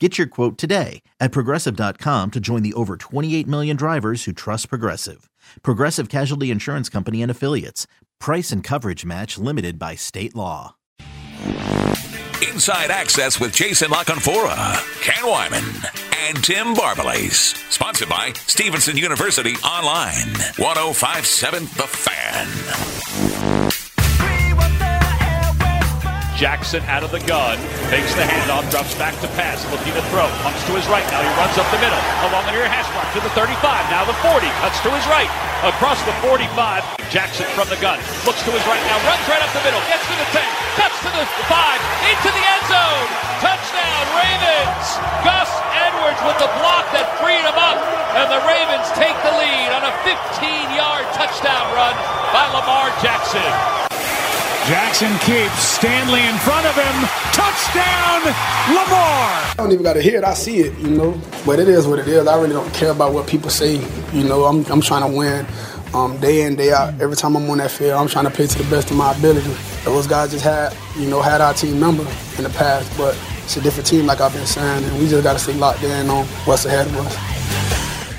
Get 0.00 0.18
your 0.18 0.26
quote 0.26 0.58
today 0.58 1.02
at 1.20 1.30
progressive.com 1.30 2.32
to 2.32 2.40
join 2.40 2.64
the 2.64 2.72
over 2.74 2.96
28 2.96 3.46
million 3.46 3.76
drivers 3.76 4.24
who 4.24 4.32
trust 4.32 4.68
Progressive. 4.68 5.30
Progressive 5.62 6.08
Casualty 6.08 6.50
Insurance 6.50 6.88
Company 6.88 7.22
and 7.22 7.30
Affiliates. 7.30 7.86
Price 8.18 8.50
and 8.50 8.64
coverage 8.64 9.04
match 9.04 9.38
limited 9.38 9.78
by 9.78 9.94
state 9.94 10.34
law. 10.34 10.74
Inside 12.42 12.90
Access 12.90 13.38
with 13.38 13.52
Jason 13.54 13.90
La 13.92 14.02
Canfora, 14.02 14.76
Ken 15.00 15.24
Weinman, 15.24 16.28
and 16.28 16.42
Tim 16.42 16.74
Barbalace. 16.74 17.54
Sponsored 17.70 18.08
by 18.08 18.32
Stevenson 18.46 18.96
University 18.96 19.54
Online. 19.64 20.34
1057 20.56 21.62
The 21.62 21.86
Fan. 21.86 23.73
Jackson 26.34 26.82
out 26.90 27.06
of 27.06 27.14
the 27.14 27.22
gun, 27.30 27.54
makes 27.94 28.10
the 28.18 28.26
handoff, 28.26 28.66
drops 28.66 28.90
back 28.98 29.14
to 29.22 29.30
pass, 29.38 29.62
looking 29.70 29.94
to 29.94 30.02
throw, 30.10 30.26
pumps 30.42 30.58
to 30.66 30.74
his 30.74 30.82
right. 30.90 31.06
Now 31.14 31.22
he 31.22 31.30
runs 31.38 31.54
up 31.54 31.66
the 31.70 31.78
middle, 31.78 32.02
along 32.26 32.42
the 32.50 32.54
near 32.58 32.66
hash 32.66 32.90
mark 32.90 33.06
to 33.14 33.22
the 33.22 33.30
35, 33.38 33.54
now 33.86 34.02
the 34.02 34.18
40, 34.18 34.42
cuts 34.58 34.82
to 34.82 34.90
his 34.90 35.06
right, 35.06 35.30
across 35.62 36.02
the 36.02 36.14
45. 36.26 36.82
Jackson 37.14 37.46
from 37.54 37.70
the 37.70 37.78
gun, 37.78 38.02
looks 38.26 38.42
to 38.42 38.50
his 38.50 38.66
right 38.66 38.82
now, 38.90 38.98
runs 39.06 39.22
right 39.30 39.38
up 39.38 39.50
the 39.54 39.62
middle, 39.62 39.78
gets 39.86 40.02
to 40.10 40.16
the 40.18 40.28
10, 40.34 40.42
cuts 40.74 40.98
to 41.06 41.10
the 41.14 41.22
5, 41.22 42.10
into 42.10 42.30
the 42.34 42.44
end 42.50 42.64
zone. 42.66 43.06
Touchdown, 43.38 44.04
Ravens! 44.18 44.86
Gus 45.22 45.50
Edwards 45.70 46.18
with 46.26 46.38
the 46.42 46.50
block 46.58 46.90
that 46.90 47.14
freed 47.22 47.46
him 47.46 47.54
up, 47.54 47.78
and 48.18 48.26
the 48.26 48.42
Ravens 48.42 48.90
take 48.98 49.14
the 49.22 49.34
lead 49.38 49.70
on 49.70 49.86
a 49.86 49.94
15-yard 50.02 51.06
touchdown 51.14 51.66
run 51.78 51.94
by 52.34 52.42
Lamar 52.50 52.90
Jackson. 52.98 53.83
Jackson 54.66 55.12
keeps 55.18 55.58
Stanley 55.58 56.20
in 56.20 56.36
front 56.38 56.64
of 56.66 56.74
him. 56.74 57.08
Touchdown, 57.32 58.22
Lamar. 58.72 59.52
I 59.52 59.54
don't 59.58 59.72
even 59.72 59.82
got 59.82 59.92
to 59.92 60.00
hear 60.00 60.16
it. 60.16 60.24
I 60.24 60.32
see 60.32 60.60
it, 60.60 60.78
you 60.78 60.88
know. 60.88 61.20
But 61.44 61.60
it 61.60 61.68
is 61.68 61.86
what 61.86 61.98
it 61.98 62.08
is. 62.08 62.26
I 62.26 62.36
really 62.40 62.54
don't 62.54 62.72
care 62.72 62.90
about 62.90 63.12
what 63.12 63.26
people 63.26 63.50
say. 63.50 63.74
You 64.14 64.24
know, 64.24 64.44
I'm, 64.44 64.64
I'm 64.72 64.80
trying 64.80 65.10
to 65.10 65.14
win 65.14 65.46
um, 65.92 66.18
day 66.18 66.42
in, 66.42 66.56
day 66.56 66.72
out. 66.72 66.98
Every 66.98 67.14
time 67.14 67.36
I'm 67.36 67.48
on 67.50 67.58
that 67.58 67.72
field, 67.72 67.92
I'm 68.00 68.08
trying 68.08 68.24
to 68.24 68.30
play 68.30 68.46
to 68.46 68.58
the 68.62 68.70
best 68.70 68.90
of 68.90 68.96
my 68.96 69.14
ability. 69.14 69.54
Those 69.84 70.06
guys 70.06 70.30
just 70.30 70.44
had, 70.44 70.74
you 70.98 71.10
know, 71.10 71.20
had 71.20 71.42
our 71.42 71.52
team 71.52 71.78
number 71.78 72.06
in 72.38 72.44
the 72.44 72.50
past, 72.50 72.90
but 72.96 73.18
it's 73.42 73.58
a 73.58 73.60
different 73.60 73.86
team, 73.86 74.06
like 74.06 74.22
I've 74.22 74.32
been 74.32 74.46
saying, 74.46 74.82
and 74.82 74.98
we 74.98 75.08
just 75.08 75.22
got 75.22 75.34
to 75.34 75.38
stay 75.38 75.52
locked 75.52 75.82
in 75.82 76.08
on 76.08 76.24
what's 76.46 76.64
ahead 76.64 76.86
of 76.86 76.96
us. 76.96 77.33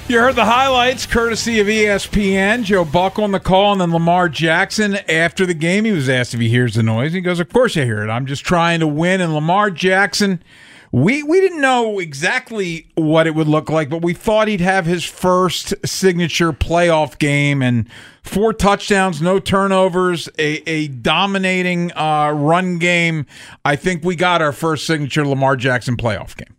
You 0.07 0.19
heard 0.19 0.35
the 0.35 0.45
highlights 0.45 1.07
courtesy 1.07 1.59
of 1.59 1.65
ESPN. 1.65 2.63
Joe 2.63 2.85
Buck 2.85 3.17
on 3.17 3.31
the 3.31 3.39
call, 3.39 3.71
and 3.71 3.81
then 3.81 3.91
Lamar 3.91 4.29
Jackson 4.29 4.97
after 5.09 5.47
the 5.47 5.55
game. 5.55 5.83
He 5.83 5.91
was 5.91 6.07
asked 6.07 6.35
if 6.35 6.39
he 6.39 6.47
hears 6.47 6.75
the 6.75 6.83
noise. 6.83 7.13
He 7.13 7.21
goes, 7.21 7.39
Of 7.39 7.51
course 7.51 7.75
I 7.75 7.85
hear 7.85 8.03
it. 8.03 8.11
I'm 8.11 8.27
just 8.27 8.45
trying 8.45 8.81
to 8.81 8.87
win. 8.87 9.19
And 9.19 9.33
Lamar 9.33 9.71
Jackson, 9.71 10.43
we, 10.91 11.23
we 11.23 11.41
didn't 11.41 11.59
know 11.59 11.97
exactly 11.97 12.87
what 12.93 13.25
it 13.25 13.33
would 13.33 13.47
look 13.47 13.71
like, 13.71 13.89
but 13.89 14.03
we 14.03 14.13
thought 14.13 14.47
he'd 14.47 14.61
have 14.61 14.85
his 14.85 15.03
first 15.03 15.73
signature 15.83 16.53
playoff 16.53 17.17
game 17.17 17.63
and 17.63 17.89
four 18.21 18.53
touchdowns, 18.53 19.23
no 19.23 19.39
turnovers, 19.39 20.29
a, 20.37 20.61
a 20.69 20.87
dominating 20.87 21.91
uh, 21.97 22.31
run 22.31 22.77
game. 22.77 23.25
I 23.65 23.75
think 23.75 24.03
we 24.03 24.15
got 24.15 24.43
our 24.43 24.51
first 24.51 24.85
signature 24.85 25.25
Lamar 25.25 25.55
Jackson 25.55 25.97
playoff 25.97 26.37
game. 26.37 26.54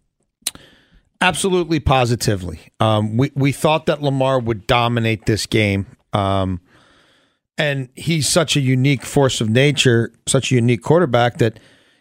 Absolutely, 1.20 1.80
positively. 1.80 2.60
Um, 2.78 3.16
we 3.16 3.30
we 3.34 3.52
thought 3.52 3.86
that 3.86 4.02
Lamar 4.02 4.38
would 4.38 4.66
dominate 4.66 5.26
this 5.26 5.46
game, 5.46 5.86
um, 6.12 6.60
and 7.56 7.88
he's 7.94 8.28
such 8.28 8.56
a 8.56 8.60
unique 8.60 9.02
force 9.02 9.40
of 9.40 9.48
nature, 9.48 10.12
such 10.26 10.52
a 10.52 10.56
unique 10.56 10.82
quarterback 10.82 11.38
that 11.38 11.58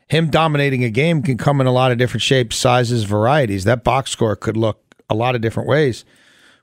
him 0.08 0.30
dominating 0.30 0.84
a 0.84 0.90
game 0.90 1.24
can 1.24 1.38
come 1.38 1.62
in 1.62 1.68
a 1.68 1.72
lot 1.72 1.92
of 1.92 1.98
different 1.98 2.22
shapes, 2.24 2.58
sizes, 2.58 3.06
varieties. 3.06 3.64
That 3.64 3.84
box 3.84 4.12
score 4.12 4.36
could 4.36 4.58
look 4.58 4.82
a 5.10 5.16
lot 5.16 5.34
of 5.34 5.42
different 5.42 5.70
ways 5.70 6.04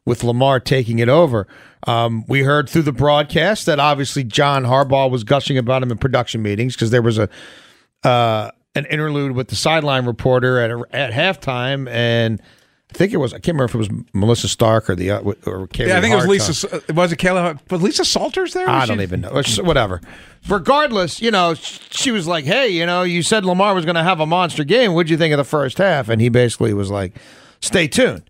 with 0.05 0.23
Lamar 0.23 0.61
taking 0.61 0.99
it 0.99 1.09
over. 1.09 1.47
Um, 1.87 2.25
we 2.29 2.43
heard 2.43 2.69
through 2.69 2.83
the 2.83 2.93
broadcast 2.93 3.67
that 3.67 3.81
obviously 3.81 4.25
John 4.25 4.65
Harbaugh 4.65 5.11
was 5.11 5.25
gushing 5.25 5.57
about 5.59 5.83
him 5.83 5.91
in 5.91 5.99
production 5.99 6.43
meetings 6.43 6.75
because 6.75 6.91
there 6.91 7.03
was 7.03 7.19
a. 7.19 7.29
Uh, 8.05 8.51
an 8.75 8.87
interlude 8.87 9.33
with 9.33 9.49
the 9.49 9.57
sideline 9.57 10.07
reporter 10.07 10.59
at 10.61 10.71
a, 10.71 10.83
at 10.93 11.13
halftime, 11.13 11.89
and 11.91 12.41
I 12.91 12.95
think 12.95 13.13
it 13.13 13.17
was 13.19 13.33
I 13.33 13.37
can't 13.39 13.49
remember 13.59 13.65
if 13.65 13.75
it 13.75 13.79
was 13.79 13.89
Melissa 14.13 14.49
Stark 14.49 14.89
or 14.91 14.95
the 14.95 15.11
uh, 15.13 15.21
or 15.21 15.67
Kaylee 15.69 15.89
Yeah, 15.89 15.99
I 15.99 16.01
think 16.01 16.13
Hart 16.15 16.25
it 16.25 16.29
was 16.29 16.49
Lisa. 16.49 16.81
time. 16.81 16.97
Was 16.97 17.13
it 17.13 17.19
Kayla? 17.19 17.59
Was 17.71 17.83
Lisa 17.83 18.05
Salters 18.05 18.53
there? 18.55 18.69
I 18.69 18.85
don't 18.87 18.99
she- 18.99 19.03
even 19.03 19.21
know. 19.23 19.31
It's- 19.39 19.61
Whatever. 19.61 20.01
Regardless, 20.49 21.23
you 21.23 21.31
know, 21.31 21.55
she 21.55 22.11
was 22.11 22.27
like, 22.27 22.45
"Hey, 22.45 22.69
you 22.69 22.85
know, 22.85 23.03
you 23.03 23.23
said 23.23 23.45
Lamar 23.45 23.75
was 23.75 23.85
going 23.85 23.95
to 23.95 24.03
have 24.03 24.21
a 24.21 24.27
monster 24.27 24.65
game. 24.65 24.93
What'd 24.95 25.09
you 25.11 25.17
think 25.17 25.33
of 25.33 25.39
the 25.39 25.45
first 25.45 25.79
half?" 25.79 26.09
And 26.09 26.21
he 26.21 26.29
basically 26.29 26.75
was 26.75 26.91
like, 26.91 27.15
"Stay 27.61 27.87
tuned." 27.89 28.25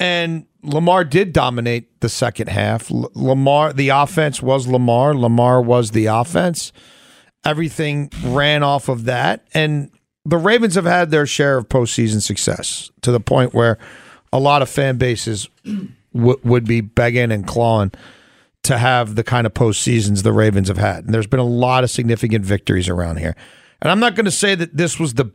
And 0.00 0.44
Lamar 0.62 1.04
did 1.04 1.32
dominate 1.32 2.00
the 2.00 2.08
second 2.08 2.48
half. 2.48 2.90
L- 2.90 3.10
Lamar, 3.14 3.72
the 3.72 3.88
offense 3.90 4.42
was 4.42 4.66
Lamar. 4.66 5.14
Lamar 5.14 5.62
was 5.62 5.92
the 5.92 6.06
offense. 6.06 6.72
Everything 7.44 8.10
ran 8.22 8.62
off 8.62 8.88
of 8.88 9.04
that, 9.04 9.46
and 9.52 9.90
the 10.24 10.38
Ravens 10.38 10.74
have 10.74 10.86
had 10.86 11.10
their 11.10 11.26
share 11.26 11.58
of 11.58 11.68
postseason 11.68 12.22
success 12.22 12.90
to 13.02 13.12
the 13.12 13.20
point 13.20 13.52
where 13.52 13.78
a 14.32 14.40
lot 14.40 14.62
of 14.62 14.68
fan 14.68 14.96
bases 14.96 15.48
w- 16.14 16.40
would 16.42 16.64
be 16.64 16.80
begging 16.80 17.30
and 17.30 17.46
clawing 17.46 17.92
to 18.62 18.78
have 18.78 19.14
the 19.14 19.22
kind 19.22 19.46
of 19.46 19.52
postseasons 19.52 20.22
the 20.22 20.32
Ravens 20.32 20.68
have 20.68 20.78
had. 20.78 21.04
And 21.04 21.12
there's 21.14 21.26
been 21.26 21.40
a 21.40 21.44
lot 21.44 21.84
of 21.84 21.90
significant 21.90 22.44
victories 22.44 22.88
around 22.88 23.18
here. 23.18 23.36
And 23.82 23.90
I'm 23.90 24.00
not 24.00 24.14
going 24.14 24.24
to 24.24 24.30
say 24.30 24.54
that 24.54 24.76
this 24.76 24.98
was 24.98 25.14
the, 25.14 25.26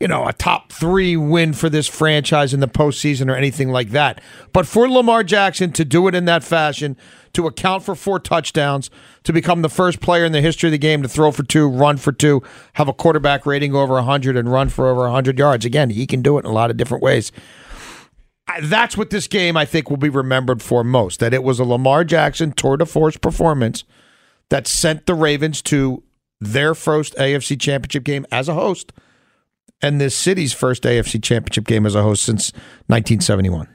you 0.00 0.08
know, 0.08 0.26
a 0.26 0.32
top 0.32 0.72
three 0.72 1.16
win 1.16 1.52
for 1.52 1.70
this 1.70 1.86
franchise 1.86 2.52
in 2.52 2.60
the 2.60 2.68
postseason 2.68 3.30
or 3.30 3.36
anything 3.36 3.68
like 3.68 3.90
that. 3.90 4.20
But 4.52 4.66
for 4.66 4.88
Lamar 4.88 5.22
Jackson 5.22 5.72
to 5.72 5.84
do 5.84 6.08
it 6.08 6.14
in 6.14 6.24
that 6.24 6.42
fashion, 6.42 6.96
to 7.34 7.46
account 7.46 7.82
for 7.82 7.94
four 7.94 8.18
touchdowns, 8.18 8.90
to 9.24 9.32
become 9.32 9.62
the 9.62 9.68
first 9.68 10.00
player 10.00 10.24
in 10.24 10.32
the 10.32 10.40
history 10.40 10.68
of 10.68 10.72
the 10.72 10.78
game 10.78 11.02
to 11.02 11.08
throw 11.08 11.30
for 11.30 11.42
two, 11.42 11.68
run 11.68 11.96
for 11.96 12.12
two, 12.12 12.42
have 12.74 12.88
a 12.88 12.92
quarterback 12.92 13.46
rating 13.46 13.74
over 13.74 13.94
100 13.94 14.36
and 14.36 14.50
run 14.50 14.68
for 14.68 14.88
over 14.88 15.02
100 15.02 15.38
yards. 15.38 15.64
Again, 15.64 15.90
he 15.90 16.06
can 16.06 16.22
do 16.22 16.36
it 16.38 16.44
in 16.44 16.50
a 16.50 16.54
lot 16.54 16.70
of 16.70 16.76
different 16.76 17.02
ways. 17.02 17.32
That's 18.62 18.96
what 18.96 19.10
this 19.10 19.26
game, 19.26 19.56
I 19.56 19.64
think, 19.64 19.90
will 19.90 19.96
be 19.96 20.08
remembered 20.08 20.62
for 20.62 20.84
most. 20.84 21.20
That 21.20 21.34
it 21.34 21.42
was 21.42 21.58
a 21.58 21.64
Lamar 21.64 22.04
Jackson 22.04 22.52
tour 22.52 22.76
de 22.76 22.86
force 22.86 23.16
performance 23.16 23.84
that 24.50 24.66
sent 24.66 25.06
the 25.06 25.14
Ravens 25.14 25.62
to 25.62 26.02
their 26.40 26.74
first 26.74 27.14
AFC 27.16 27.58
championship 27.58 28.04
game 28.04 28.26
as 28.30 28.48
a 28.48 28.54
host 28.54 28.92
and 29.84 30.00
this 30.00 30.16
city's 30.16 30.54
first 30.54 30.84
AFC 30.84 31.22
championship 31.22 31.66
game 31.66 31.84
as 31.84 31.94
a 31.94 32.02
host 32.02 32.24
since 32.24 32.52
1971. 32.86 33.68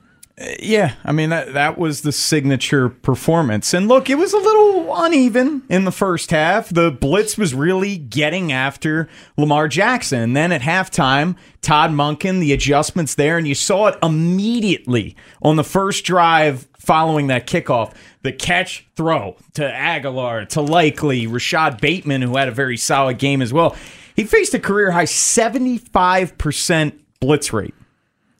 Yeah, 0.59 0.93
I 1.03 1.11
mean 1.11 1.31
that 1.31 1.53
that 1.53 1.77
was 1.77 2.01
the 2.01 2.13
signature 2.13 2.87
performance. 2.87 3.73
And 3.73 3.89
look, 3.89 4.09
it 4.09 4.15
was 4.15 4.31
a 4.31 4.37
little 4.37 4.95
uneven 4.95 5.63
in 5.69 5.83
the 5.83 5.91
first 5.91 6.31
half. 6.31 6.69
The 6.69 6.91
blitz 6.91 7.37
was 7.37 7.53
really 7.53 7.97
getting 7.97 8.51
after 8.51 9.09
Lamar 9.37 9.67
Jackson. 9.67 10.21
And 10.21 10.37
then 10.37 10.53
at 10.53 10.61
halftime, 10.61 11.35
Todd 11.61 11.91
Monken, 11.91 12.39
the 12.39 12.53
adjustments 12.53 13.15
there, 13.15 13.37
and 13.37 13.45
you 13.45 13.53
saw 13.53 13.87
it 13.87 13.99
immediately 14.01 15.15
on 15.41 15.57
the 15.57 15.63
first 15.63 16.05
drive 16.05 16.69
following 16.77 17.27
that 17.27 17.45
kickoff. 17.45 17.93
The 18.23 18.31
catch 18.31 18.87
throw 18.95 19.35
to 19.55 19.61
Agholor, 19.61 20.47
to 20.49 20.61
Likely, 20.61 21.27
Rashod 21.27 21.81
Bateman, 21.81 22.21
who 22.21 22.37
had 22.37 22.47
a 22.47 22.51
very 22.51 22.77
solid 22.77 23.19
game 23.19 23.41
as 23.41 23.51
well. 23.51 23.75
He 24.19 24.25
faced 24.25 24.53
a 24.53 24.59
career 24.59 24.91
high 24.91 25.05
75% 25.05 26.99
blitz 27.21 27.53
rate. 27.53 27.73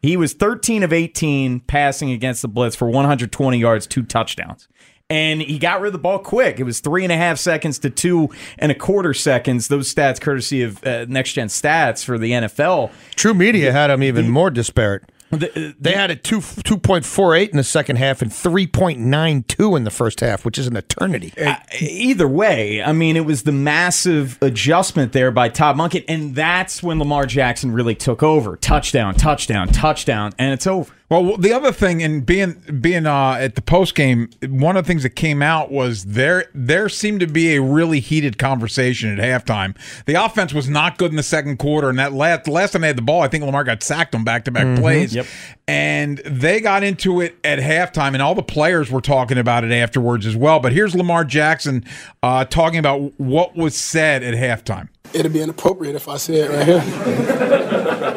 He 0.02 0.18
was 0.18 0.34
13 0.34 0.84
of 0.84 0.92
18 0.92 1.62
passing 1.62 2.12
against 2.12 2.42
the 2.42 2.50
blitz 2.50 2.76
for 2.76 2.90
120 2.90 3.58
yards, 3.58 3.88
two 3.88 4.04
touchdowns. 4.04 4.68
And 5.10 5.42
he 5.42 5.58
got 5.58 5.80
rid 5.80 5.88
of 5.88 5.94
the 5.94 6.00
ball 6.00 6.20
quick. 6.20 6.60
It 6.60 6.64
was 6.64 6.82
three 6.82 7.06
and 7.06 7.14
a 7.14 7.16
half 7.16 7.38
seconds 7.38 7.80
to 7.80 7.90
two 7.90 8.28
and 8.58 8.74
a 8.74 8.76
quarter 8.76 9.14
seconds. 9.14 9.70
Those 9.70 9.94
stats, 9.94 10.20
courtesy 10.20 10.64
of 10.64 10.86
uh, 10.86 11.06
Next 11.08 11.32
Gen 11.32 11.48
Stats 11.48 12.04
for 12.04 12.18
the 12.18 12.32
NFL. 12.32 12.92
True 13.16 13.34
Media 13.34 13.72
had 13.72 13.90
him 13.90 14.04
even 14.04 14.28
more 14.28 14.52
disparate. 14.52 15.10
The, 15.32 15.76
They 15.80 15.94
had 15.94 16.10
it 16.10 16.24
two 16.24 16.42
two 16.42 16.78
point 16.78 17.06
four 17.06 17.36
eight 17.36 17.52
in 17.52 17.58
the 17.58 17.64
second 17.64 17.98
half 17.98 18.22
and 18.22 18.34
three 18.34 18.66
point 18.66 19.00
nine 19.00 19.44
two 19.44 19.76
in 19.76 19.84
the 19.84 19.92
first 19.92 20.22
half, 20.22 20.44
which 20.44 20.58
is 20.58 20.68
an 20.68 20.76
eternity. 20.76 21.34
Uh, 21.38 21.56
either 21.80 22.28
way, 22.28 22.82
I 22.82 22.94
mean, 22.94 23.16
it 23.16 23.26
was 23.26 23.44
the 23.44 23.52
massive 23.52 24.38
adjustment 24.42 25.14
there 25.14 25.32
by 25.32 25.50
Todd 25.50 25.76
Monken, 25.76 26.04
and 26.08 26.34
that's 26.36 26.82
when 26.82 26.98
Lamar 27.00 27.26
Jackson 27.26 27.72
really 27.72 27.96
took 27.96 28.24
over. 28.24 28.56
Touchdown, 28.58 29.14
touchdown, 29.16 29.68
touchdown, 29.68 30.34
and 30.40 30.54
it's 30.54 30.66
over. 30.66 30.94
Well, 31.10 31.38
the 31.38 31.52
other 31.54 31.72
thing, 31.72 32.04
and 32.04 32.24
being 32.24 32.62
being 32.80 33.08
uh, 33.08 33.38
at 33.40 33.56
the 33.56 33.64
post 33.64 33.96
game, 33.96 34.30
one 34.48 34.78
of 34.78 34.86
the 34.86 34.88
things 34.88 35.02
that 35.02 35.12
came 35.12 35.42
out 35.42 35.72
was 35.72 36.06
there 36.06 36.46
there 36.54 36.88
seemed 36.88 37.20
to 37.22 37.28
be 37.28 37.56
a 37.56 37.62
really 37.62 38.00
heated 38.00 38.38
conversation 38.38 39.20
at 39.20 39.46
halftime. 39.46 39.76
The 40.06 40.14
offense 40.14 40.54
was 40.54 40.70
not 40.70 41.00
good 41.00 41.10
in 41.10 41.18
the 41.18 41.24
second 41.24 41.58
quarter, 41.58 41.90
and 41.90 41.98
that 41.98 42.14
last 42.14 42.48
last 42.48 42.74
time 42.74 42.82
they 42.82 42.88
had 42.88 42.98
the 42.98 43.02
ball, 43.02 43.22
I 43.22 43.28
think 43.28 43.44
Lamar 43.44 43.64
got 43.64 43.82
sacked 43.82 44.14
on 44.14 44.24
back 44.24 44.46
to 44.46 44.52
back 44.52 44.78
plays. 44.80 45.16
Yep. 45.16 45.26
And 45.68 46.20
they 46.20 46.62
got 46.62 46.84
into 46.84 47.22
it 47.22 47.38
at 47.44 47.58
halftime, 47.58 48.14
and 48.14 48.22
all 48.22 48.36
the 48.36 48.44
players 48.44 48.92
were 48.92 49.02
talking 49.02 49.40
about 49.40 49.64
it 49.64 49.72
afterwards 49.72 50.28
as 50.28 50.36
well. 50.36 50.60
But 50.60 50.74
here's 50.74 50.96
Lamar 50.96 51.26
Jackson 51.26 51.86
uh, 52.22 52.46
talking 52.46 52.78
about 52.78 53.20
what 53.20 53.56
was 53.56 53.76
said 53.76 54.22
at 54.22 54.36
halftime. 54.36 54.90
It'd 55.12 55.34
be 55.34 55.42
inappropriate 55.42 55.96
if 55.96 56.08
I 56.08 56.18
said 56.18 56.36
it 56.36 56.50
right 56.52 56.68
here. 56.68 57.56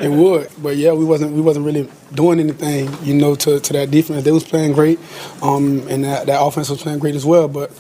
it 0.03 0.11
would, 0.11 0.51
but 0.59 0.77
yeah, 0.77 0.93
we 0.93 1.05
wasn't 1.05 1.33
we 1.33 1.41
wasn't 1.41 1.65
really 1.65 1.89
doing 2.13 2.41
anything, 2.41 2.91
you 3.03 3.15
know, 3.15 3.35
to, 3.37 3.61
to 3.61 3.73
that 3.75 3.91
defense. 3.91 4.25
They 4.25 4.33
was 4.33 4.45
playing 4.45 4.73
great, 4.73 4.99
um, 5.43 5.87
and 5.89 6.05
that, 6.05 6.27
that 6.27 6.43
offense 6.43 6.69
was 6.69 6.83
playing 6.83 6.99
great 6.99 7.15
as 7.15 7.25
well. 7.25 7.49
But 7.49 7.71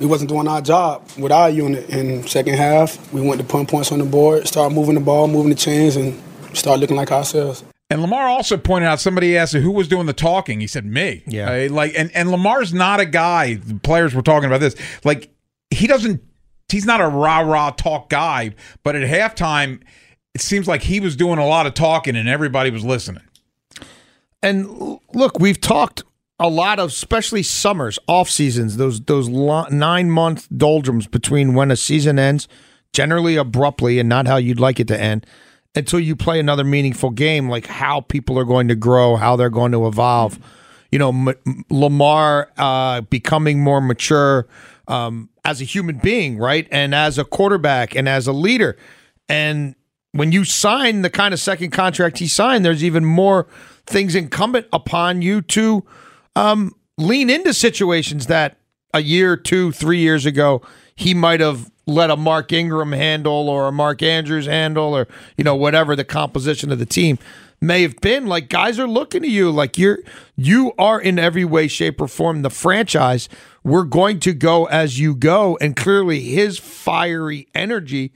we 0.00 0.06
wasn't 0.06 0.30
doing 0.30 0.48
our 0.48 0.60
job 0.60 1.08
with 1.18 1.30
our 1.30 1.48
unit. 1.48 1.88
In 1.88 2.26
second 2.26 2.54
half, 2.54 3.12
we 3.12 3.20
went 3.20 3.40
to 3.40 3.46
put 3.46 3.68
points 3.68 3.92
on 3.92 4.00
the 4.00 4.04
board, 4.04 4.48
start 4.48 4.72
moving 4.72 4.94
the 4.94 5.00
ball, 5.00 5.28
moving 5.28 5.50
the 5.50 5.56
chains, 5.56 5.96
and 5.96 6.20
start 6.54 6.80
looking 6.80 6.96
like 6.96 7.12
ourselves. 7.12 7.62
And 7.90 8.02
Lamar 8.02 8.28
also 8.28 8.56
pointed 8.56 8.86
out 8.86 9.00
somebody 9.00 9.36
asked 9.36 9.52
who 9.52 9.70
was 9.70 9.88
doing 9.88 10.06
the 10.06 10.12
talking. 10.12 10.60
He 10.60 10.66
said 10.66 10.86
me. 10.86 11.22
Yeah. 11.26 11.50
Uh, 11.50 11.72
like 11.72 11.92
and 11.96 12.10
and 12.14 12.30
Lamar's 12.30 12.72
not 12.72 13.00
a 13.00 13.06
guy. 13.06 13.54
The 13.54 13.74
players 13.80 14.14
were 14.14 14.22
talking 14.22 14.46
about 14.46 14.60
this. 14.60 14.76
Like 15.04 15.30
he 15.70 15.86
doesn't. 15.86 16.22
He's 16.68 16.86
not 16.86 17.00
a 17.00 17.08
rah 17.08 17.40
rah 17.40 17.70
talk 17.70 18.08
guy. 18.08 18.54
But 18.84 18.94
at 18.94 19.08
halftime, 19.08 19.82
it 20.34 20.40
seems 20.40 20.68
like 20.68 20.82
he 20.82 21.00
was 21.00 21.16
doing 21.16 21.38
a 21.38 21.46
lot 21.46 21.66
of 21.66 21.74
talking 21.74 22.16
and 22.16 22.28
everybody 22.28 22.70
was 22.70 22.84
listening. 22.84 23.24
And 24.42 24.98
look, 25.12 25.38
we've 25.38 25.60
talked 25.60 26.02
a 26.38 26.48
lot 26.48 26.78
of, 26.78 26.88
especially 26.88 27.42
summers, 27.42 27.98
off 28.08 28.30
seasons, 28.30 28.78
those 28.78 29.00
those 29.02 29.28
lo- 29.28 29.66
nine 29.70 30.10
month 30.10 30.48
doldrums 30.56 31.06
between 31.06 31.54
when 31.54 31.70
a 31.70 31.76
season 31.76 32.18
ends, 32.18 32.48
generally 32.92 33.36
abruptly 33.36 33.98
and 33.98 34.08
not 34.08 34.26
how 34.26 34.36
you'd 34.36 34.60
like 34.60 34.80
it 34.80 34.88
to 34.88 34.98
end, 34.98 35.26
until 35.74 36.00
you 36.00 36.16
play 36.16 36.40
another 36.40 36.64
meaningful 36.64 37.10
game, 37.10 37.50
like 37.50 37.66
how 37.66 38.00
people 38.00 38.38
are 38.38 38.44
going 38.44 38.68
to 38.68 38.74
grow, 38.74 39.16
how 39.16 39.36
they're 39.36 39.50
going 39.50 39.72
to 39.72 39.86
evolve. 39.86 40.38
You 40.90 40.98
know, 40.98 41.10
M- 41.10 41.64
Lamar 41.68 42.50
uh, 42.56 43.02
becoming 43.02 43.60
more 43.60 43.82
mature 43.82 44.48
um, 44.88 45.28
as 45.44 45.60
a 45.60 45.64
human 45.64 45.98
being, 45.98 46.38
right, 46.38 46.66
and 46.70 46.94
as 46.94 47.18
a 47.18 47.24
quarterback 47.24 47.94
and 47.94 48.08
as 48.08 48.26
a 48.26 48.32
leader, 48.32 48.78
and 49.28 49.76
when 50.12 50.32
you 50.32 50.44
sign 50.44 51.02
the 51.02 51.10
kind 51.10 51.32
of 51.32 51.40
second 51.40 51.70
contract 51.70 52.18
he 52.18 52.26
signed, 52.26 52.64
there's 52.64 52.84
even 52.84 53.04
more 53.04 53.46
things 53.86 54.14
incumbent 54.14 54.66
upon 54.72 55.22
you 55.22 55.42
to 55.42 55.84
um, 56.36 56.74
lean 56.98 57.30
into 57.30 57.54
situations 57.54 58.26
that 58.26 58.56
a 58.92 59.00
year, 59.00 59.36
two, 59.36 59.72
three 59.72 59.98
years 59.98 60.26
ago 60.26 60.62
he 60.94 61.14
might 61.14 61.40
have 61.40 61.70
let 61.86 62.10
a 62.10 62.16
Mark 62.16 62.52
Ingram 62.52 62.92
handle 62.92 63.48
or 63.48 63.68
a 63.68 63.72
Mark 63.72 64.02
Andrews 64.02 64.46
handle 64.46 64.94
or 64.94 65.08
you 65.36 65.44
know 65.44 65.56
whatever 65.56 65.96
the 65.96 66.04
composition 66.04 66.70
of 66.70 66.78
the 66.78 66.86
team 66.86 67.18
may 67.60 67.82
have 67.82 67.96
been. 68.00 68.26
Like 68.26 68.48
guys 68.48 68.78
are 68.78 68.88
looking 68.88 69.22
to 69.22 69.28
you 69.28 69.50
like 69.50 69.78
you're 69.78 69.98
you 70.36 70.72
are 70.78 71.00
in 71.00 71.18
every 71.18 71.44
way, 71.44 71.68
shape, 71.68 72.00
or 72.00 72.08
form 72.08 72.42
the 72.42 72.50
franchise. 72.50 73.28
We're 73.62 73.84
going 73.84 74.20
to 74.20 74.32
go 74.32 74.66
as 74.66 74.98
you 74.98 75.14
go, 75.14 75.58
and 75.60 75.76
clearly 75.76 76.20
his 76.20 76.58
fiery 76.58 77.48
energy 77.54 78.12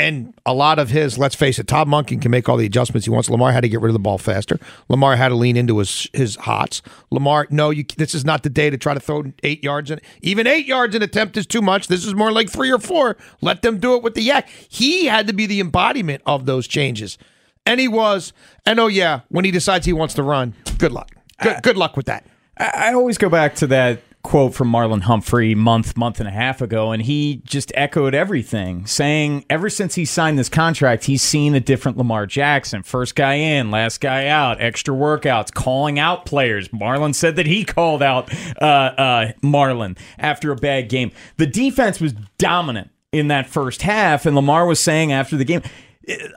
and 0.00 0.34
a 0.46 0.54
lot 0.54 0.78
of 0.78 0.88
his, 0.88 1.18
let's 1.18 1.34
face 1.34 1.58
it, 1.58 1.66
Todd 1.66 1.86
Monken 1.86 2.22
can 2.22 2.30
make 2.30 2.48
all 2.48 2.56
the 2.56 2.64
adjustments 2.64 3.04
he 3.04 3.10
wants. 3.10 3.28
Lamar 3.28 3.52
had 3.52 3.60
to 3.60 3.68
get 3.68 3.82
rid 3.82 3.90
of 3.90 3.92
the 3.92 3.98
ball 3.98 4.16
faster. 4.16 4.58
Lamar 4.88 5.14
had 5.14 5.28
to 5.28 5.34
lean 5.34 5.58
into 5.58 5.78
his 5.78 6.08
his 6.14 6.36
hots. 6.36 6.80
Lamar, 7.10 7.46
no, 7.50 7.68
you, 7.68 7.84
this 7.98 8.14
is 8.14 8.24
not 8.24 8.42
the 8.42 8.48
day 8.48 8.70
to 8.70 8.78
try 8.78 8.94
to 8.94 9.00
throw 9.00 9.24
eight 9.42 9.62
yards 9.62 9.90
in. 9.90 10.00
Even 10.22 10.46
eight 10.46 10.64
yards 10.64 10.94
in 10.94 11.02
attempt 11.02 11.36
is 11.36 11.46
too 11.46 11.60
much. 11.60 11.88
This 11.88 12.06
is 12.06 12.14
more 12.14 12.32
like 12.32 12.48
three 12.48 12.72
or 12.72 12.78
four. 12.78 13.18
Let 13.42 13.60
them 13.60 13.78
do 13.78 13.94
it 13.94 14.02
with 14.02 14.14
the 14.14 14.22
yak. 14.22 14.48
He 14.48 15.04
had 15.04 15.26
to 15.26 15.34
be 15.34 15.44
the 15.44 15.60
embodiment 15.60 16.22
of 16.24 16.46
those 16.46 16.66
changes, 16.66 17.18
and 17.66 17.78
he 17.78 17.86
was. 17.86 18.32
And 18.64 18.80
oh 18.80 18.86
yeah, 18.86 19.20
when 19.28 19.44
he 19.44 19.50
decides 19.50 19.84
he 19.84 19.92
wants 19.92 20.14
to 20.14 20.22
run, 20.22 20.54
good 20.78 20.92
luck. 20.92 21.10
Good, 21.42 21.62
good 21.62 21.76
luck 21.76 21.96
with 21.96 22.06
that. 22.06 22.24
I 22.56 22.92
always 22.94 23.18
go 23.18 23.28
back 23.28 23.54
to 23.56 23.66
that 23.68 24.00
quote 24.22 24.54
from 24.54 24.70
Marlon 24.70 25.02
Humphrey 25.02 25.54
month, 25.54 25.96
month 25.96 26.20
and 26.20 26.28
a 26.28 26.32
half 26.32 26.60
ago, 26.60 26.92
and 26.92 27.02
he 27.02 27.40
just 27.44 27.72
echoed 27.74 28.14
everything, 28.14 28.86
saying 28.86 29.44
ever 29.48 29.70
since 29.70 29.94
he 29.94 30.04
signed 30.04 30.38
this 30.38 30.48
contract, 30.48 31.04
he's 31.04 31.22
seen 31.22 31.54
a 31.54 31.60
different 31.60 31.96
Lamar 31.96 32.26
Jackson. 32.26 32.82
First 32.82 33.14
guy 33.14 33.34
in, 33.34 33.70
last 33.70 34.00
guy 34.00 34.26
out, 34.26 34.60
extra 34.60 34.94
workouts, 34.94 35.52
calling 35.52 35.98
out 35.98 36.26
players. 36.26 36.68
Marlon 36.68 37.14
said 37.14 37.36
that 37.36 37.46
he 37.46 37.64
called 37.64 38.02
out 38.02 38.32
uh, 38.60 38.64
uh, 38.64 39.32
Marlon 39.42 39.96
after 40.18 40.52
a 40.52 40.56
bad 40.56 40.88
game. 40.88 41.12
The 41.36 41.46
defense 41.46 42.00
was 42.00 42.14
dominant 42.38 42.90
in 43.12 43.28
that 43.28 43.48
first 43.48 43.82
half, 43.82 44.26
and 44.26 44.36
Lamar 44.36 44.66
was 44.66 44.80
saying 44.80 45.12
after 45.12 45.36
the 45.36 45.44
game, 45.44 45.62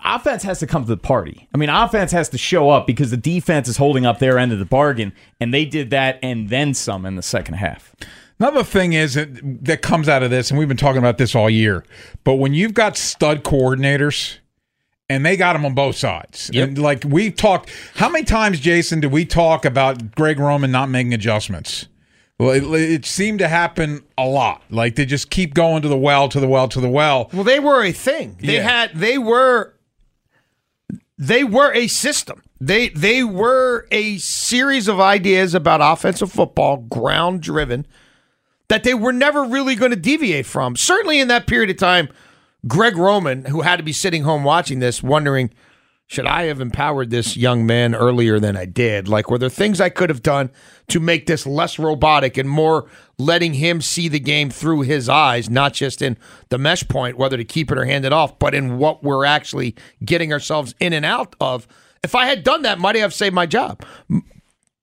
offense 0.04 0.44
has 0.44 0.60
to 0.60 0.68
come 0.68 0.84
to 0.84 0.90
the 0.90 0.98
party. 0.98 1.48
I 1.54 1.58
mean, 1.58 1.70
offense 1.70 2.12
has 2.12 2.30
to 2.30 2.38
show 2.38 2.70
up 2.70 2.86
because 2.86 3.12
the 3.12 3.18
defense 3.18 3.68
is 3.68 3.78
holding 3.78 4.06
up 4.06 4.20
their 4.20 4.38
end 4.38 4.52
of 4.52 4.60
the 4.60 4.66
bargain, 4.66 5.14
and 5.40 5.54
they 5.54 5.66
did 5.66 5.90
that 5.92 6.20
and 6.22 6.50
then 6.50 6.74
some 6.74 7.06
in 7.06 7.16
the 7.16 7.22
second 7.22 7.56
half. 7.56 7.96
Another 8.40 8.64
thing 8.64 8.94
is 8.94 9.14
that, 9.14 9.30
that 9.64 9.82
comes 9.82 10.10
out 10.10 10.24
of 10.24 10.30
this, 10.30 10.50
and 10.50 10.60
we've 10.60 10.68
been 10.68 10.78
talking 10.78 10.98
about 11.00 11.18
this 11.18 11.36
all 11.36 11.50
year. 11.50 11.86
But 12.24 12.36
when 12.36 12.54
you've 12.54 12.74
got 12.74 12.98
stud 12.98 13.44
coordinators, 13.44 14.38
and 15.10 15.26
they 15.26 15.38
got 15.38 15.54
them 15.54 15.66
on 15.66 15.74
both 15.76 15.96
sides, 15.96 16.50
and 16.54 16.78
like 16.78 17.04
we've 17.06 17.36
talked, 17.36 17.70
how 17.96 18.10
many 18.10 18.26
times, 18.26 18.60
Jason, 18.60 19.00
did 19.00 19.12
we 19.12 19.26
talk 19.26 19.64
about 19.66 20.16
Greg 20.16 20.40
Roman 20.40 20.72
not 20.72 20.90
making 20.90 21.14
adjustments? 21.14 21.88
Well, 22.44 22.54
it, 22.54 22.64
it 22.82 23.06
seemed 23.06 23.40
to 23.40 23.48
happen 23.48 24.04
a 24.18 24.26
lot. 24.26 24.62
Like 24.70 24.96
they 24.96 25.06
just 25.06 25.30
keep 25.30 25.54
going 25.54 25.82
to 25.82 25.88
the 25.88 25.98
well, 25.98 26.28
to 26.30 26.40
the 26.40 26.48
well, 26.48 26.68
to 26.68 26.82
the 26.82 26.90
well. 26.90 27.30
Well, 27.34 27.44
they 27.44 27.60
were 27.60 27.84
a 27.84 27.92
thing. 27.92 28.38
They 28.40 28.56
Yeah. 28.56 28.64
had 28.70 28.92
they 28.96 29.18
were 29.18 29.74
they 31.18 31.44
were 31.44 31.74
a 31.74 31.88
system. 31.88 32.44
They 32.60 32.90
they 32.90 33.24
were 33.24 33.88
a 33.92 34.18
series 34.18 34.88
of 34.88 35.00
ideas 35.00 35.54
about 35.54 35.80
offensive 35.82 36.32
football, 36.32 36.78
ground 36.78 37.42
driven, 37.42 37.86
that 38.68 38.84
they 38.84 38.94
were 38.94 39.14
never 39.14 39.44
really 39.44 39.76
going 39.76 39.92
to 39.92 39.98
deviate 39.98 40.46
from. 40.46 40.76
Certainly 40.76 41.20
in 41.20 41.28
that 41.28 41.46
period 41.48 41.70
of 41.70 41.78
time, 41.78 42.10
Greg 42.68 42.98
Roman, 42.98 43.46
who 43.46 43.62
had 43.62 43.78
to 43.78 43.84
be 43.84 43.94
sitting 43.94 44.24
home 44.24 44.44
watching 44.44 44.80
this, 44.80 45.04
wondering, 45.04 45.50
should 46.14 46.28
I 46.28 46.44
have 46.44 46.62
empowered 46.62 47.10
this 47.10 47.36
young 47.36 47.66
man 47.66 47.96
earlier 47.96 48.40
than 48.40 48.56
I 48.56 48.66
did? 48.66 49.08
Like, 49.08 49.32
were 49.32 49.40
there 49.40 49.50
things 49.50 49.82
I 49.82 49.90
could 49.90 50.12
have 50.12 50.22
done 50.22 50.52
to 50.90 51.00
make 51.00 51.26
this 51.26 51.48
less 51.48 51.80
robotic 51.80 52.38
and 52.38 52.48
more 52.48 52.88
letting 53.18 53.56
him 53.56 53.82
see 53.82 54.08
the 54.08 54.20
game 54.20 54.52
through 54.52 54.82
his 54.82 55.10
eyes, 55.10 55.50
not 55.50 55.74
just 55.74 56.04
in 56.04 56.16
the 56.50 56.60
mesh 56.60 56.88
point, 56.88 57.18
whether 57.18 57.36
to 57.36 57.44
keep 57.44 57.72
it 57.72 57.80
or 57.80 57.86
hand 57.86 58.06
it 58.06 58.14
off, 58.14 58.38
but 58.38 58.54
in 58.54 58.78
what 58.78 59.04
we're 59.04 59.26
actually 59.26 59.74
getting 60.06 60.32
ourselves 60.32 60.76
in 60.80 60.94
and 60.94 61.04
out 61.04 61.36
of? 61.42 61.68
If 62.04 62.14
I 62.14 62.28
had 62.28 62.44
done 62.44 62.62
that, 62.62 62.78
might 62.78 62.96
I 62.96 63.00
have 63.00 63.14
saved 63.14 63.34
my 63.34 63.48
job? 63.48 63.84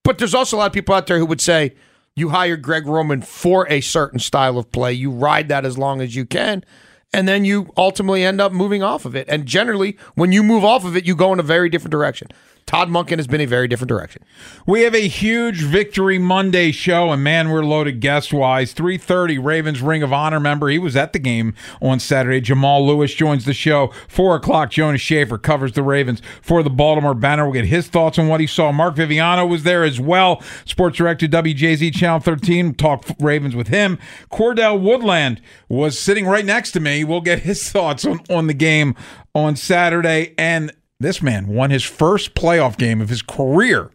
But 0.03 0.19
there's 0.19 0.35
also 0.35 0.57
a 0.57 0.59
lot 0.59 0.67
of 0.67 0.73
people 0.73 0.97
out 0.97 1.07
there 1.07 1.19
who 1.19 1.27
would 1.27 1.41
say, 1.41 1.77
you 2.17 2.31
hired 2.31 2.63
Greg 2.63 2.89
Roman 2.89 3.23
for 3.23 3.69
a 3.71 3.81
certain 3.81 4.19
style 4.19 4.59
of 4.59 4.73
play. 4.73 4.95
You 4.95 5.13
ride 5.13 5.49
that 5.49 5.65
as 5.65 5.79
long 5.79 6.01
as 6.01 6.17
you 6.17 6.27
can. 6.27 6.65
And 7.13 7.27
then 7.27 7.45
you 7.45 7.73
ultimately 7.77 8.25
end 8.25 8.41
up 8.41 8.53
moving 8.53 8.83
off 8.83 9.05
of 9.05 9.17
it. 9.17 9.29
And 9.29 9.47
generally, 9.47 9.99
when 10.15 10.31
you 10.33 10.43
move 10.43 10.65
off 10.65 10.85
of 10.85 10.97
it, 10.97 11.07
you 11.07 11.17
go 11.17 11.33
in 11.33 11.41
a 11.41 11.45
very 11.45 11.69
different 11.69 11.91
direction. 11.91 12.29
Todd 12.71 12.89
Monken 12.89 13.17
has 13.17 13.27
been 13.27 13.41
a 13.41 13.47
very 13.47 13.67
different 13.67 13.89
direction. 13.89 14.23
We 14.65 14.83
have 14.83 14.95
a 14.95 15.09
huge 15.09 15.63
Victory 15.63 16.21
Monday 16.21 16.71
show, 16.71 17.11
and 17.11 17.21
man, 17.21 17.51
we're 17.51 17.65
loaded 17.65 17.99
guest 17.99 18.33
wise. 18.33 18.73
Three 18.73 18.97
thirty, 18.97 19.39
Ravens 19.39 19.83
Ring 19.83 20.05
of 20.05 20.13
Honor 20.13 20.39
member. 20.39 20.69
He 20.69 20.79
was 20.79 20.95
at 20.95 21.13
the 21.13 21.19
game 21.19 21.53
on 21.83 21.99
Saturday. 21.99 22.41
Jamal 22.41 22.87
Lewis 22.87 23.13
joins 23.13 23.45
the 23.45 23.55
show. 23.55 23.89
Four 24.07 24.37
o'clock, 24.37 24.71
Jonas 24.71 25.01
Shaffer 25.01 25.37
covers 25.37 25.73
the 25.73 25.83
Ravens 25.83 26.23
for 26.43 26.63
the 26.63 26.71
Baltimore 26.71 27.13
Banner. 27.13 27.43
We'll 27.43 27.55
get 27.55 27.65
his 27.65 27.89
thoughts 27.89 28.21
on 28.21 28.29
what 28.29 28.39
he 28.39 28.47
saw. 28.47 28.71
Mark 28.71 28.95
Viviano 28.95 29.49
was 29.49 29.65
there 29.65 29.83
as 29.83 29.99
well. 29.99 30.41
Sports 30.65 30.99
director 30.99 31.27
WJZ 31.27 31.93
Channel 31.93 32.21
13. 32.21 32.75
Talk 32.75 33.05
Ravens 33.19 33.57
with 33.57 33.67
him. 33.67 33.99
Cordell 34.31 34.81
Woodland 34.81 35.43
was 35.69 35.99
sitting 35.99 36.25
right 36.25 36.45
next 36.45 36.71
to 36.71 36.79
me. 36.79 37.03
We'll 37.03 37.21
get 37.21 37.41
his 37.41 37.69
thoughts 37.73 38.05
on, 38.05 38.21
on 38.31 38.47
the 38.47 38.55
game 38.55 38.95
on 39.35 39.57
Saturday. 39.57 40.35
And 40.39 40.73
this 41.01 41.23
man 41.23 41.49
won 41.49 41.71
his 41.71 41.83
first 41.83 42.35
playoff 42.35 42.77
game 42.77 43.01
of 43.01 43.09
his 43.09 43.23
career 43.23 43.91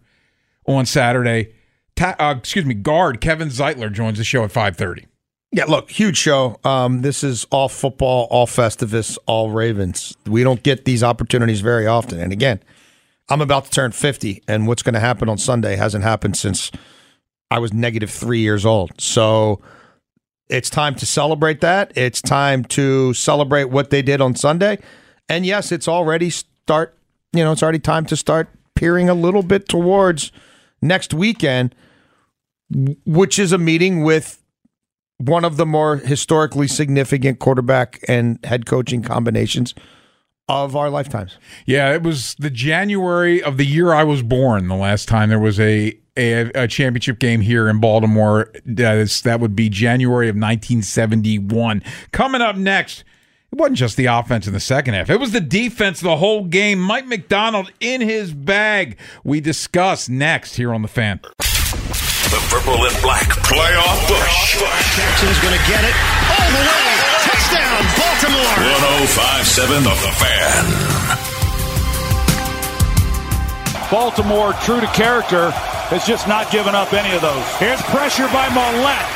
on 0.65 0.85
Saturday. 0.85 1.53
Ta- 1.95 2.15
uh, 2.19 2.35
excuse 2.37 2.65
me, 2.65 2.73
guard 2.73 3.21
Kevin 3.21 3.49
Zeitler 3.49 3.91
joins 3.91 4.17
the 4.17 4.23
show 4.23 4.43
at 4.43 4.51
5:30. 4.51 5.05
Yeah, 5.51 5.65
look, 5.65 5.89
huge 5.89 6.17
show. 6.17 6.59
Um, 6.65 7.01
this 7.01 7.23
is 7.23 7.45
all 7.49 7.69
football, 7.69 8.27
all 8.29 8.47
Festivus, 8.47 9.17
all 9.25 9.51
Ravens. 9.51 10.17
We 10.25 10.43
don't 10.43 10.61
get 10.63 10.83
these 10.83 11.01
opportunities 11.01 11.61
very 11.61 11.87
often. 11.87 12.19
And 12.19 12.33
again, 12.33 12.59
I'm 13.29 13.39
about 13.39 13.65
to 13.65 13.71
turn 13.71 13.91
50, 13.91 14.43
and 14.47 14.67
what's 14.67 14.83
going 14.83 14.95
to 14.95 14.99
happen 14.99 15.29
on 15.29 15.37
Sunday 15.37 15.77
hasn't 15.77 16.03
happened 16.03 16.35
since 16.35 16.71
I 17.49 17.59
was 17.59 17.71
negative 17.71 18.09
three 18.09 18.39
years 18.39 18.65
old. 18.65 18.99
So 18.99 19.61
it's 20.49 20.69
time 20.69 20.95
to 20.95 21.05
celebrate 21.05 21.61
that. 21.61 21.93
It's 21.95 22.21
time 22.21 22.65
to 22.65 23.13
celebrate 23.13 23.65
what 23.65 23.91
they 23.91 24.01
did 24.01 24.19
on 24.19 24.35
Sunday. 24.35 24.79
And 25.29 25.45
yes, 25.45 25.71
it's 25.71 25.87
already 25.87 26.31
start, 26.65 26.97
you 27.31 27.43
know, 27.43 27.51
it's 27.51 27.61
already 27.61 27.77
time 27.77 28.07
to 28.07 28.15
start 28.15 28.49
peering 28.73 29.07
a 29.07 29.13
little 29.13 29.43
bit 29.43 29.69
towards 29.69 30.31
next 30.81 31.13
weekend, 31.13 31.75
which 33.05 33.37
is 33.37 33.51
a 33.51 33.59
meeting 33.59 34.03
with 34.03 34.41
one 35.17 35.45
of 35.45 35.57
the 35.57 35.65
more 35.65 35.97
historically 35.97 36.67
significant 36.67 37.37
quarterback 37.37 37.99
and 38.07 38.43
head 38.43 38.65
coaching 38.65 39.03
combinations 39.03 39.75
of 40.49 40.75
our 40.75 40.89
lifetimes. 40.89 41.37
Yeah, 41.67 41.93
it 41.93 42.01
was 42.01 42.35
the 42.39 42.49
January 42.49 43.43
of 43.43 43.57
the 43.57 43.65
year 43.65 43.93
I 43.93 44.03
was 44.03 44.23
born. 44.23 44.67
The 44.67 44.75
last 44.75 45.07
time 45.07 45.29
there 45.29 45.39
was 45.39 45.59
a 45.59 45.95
a, 46.17 46.63
a 46.63 46.67
championship 46.67 47.19
game 47.19 47.41
here 47.41 47.67
in 47.67 47.79
Baltimore. 47.79 48.51
That, 48.65 48.97
is, 48.97 49.21
that 49.21 49.39
would 49.39 49.55
be 49.55 49.69
January 49.69 50.29
of 50.29 50.35
1971. 50.35 51.83
Coming 52.11 52.41
up 52.41 52.55
next. 52.55 53.03
It 53.55 53.59
wasn't 53.59 53.77
just 53.77 53.95
the 53.95 54.07
offense 54.07 54.47
in 54.47 54.53
the 54.53 54.59
second 54.59 54.95
half. 54.95 55.09
It 55.09 55.17
was 55.17 55.31
the 55.31 55.39
defense 55.39 56.01
the 56.01 56.17
whole 56.17 56.43
game. 56.43 56.77
Mike 56.77 57.07
Macdonald 57.07 57.71
in 57.79 58.01
his 58.01 58.33
bag. 58.33 58.97
We 59.23 59.39
discuss 59.39 60.09
next 60.09 60.57
here 60.57 60.73
on 60.73 60.81
the 60.81 60.89
fan. 60.89 61.21
The 61.23 62.41
purple 62.51 62.83
and 62.83 63.01
black 63.01 63.31
playoff 63.47 64.07
push. 64.11 64.59
Jackson's 64.59 65.39
going 65.39 65.55
to 65.55 65.63
get 65.71 65.87
it 65.87 65.95
all 66.35 66.51
the 66.51 66.67
way. 66.67 66.99
Touchdown, 67.23 67.79
Baltimore. 67.95 68.59
1057 69.07 69.87
of 69.87 70.03
The 70.03 70.11
Fan. 70.19 70.67
Baltimore, 73.89 74.51
true 74.67 74.81
to 74.81 74.87
character, 74.87 75.51
has 75.95 76.05
just 76.05 76.27
not 76.27 76.51
given 76.51 76.75
up 76.75 76.91
any 76.91 77.15
of 77.15 77.21
those. 77.21 77.45
Here's 77.55 77.81
pressure 77.83 78.27
by 78.35 78.49
Maulet. 78.49 79.07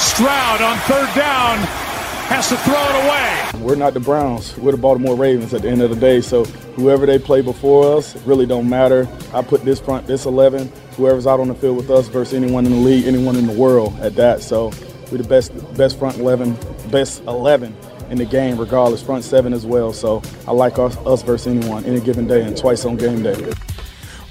Stroud 0.00 0.62
on 0.62 0.78
third 0.88 1.14
down 1.14 1.91
has 2.28 2.48
to 2.48 2.56
throw 2.58 2.74
it 2.74 3.04
away. 3.04 3.64
We're 3.64 3.76
not 3.76 3.94
the 3.94 4.00
Browns. 4.00 4.56
We're 4.56 4.72
the 4.72 4.78
Baltimore 4.78 5.16
Ravens 5.16 5.54
at 5.54 5.62
the 5.62 5.68
end 5.68 5.82
of 5.82 5.90
the 5.90 5.96
day. 5.96 6.20
So 6.20 6.44
whoever 6.44 7.06
they 7.06 7.18
play 7.18 7.40
before 7.42 7.96
us, 7.96 8.16
really 8.26 8.46
don't 8.46 8.68
matter. 8.68 9.08
I 9.32 9.42
put 9.42 9.64
this 9.64 9.80
front, 9.80 10.06
this 10.06 10.26
11, 10.26 10.72
whoever's 10.96 11.26
out 11.26 11.40
on 11.40 11.48
the 11.48 11.54
field 11.54 11.76
with 11.76 11.90
us 11.90 12.08
versus 12.08 12.34
anyone 12.34 12.66
in 12.66 12.72
the 12.72 12.78
league, 12.78 13.06
anyone 13.06 13.36
in 13.36 13.46
the 13.46 13.52
world 13.52 13.98
at 14.00 14.14
that. 14.16 14.42
So 14.42 14.72
we're 15.10 15.18
the 15.18 15.28
best, 15.28 15.52
best 15.76 15.98
front 15.98 16.18
11, 16.18 16.56
best 16.90 17.22
11 17.24 17.76
in 18.10 18.18
the 18.18 18.24
game, 18.24 18.58
regardless. 18.58 19.02
Front 19.02 19.24
seven 19.24 19.52
as 19.52 19.66
well. 19.66 19.92
So 19.92 20.22
I 20.46 20.52
like 20.52 20.78
us, 20.78 20.96
us 20.98 21.22
versus 21.22 21.46
anyone 21.46 21.84
any 21.84 22.00
given 22.00 22.26
day 22.26 22.44
and 22.44 22.56
twice 22.56 22.84
on 22.84 22.96
game 22.96 23.22
day. 23.22 23.52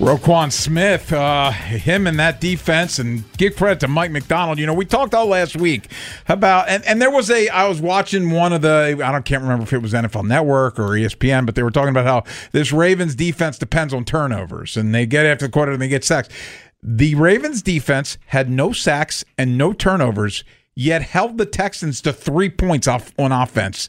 Roquan 0.02 0.52
Smith, 0.52 1.14
uh, 1.14 1.52
him 1.52 2.08
and 2.08 2.18
that 2.18 2.42
defense, 2.42 2.98
and 2.98 3.24
give 3.38 3.56
credit 3.56 3.82
to 3.82 3.88
Mike 3.88 4.10
Macdonald. 4.10 4.58
You 4.58 4.66
know, 4.66 4.74
we 4.74 4.84
talked 4.84 5.14
all 5.14 5.28
last 5.28 5.56
week 5.56 5.92
about, 6.28 6.70
and, 6.70 6.84
and 6.86 7.00
there 7.00 7.12
was 7.12 7.30
a, 7.30 7.48
I 7.50 7.68
was 7.68 7.80
watching 7.80 8.32
one 8.32 8.52
of 8.52 8.64
the, 8.64 9.00
I 9.04 9.12
don't 9.12 9.24
can't 9.24 9.44
remember 9.44 9.62
if 9.62 9.74
it 9.74 9.78
was 9.78 9.94
NFL 9.94 10.26
Network 10.26 10.80
or 10.80 10.90
ESPN, 10.90 11.46
but 11.46 11.54
they 11.54 11.62
were 11.62 11.70
talking 11.70 11.92
about 11.92 12.06
how 12.06 12.24
this 12.52 12.74
Ravens 12.74 13.14
defense 13.14 13.60
depends 13.60 13.94
on 13.94 14.04
turnovers, 14.04 14.76
and 14.76 14.94
they 14.94 15.06
get 15.06 15.28
after 15.28 15.46
the 15.46 15.52
quarter 15.52 15.72
and 15.72 15.80
they 15.80 15.88
get 15.88 16.04
sacks. 16.04 16.30
The 16.82 17.14
Ravens 17.14 17.62
defense 17.62 18.18
had 18.26 18.50
no 18.50 18.72
sacks 18.72 19.24
and 19.38 19.56
no 19.56 19.72
turnovers, 19.72 20.44
yet 20.74 21.04
held 21.04 21.38
the 21.38 21.46
Texans 21.46 22.02
to 22.02 22.12
three 22.12 22.50
points 22.50 22.88
off 22.88 23.14
on 23.20 23.32
offense. 23.32 23.88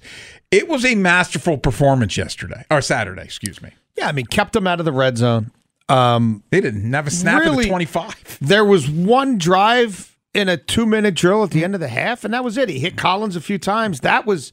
It 0.51 0.69
was 0.69 0.85
a 0.85 0.95
masterful 0.95 1.57
performance 1.57 2.19
yesterday 2.19 2.67
or 2.71 2.83
Saturday, 2.83 3.23
excuse 3.23 3.63
me. 3.63 3.71
Yeah, 3.97 4.09
I 4.09 4.13
mean, 4.13 4.27
kept 4.27 4.53
them 4.53 4.67
out 4.67 4.79
of 4.79 4.85
the 4.85 4.93
red 4.93 5.17
zone. 5.17 5.51
Um, 5.89 6.43
they 6.51 6.61
didn't 6.61 6.89
never 6.89 7.11
snap 7.11 7.41
really, 7.41 7.59
at 7.59 7.63
the 7.65 7.69
25. 7.69 8.39
There 8.41 8.65
was 8.65 8.89
one 8.89 9.39
drive 9.39 10.17
in 10.35 10.49
a 10.49 10.57
two 10.57 10.87
minute 10.87 11.15
drill 11.15 11.43
at 11.43 11.51
the 11.51 11.65
end 11.65 11.75
of 11.75 11.81
the 11.81 11.89
half, 11.89 12.25
and 12.25 12.33
that 12.33 12.45
was 12.45 12.57
it. 12.57 12.69
He 12.69 12.79
hit 12.79 12.97
Collins 12.97 13.37
a 13.37 13.41
few 13.41 13.59
times. 13.59 14.01
That 14.01 14.27
was 14.27 14.53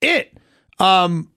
it. 0.00 0.36
Um, 0.78 1.30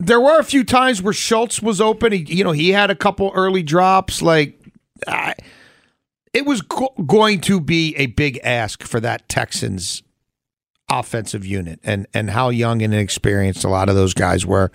there 0.00 0.20
were 0.20 0.38
a 0.38 0.44
few 0.44 0.64
times 0.64 1.00
where 1.00 1.12
Schultz 1.12 1.62
was 1.62 1.80
open. 1.80 2.12
He, 2.12 2.18
you 2.34 2.44
know, 2.44 2.52
he 2.52 2.70
had 2.70 2.90
a 2.90 2.96
couple 2.96 3.30
early 3.34 3.62
drops. 3.62 4.20
Like, 4.20 4.58
I, 5.06 5.34
it 6.32 6.44
was 6.44 6.60
go- 6.62 6.94
going 7.06 7.40
to 7.42 7.60
be 7.60 7.94
a 7.96 8.06
big 8.06 8.40
ask 8.42 8.82
for 8.82 8.98
that 9.00 9.28
Texans 9.28 10.02
offensive 10.90 11.46
unit, 11.46 11.78
and 11.84 12.06
and 12.12 12.30
how 12.30 12.48
young 12.48 12.82
and 12.82 12.92
inexperienced 12.92 13.64
a 13.64 13.68
lot 13.68 13.88
of 13.88 13.94
those 13.94 14.12
guys 14.12 14.44
were 14.44 14.70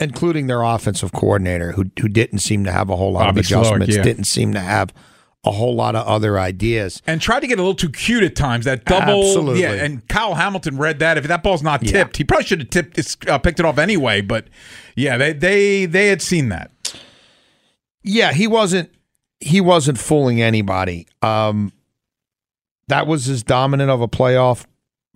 including 0.00 0.46
their 0.46 0.62
offensive 0.62 1.12
coordinator, 1.12 1.72
who 1.72 1.86
who 2.00 2.08
didn't 2.08 2.38
seem 2.40 2.64
to 2.64 2.72
have 2.72 2.90
a 2.90 2.96
whole 2.96 3.12
lot 3.12 3.26
Bobby 3.26 3.40
of 3.40 3.46
adjustments, 3.46 3.86
Slowik, 3.86 3.96
yeah. 3.96 4.02
didn't 4.02 4.24
seem 4.24 4.52
to 4.54 4.60
have 4.60 4.92
a 5.46 5.50
whole 5.50 5.74
lot 5.74 5.94
of 5.94 6.06
other 6.06 6.38
ideas. 6.38 7.02
And 7.06 7.20
tried 7.20 7.40
to 7.40 7.46
get 7.46 7.58
a 7.58 7.62
little 7.62 7.74
too 7.74 7.90
cute 7.90 8.22
at 8.24 8.34
times. 8.34 8.64
That 8.64 8.86
double, 8.86 9.22
Absolutely. 9.24 9.60
yeah. 9.62 9.72
And 9.72 10.06
Kyle 10.08 10.34
Hamilton 10.34 10.78
read 10.78 11.00
that. 11.00 11.18
If 11.18 11.28
that 11.28 11.42
ball's 11.42 11.62
not 11.62 11.82
Yeah. 11.82 11.92
tipped, 11.92 12.16
he 12.16 12.24
probably 12.24 12.46
should 12.46 12.60
have 12.60 12.70
tipped, 12.70 13.28
uh, 13.28 13.36
picked 13.38 13.60
it 13.60 13.66
off 13.66 13.76
anyway. 13.78 14.22
But 14.22 14.46
yeah, 14.96 15.16
they 15.18 15.32
they 15.34 15.86
they 15.86 16.06
had 16.08 16.22
seen 16.22 16.48
that. 16.48 16.70
Yeah, 18.02 18.32
he 18.32 18.46
wasn't 18.46 18.90
he 19.40 19.60
wasn't 19.60 19.98
fooling 19.98 20.40
anybody. 20.40 21.06
Um, 21.20 21.72
that 22.88 23.06
was 23.06 23.28
as 23.28 23.42
dominant 23.42 23.90
of 23.90 24.00
a 24.00 24.08
playoff 24.08 24.64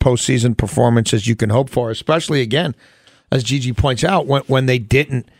postseason 0.00 0.56
performance 0.56 1.12
as 1.14 1.26
you 1.26 1.36
can 1.36 1.50
hope 1.50 1.70
for, 1.70 1.90
especially 1.90 2.40
again, 2.42 2.74
as 3.30 3.42
Gigi 3.44 3.72
points 3.72 4.04
out, 4.04 4.26
when 4.26 4.42
when 4.42 4.66
they 4.66 4.78
didn't 4.78 5.30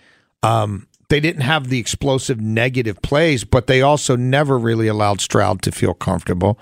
um, 0.43 0.87
they 1.09 1.21
didn't 1.21 1.43
have 1.43 1.69
the 1.69 1.79
explosive 1.79 2.41
negative 2.41 3.01
plays, 3.03 3.45
but 3.45 3.67
they 3.67 3.83
also 3.83 4.17
never 4.17 4.59
really 4.59 4.89
allowed 4.89 5.21
Stroud 5.21 5.63
to 5.63 5.73
feel 5.73 5.95
comfortable. 5.95 6.59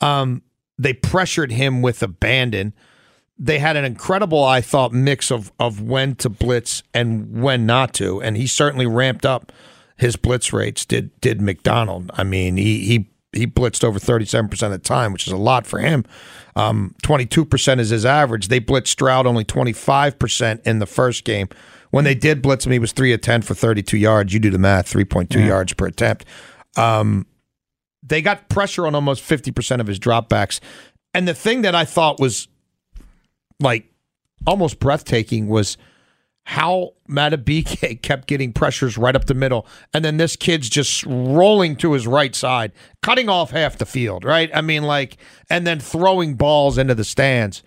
Um, 0.00 0.42
they 0.78 0.92
pressured 0.92 1.52
him 1.52 1.80
with 1.82 2.02
abandon. 2.02 2.74
They 3.38 3.58
had 3.58 3.76
an 3.76 3.84
incredible, 3.84 4.42
I 4.42 4.60
thought, 4.60 4.92
mix 4.92 5.30
of 5.30 5.52
of 5.58 5.80
when 5.80 6.16
to 6.16 6.28
blitz 6.28 6.82
and 6.92 7.40
when 7.42 7.66
not 7.66 7.94
to, 7.94 8.20
and 8.20 8.36
he 8.36 8.46
certainly 8.46 8.86
ramped 8.86 9.24
up 9.26 9.52
his 9.96 10.16
blitz 10.16 10.52
rates. 10.52 10.84
Did 10.84 11.18
did 11.20 11.40
Macdonald? 11.40 12.10
I 12.14 12.24
mean, 12.24 12.56
he 12.56 12.84
he 12.84 13.08
he 13.36 13.46
blitzed 13.46 13.84
over 13.84 13.98
thirty 13.98 14.24
seven 14.24 14.48
percent 14.48 14.72
of 14.74 14.82
the 14.82 14.88
time, 14.88 15.12
which 15.12 15.26
is 15.26 15.32
a 15.32 15.36
lot 15.36 15.66
for 15.66 15.78
him. 15.78 16.04
Two 17.30 17.44
percent 17.44 17.80
is 17.80 17.90
his 17.90 18.06
average. 18.06 18.48
They 18.48 18.60
blitzed 18.60 18.88
Stroud 18.88 19.26
only 19.26 19.44
twenty 19.44 19.72
five 19.72 20.18
percent 20.18 20.60
in 20.64 20.78
the 20.78 20.86
first 20.86 21.24
game. 21.24 21.48
When 21.90 22.04
they 22.04 22.14
did 22.14 22.42
blitz 22.42 22.66
him, 22.66 22.72
he 22.72 22.78
was 22.78 22.92
three 22.92 23.12
of 23.12 23.20
ten 23.20 23.42
for 23.42 23.54
thirty 23.54 23.82
two 23.82 23.98
yards. 23.98 24.32
You 24.32 24.40
do 24.40 24.50
the 24.50 24.58
math, 24.58 24.88
three 24.88 25.04
point 25.04 25.30
two 25.30 25.42
yards 25.42 25.72
per 25.74 25.86
attempt. 25.86 26.24
Um, 26.76 27.26
they 28.06 28.20
got 28.20 28.48
pressure 28.48 28.86
on 28.86 28.94
almost 28.94 29.22
50% 29.22 29.80
of 29.80 29.86
his 29.86 29.98
dropbacks. 29.98 30.60
And 31.14 31.26
the 31.26 31.34
thing 31.34 31.62
that 31.62 31.74
I 31.74 31.84
thought 31.84 32.20
was 32.20 32.48
like 33.60 33.86
almost 34.46 34.78
breathtaking 34.78 35.48
was 35.48 35.76
how 36.44 36.92
Madubuike 37.08 38.02
kept 38.02 38.28
getting 38.28 38.52
pressures 38.52 38.98
right 38.98 39.16
up 39.16 39.24
the 39.24 39.34
middle. 39.34 39.66
And 39.92 40.04
then 40.04 40.18
this 40.18 40.36
kid's 40.36 40.68
just 40.68 41.04
rolling 41.06 41.76
to 41.76 41.92
his 41.92 42.06
right 42.06 42.34
side, 42.34 42.72
cutting 43.02 43.28
off 43.28 43.50
half 43.50 43.78
the 43.78 43.86
field, 43.86 44.24
right? 44.24 44.50
I 44.54 44.60
mean, 44.60 44.82
like, 44.82 45.16
and 45.50 45.66
then 45.66 45.80
throwing 45.80 46.34
balls 46.34 46.78
into 46.78 46.94
the 46.94 47.04
stands 47.04 47.62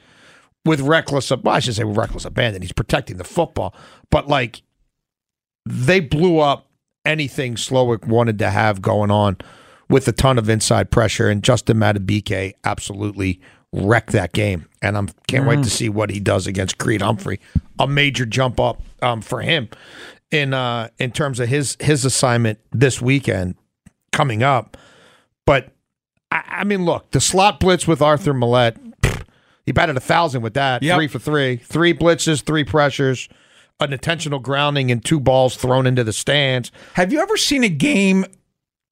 with 0.64 0.82
reckless, 0.82 1.32
well, 1.32 1.56
I 1.56 1.60
should 1.60 1.76
say 1.76 1.84
with 1.84 1.98
reckless 1.98 2.26
abandon. 2.26 2.62
He's 2.62 2.72
protecting 2.72 3.18
the 3.18 3.24
football. 3.24 3.74
But 4.12 4.28
like, 4.28 4.62
they 5.66 6.00
blew 6.00 6.40
up 6.40 6.70
anything 7.04 7.56
Slowik 7.56 8.06
wanted 8.06 8.38
to 8.40 8.50
have 8.50 8.82
going 8.82 9.10
on 9.10 9.38
with 9.90 10.08
a 10.08 10.12
ton 10.12 10.38
of 10.38 10.50
inside 10.50 10.92
pressure, 10.92 11.30
and 11.30 11.44
Justin 11.44 11.78
Madubuike 11.78 12.54
absolutely 12.66 13.40
wrecked 13.74 14.12
that 14.12 14.34
game. 14.34 14.68
And 14.82 14.98
I 14.98 15.06
can't 15.28 15.48
wait 15.48 15.64
to 15.64 15.70
see 15.70 15.90
what 15.90 16.10
he 16.10 16.20
does 16.20 16.48
against 16.48 16.78
Creed 16.78 17.02
Humphrey. 17.02 17.40
A 17.80 17.88
major 17.88 18.26
jump 18.26 18.60
up 18.60 18.82
um, 19.02 19.22
for 19.22 19.42
him 19.42 19.70
in 20.32 20.54
uh, 20.54 20.90
in 20.98 21.12
terms 21.12 21.40
of 21.40 21.50
his 21.50 21.78
his 21.80 22.06
assignment 22.06 22.60
this 22.72 23.02
weekend 23.02 23.56
coming 24.12 24.44
up. 24.44 24.78
But 25.46 25.74
I, 26.32 26.44
I 26.48 26.64
mean, 26.64 26.86
look, 26.86 27.12
the 27.12 27.22
slot 27.22 27.60
blitz 27.60 27.88
with 27.88 28.02
Arthur 28.02 28.34
Maulet, 28.34 28.78
he 29.66 29.72
batted 29.72 29.98
a 29.98 30.02
thousand 30.02 30.42
with 30.42 30.54
that. 30.56 30.84
Yep. 30.84 30.96
Three 30.96 31.08
for 31.08 31.20
three, 31.20 31.58
three 31.58 31.94
blitzes, 31.94 32.42
three 32.42 32.64
pressures, 32.64 33.30
an 33.80 33.94
intentional 33.94 34.40
grounding, 34.40 34.92
and 34.92 35.04
two 35.04 35.20
balls 35.20 35.56
thrown 35.56 35.88
into 35.88 36.04
the 36.04 36.14
stands. 36.14 36.72
Have 36.94 37.12
you 37.12 37.20
ever 37.20 37.38
seen 37.38 37.64
a 37.64 37.70
game? 37.70 38.26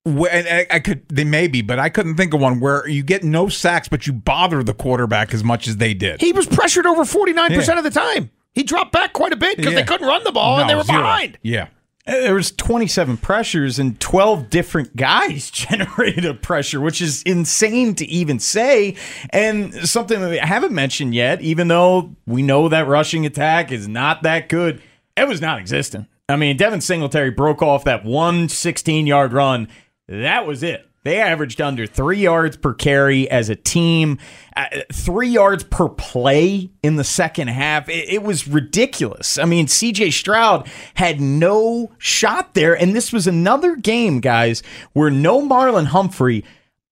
Where, 0.06 0.32
and 0.32 0.48
I, 0.48 0.68
I 0.76 0.80
could, 0.80 1.08
they 1.10 1.24
may 1.24 1.48
be, 1.48 1.62
but 1.64 1.80
I 1.80 1.90
couldn't 1.90 2.16
think 2.16 2.34
of 2.34 2.40
one 2.40 2.60
where 2.60 2.88
you 2.88 3.02
get 3.04 3.24
no 3.24 3.50
sacks, 3.50 3.88
but 3.88 4.06
you 4.06 4.14
bother 4.14 4.62
the 4.64 4.74
quarterback 4.74 5.34
as 5.34 5.44
much 5.44 5.68
as 5.68 5.78
they 5.78 5.94
did. 5.96 6.22
He 6.22 6.32
was 6.32 6.46
pressured 6.46 6.86
over 6.86 7.04
49% 7.04 7.78
of 7.78 7.84
the 7.84 7.90
time. 7.90 8.30
He 8.54 8.62
dropped 8.64 8.92
back 8.92 9.14
quite 9.14 9.34
a 9.34 9.36
bit 9.36 9.58
because 9.58 9.74
Yeah. 9.74 9.80
they 9.80 9.86
couldn't 9.86 10.08
run 10.08 10.24
the 10.24 10.32
ball 10.32 10.60
and 10.60 10.68
No, 10.68 10.74
they 10.74 10.76
were 10.78 10.84
zero. 10.84 11.00
behind. 11.00 11.38
Yeah. 11.42 11.68
Uh, 12.08 12.12
there 12.20 12.36
was 12.36 12.52
27 12.52 13.18
pressures 13.18 13.80
and 13.80 14.00
12 14.00 14.52
different 14.52 14.96
guys 14.96 15.50
generated 15.52 16.24
a 16.24 16.36
pressure, 16.36 16.80
which 16.80 17.02
is 17.02 17.24
insane 17.24 17.96
to 17.96 18.06
even 18.06 18.38
say. 18.38 18.96
And 19.32 19.74
something 19.90 20.22
that 20.22 20.30
we 20.30 20.38
haven't 20.38 20.72
mentioned 20.72 21.16
yet, 21.16 21.42
even 21.42 21.68
though 21.68 22.16
we 22.28 22.44
know 22.44 22.70
that 22.70 22.88
rushing 22.88 23.26
attack 23.26 23.72
is 23.72 23.88
not 23.88 24.22
that 24.22 24.50
good, 24.50 24.84
it 25.18 25.28
was 25.28 25.42
non 25.42 25.58
existent. 25.58 26.06
I 26.30 26.36
mean, 26.36 26.58
Devin 26.58 26.82
Singletary 26.82 27.32
broke 27.32 27.62
off 27.64 27.84
that 27.86 28.06
one 28.06 28.50
16 28.50 29.08
yard 29.08 29.34
run. 29.34 29.68
That 30.08 30.46
was 30.46 30.64
it. 30.64 30.88
They 31.04 31.20
averaged 31.20 31.62
under 31.62 31.86
three 31.86 32.18
yards 32.20 32.58
per 32.58 32.74
carry 32.74 33.30
as 33.30 33.50
a 33.50 33.56
team, 33.56 34.18
uh, 34.58 34.66
three 34.92 35.28
yards 35.30 35.64
per 35.64 35.88
play 35.88 36.72
in 36.82 36.96
the 36.96 37.04
second 37.04 37.50
half. 37.50 37.88
It, 37.90 38.10
it 38.10 38.24
was 38.24 38.48
ridiculous. 38.48 39.38
I 39.38 39.46
mean, 39.46 39.68
CJ 39.68 40.12
Stroud 40.14 40.68
had 40.96 41.22
no 41.22 41.92
shot 42.00 42.56
there. 42.56 42.74
And 42.74 42.96
this 42.96 43.14
was 43.14 43.28
another 43.28 43.76
game, 43.76 44.20
guys, 44.20 44.64
where 44.94 45.12
no 45.12 45.42
Marlon 45.48 45.86
Humphrey. 45.86 46.44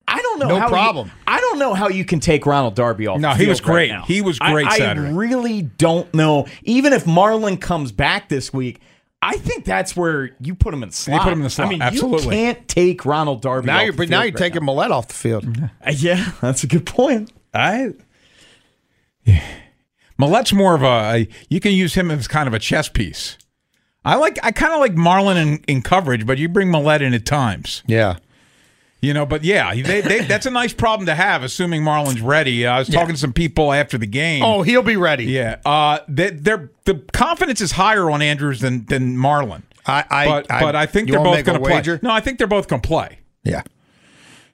I 0.08 0.22
don't 0.22 0.38
know 0.38 0.50
No 0.50 0.60
how 0.60 0.66
you- 0.68 0.74
problem. 0.74 1.12
I 1.26 1.40
don't 1.40 1.58
know 1.58 1.74
how 1.74 1.88
you 1.90 2.06
can 2.06 2.20
take 2.20 2.46
Ronald 2.46 2.76
Darby 2.76 3.08
off. 3.08 3.20
No, 3.20 3.30
the 3.30 3.34
he 3.36 3.40
field 3.46 3.50
was 3.50 3.62
great. 3.62 3.90
right 3.90 3.98
now. 4.00 4.06
He 4.06 4.22
was 4.22 4.38
I- 4.42 4.52
great 4.52 4.68
I, 4.68 4.78
Saturday. 4.78 5.12
really 5.12 5.64
don't 5.64 6.14
know. 6.14 6.46
Even 6.64 6.94
if 6.94 7.06
Marlon 7.06 7.60
comes 7.60 7.92
back 7.92 8.30
this 8.30 8.54
week, 8.54 8.80
I 9.26 9.38
think 9.38 9.64
that's 9.64 9.96
where 9.96 10.36
you 10.42 10.54
put 10.54 10.74
him 10.74 10.84
in 10.84 10.90
the 10.90 10.96
slot. 10.96 11.22
put 11.22 11.32
him 11.32 11.40
in 11.40 11.44
the 11.44 11.50
slot, 11.50 11.68
I 11.68 11.70
mean, 11.72 11.82
absolutely. 11.82 12.24
you 12.26 12.44
can't 12.44 12.68
take 12.68 13.06
Ronald 13.06 13.42
Darby. 13.42 13.68
Now 13.68 13.78
off 13.78 13.84
you're 13.86 13.94
the 13.94 14.06
now 14.08 14.24
you're 14.24 14.34
right 14.34 14.36
taking 14.36 14.64
Maulet 14.64 14.92
off 14.92 15.08
the 15.08 15.14
field. 15.14 15.46
Uh, 15.86 15.92
Yeah, 15.96 16.32
that's 16.42 16.64
a 16.64 16.68
good 16.68 16.86
point. 16.86 17.32
I. 17.54 17.94
Maulet's 20.20 20.54
more 20.54 20.76
of 20.76 20.84
a, 20.84 20.86
a. 20.86 21.28
You 21.50 21.60
can 21.60 21.72
use 21.72 21.94
him 21.94 22.12
as 22.12 22.28
kind 22.28 22.48
of 22.48 22.54
a 22.54 22.60
chess 22.60 22.90
piece. 22.90 23.38
I 24.06 24.16
like. 24.16 24.38
I 24.44 24.52
kind 24.52 24.74
of 24.74 24.80
like 24.80 24.96
Marlon 24.96 25.36
in, 25.38 25.64
in 25.68 25.82
coverage, 25.82 26.26
but 26.26 26.38
you 26.38 26.50
bring 26.50 26.70
Maulet 26.70 27.02
in 27.02 27.14
at 27.14 27.26
times. 27.26 27.84
Yeah. 27.88 28.18
You 29.04 29.14
know, 29.14 29.26
but 29.26 29.44
yeah, 29.44 29.74
they, 29.76 30.00
they, 30.00 30.22
that's 30.22 30.46
a 30.46 30.50
nice 30.50 30.72
problem 30.72 31.08
to 31.08 31.14
have, 31.16 31.44
assuming 31.44 31.84
Marlon's 31.84 32.22
ready. 32.22 32.66
I 32.66 32.80
was 32.80 32.88
talking 32.88 33.16
to 33.16 33.20
some 33.20 33.34
people 33.34 33.74
after 33.74 33.98
the 33.98 34.08
game. 34.08 34.42
Oh, 34.44 34.62
he'll 34.62 34.82
be 34.82 34.96
ready. 34.96 35.26
yeah. 35.26 35.58
Uh, 35.66 36.00
they, 36.08 36.30
they're 36.30 36.72
the 36.86 36.96
confidence 37.12 37.60
is 37.60 37.74
higher 37.74 38.10
on 38.10 38.22
Andrews 38.22 38.62
than 38.62 38.86
than 38.86 39.18
Marlon. 39.18 39.64
I, 39.86 40.06
I, 40.10 40.26
But 40.26 40.48
but 40.48 40.76
I 40.78 40.86
think 40.86 41.10
they're 41.10 41.20
both 41.20 41.44
going 41.44 41.58
to 41.60 41.64
play. 41.66 41.74
wager? 41.74 42.00
No, 42.02 42.12
I 42.12 42.22
think 42.22 42.38
they're 42.38 42.48
both 42.48 42.70
going 42.70 42.82
to 42.82 42.88
play. 42.88 43.20
Yeah. 43.44 43.64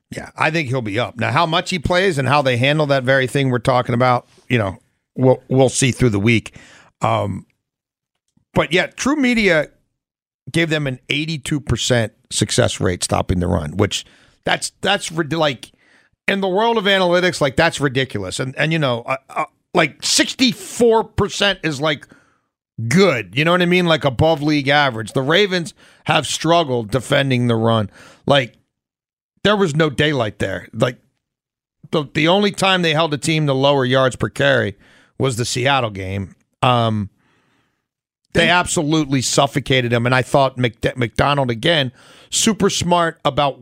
Yeah, 0.09 0.31
I 0.35 0.49
think 0.49 0.69
he'll 0.69 0.81
be 0.81 0.97
up. 0.97 1.17
Now, 1.17 1.31
how 1.31 1.45
much 1.45 1.69
he 1.69 1.77
plays 1.77 2.17
and 2.17 2.27
how 2.27 2.41
they 2.41 2.57
handle 2.57 2.87
that 2.87 3.03
very 3.03 3.27
thing 3.27 3.51
we're 3.51 3.59
talking 3.59 3.93
about, 3.93 4.27
you 4.47 4.57
know, 4.57 4.79
we'll 5.15 5.43
we'll 5.47 5.69
see 5.69 5.91
through 5.91 6.09
the 6.09 6.19
week. 6.19 6.55
Um, 7.01 7.45
but 8.55 8.73
yeah, 8.73 8.87
True 8.87 9.15
Media 9.15 9.69
gave 10.51 10.71
them 10.71 10.87
an 10.87 10.99
82% 11.09 12.09
success 12.31 12.79
rate 12.79 13.03
stopping 13.03 13.39
the 13.39 13.45
run, 13.47 13.77
which 13.77 14.05
that's 14.49 14.71
that's 14.81 15.11
like 15.11 15.71
in 16.27 16.41
the 16.41 16.47
world 16.47 16.79
of 16.79 16.85
analytics, 16.85 17.39
like 17.39 17.55
that's 17.55 17.79
ridiculous. 17.79 18.39
And 18.39 18.55
and 18.57 18.73
you 18.73 18.79
know, 18.79 19.03
uh, 19.03 19.17
uh, 19.29 19.45
like 19.75 20.01
64% 20.01 21.59
is 21.63 21.79
like 21.79 22.07
good. 22.87 23.37
You 23.37 23.45
know 23.45 23.51
what 23.51 23.61
I 23.61 23.67
mean? 23.67 23.85
Like 23.85 24.05
above 24.05 24.41
league 24.41 24.67
average. 24.67 25.13
The 25.13 25.21
Ravens 25.21 25.75
have 26.05 26.25
struggled 26.25 26.89
defending 26.89 27.45
the 27.45 27.55
run. 27.55 27.91
Like 28.25 28.55
there 29.43 29.55
was 29.55 29.75
no 29.75 29.91
daylight 29.91 30.39
there. 30.39 30.67
Like 30.73 30.97
the 31.91 32.05
the 32.11 32.27
only 32.27 32.51
time 32.51 32.81
they 32.81 32.93
held 32.93 33.13
a 33.13 33.19
team 33.19 33.45
to 33.45 33.53
lower 33.53 33.85
yards 33.85 34.15
per 34.15 34.29
carry 34.29 34.75
was 35.19 35.37
the 35.37 35.45
Seattle 35.45 35.91
game. 35.91 36.35
Um, 36.63 37.11
they 38.33 38.49
absolutely 38.49 39.21
suffocated 39.21 39.93
him, 39.93 40.05
and 40.07 40.15
I 40.15 40.23
thought 40.23 40.57
Mc, 40.57 40.97
Macdonald 40.97 41.51
again 41.51 41.91
super 42.31 42.69
smart 42.69 43.19
about 43.25 43.59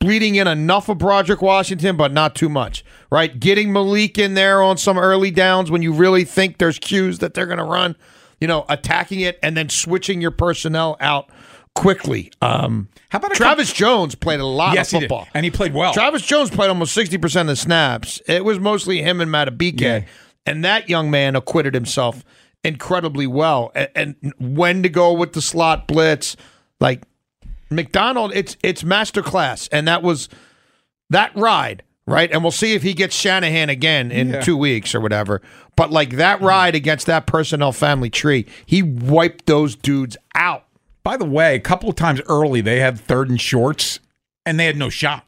bleeding 0.00 0.36
in 0.36 0.46
enough 0.46 0.88
of 0.88 0.98
Broderick 0.98 1.42
Washington, 1.42 1.96
but 1.96 2.12
not 2.12 2.34
too 2.34 2.48
much. 2.48 2.84
Right, 3.10 3.38
getting 3.38 3.72
Malik 3.72 4.18
in 4.18 4.34
there 4.34 4.62
on 4.62 4.76
some 4.76 4.98
early 4.98 5.30
downs 5.30 5.70
when 5.70 5.82
you 5.82 5.92
really 5.92 6.24
think 6.24 6.58
there's 6.58 6.78
cues 6.78 7.18
that 7.18 7.34
they're 7.34 7.46
going 7.46 7.58
to 7.58 7.64
run. 7.64 7.96
You 8.40 8.46
know, 8.46 8.66
attacking 8.68 9.20
it 9.20 9.38
and 9.42 9.56
then 9.56 9.70
switching 9.70 10.20
your 10.20 10.30
personnel 10.30 10.98
out 11.00 11.30
quickly. 11.74 12.32
Um, 12.42 12.88
How 13.10 13.18
about 13.18 13.32
Travis 13.34 13.72
Jones 13.72 14.14
played 14.14 14.40
a 14.40 14.46
lot 14.46 14.74
yes, 14.74 14.92
of 14.92 14.96
he 14.96 15.00
football. 15.04 15.28
and 15.32 15.44
he 15.44 15.50
played 15.50 15.72
well. 15.72 15.94
Travis 15.94 16.22
Jones 16.22 16.50
played 16.50 16.68
almost 16.68 16.96
60% 16.96 17.42
of 17.42 17.46
the 17.46 17.56
snaps. 17.56 18.20
It 18.26 18.44
was 18.44 18.58
mostly 18.58 19.00
him 19.02 19.20
and 19.20 19.30
Madubuike. 19.30 19.80
Yeah. 19.80 20.04
And 20.44 20.64
that 20.64 20.88
young 20.88 21.10
man 21.10 21.36
acquitted 21.36 21.74
himself 21.74 22.24
incredibly 22.64 23.26
well. 23.26 23.72
And, 23.74 23.88
and 23.94 24.34
when 24.38 24.82
to 24.82 24.88
go 24.88 25.12
with 25.12 25.32
the 25.32 25.42
slot 25.42 25.86
blitz, 25.86 26.36
like 26.80 27.04
Macdonald, 27.70 28.32
it's 28.34 28.56
it's 28.62 28.82
masterclass. 28.82 29.68
And 29.72 29.88
that 29.88 30.02
was 30.02 30.28
that 31.10 31.34
ride, 31.34 31.82
right? 32.06 32.30
And 32.30 32.42
we'll 32.42 32.52
see 32.52 32.74
if 32.74 32.82
he 32.82 32.94
gets 32.94 33.14
Shanahan 33.14 33.68
again 33.68 34.10
in 34.10 34.30
Yeah. 34.30 34.40
two 34.40 34.56
weeks 34.56 34.94
or 34.94 35.00
whatever. 35.00 35.42
But 35.76 35.90
like 35.90 36.16
that 36.16 36.38
mm-hmm. 36.38 36.46
ride 36.46 36.74
against 36.74 37.06
that 37.06 37.26
personnel 37.26 37.72
family 37.72 38.10
tree, 38.10 38.46
he 38.64 38.82
wiped 38.82 39.46
those 39.46 39.76
dudes 39.76 40.16
out. 40.34 40.64
By 41.02 41.16
the 41.16 41.24
way, 41.24 41.54
a 41.54 41.60
couple 41.60 41.88
of 41.88 41.96
times 41.96 42.20
early 42.28 42.60
they 42.60 42.80
had 42.80 42.98
third 42.98 43.30
and 43.30 43.40
shorts, 43.40 44.00
and 44.44 44.58
they 44.58 44.66
had 44.66 44.76
no 44.76 44.88
shot. 44.88 45.25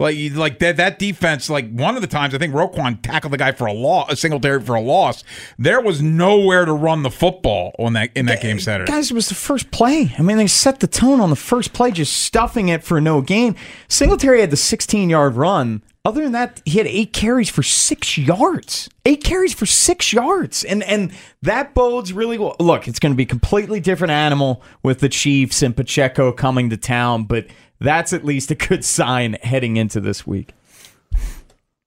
Like 0.00 0.16
like 0.32 0.58
that 0.58 0.76
that 0.78 0.98
defense. 0.98 1.48
Like 1.48 1.70
one 1.70 1.94
of 1.94 2.02
the 2.02 2.08
times, 2.08 2.34
I 2.34 2.38
think 2.38 2.52
Roquan 2.52 3.00
tackled 3.00 3.32
the 3.32 3.38
guy 3.38 3.52
for 3.52 3.66
a 3.66 3.72
loss, 3.72 4.12
a 4.12 4.16
Singletary 4.16 4.60
for 4.60 4.74
a 4.74 4.80
loss. 4.80 5.22
There 5.56 5.80
was 5.80 6.02
nowhere 6.02 6.64
to 6.64 6.72
run 6.72 7.04
the 7.04 7.10
football 7.10 7.74
on 7.78 7.92
that 7.92 8.10
in 8.16 8.26
that 8.26 8.42
game 8.42 8.58
Saturday. 8.58 8.90
Guys, 8.90 9.12
it 9.12 9.14
was 9.14 9.28
the 9.28 9.36
first 9.36 9.70
play. 9.70 10.12
I 10.18 10.22
mean, 10.22 10.36
they 10.36 10.48
set 10.48 10.80
the 10.80 10.88
tone 10.88 11.20
on 11.20 11.30
the 11.30 11.36
first 11.36 11.72
play, 11.72 11.92
just 11.92 12.12
stuffing 12.12 12.68
it 12.68 12.82
for 12.82 13.00
no 13.00 13.20
gain. 13.20 13.54
Singletary 13.86 14.40
had 14.40 14.50
the 14.50 14.56
16 14.56 15.10
yard 15.10 15.34
run. 15.36 15.82
Other 16.06 16.22
than 16.22 16.32
that, 16.32 16.60
he 16.66 16.76
had 16.76 16.86
eight 16.86 17.14
carries 17.14 17.48
for 17.48 17.62
six 17.62 18.18
yards. 18.18 18.90
Eight 19.06 19.24
carries 19.24 19.54
for 19.54 19.64
six 19.64 20.12
yards. 20.12 20.62
And 20.62 20.82
and 20.82 21.12
that 21.40 21.72
bodes 21.72 22.12
really 22.12 22.36
well. 22.36 22.56
Look, 22.60 22.86
it's 22.88 22.98
going 22.98 23.12
to 23.12 23.16
be 23.16 23.22
a 23.22 23.26
completely 23.26 23.80
different 23.80 24.10
animal 24.10 24.62
with 24.82 24.98
the 24.98 25.08
Chiefs 25.08 25.62
and 25.62 25.74
Pacheco 25.74 26.30
coming 26.30 26.68
to 26.70 26.76
town, 26.76 27.24
but 27.24 27.46
that's 27.84 28.12
at 28.12 28.24
least 28.24 28.50
a 28.50 28.54
good 28.54 28.84
sign 28.84 29.36
heading 29.42 29.76
into 29.76 30.00
this 30.00 30.26
week. 30.26 30.52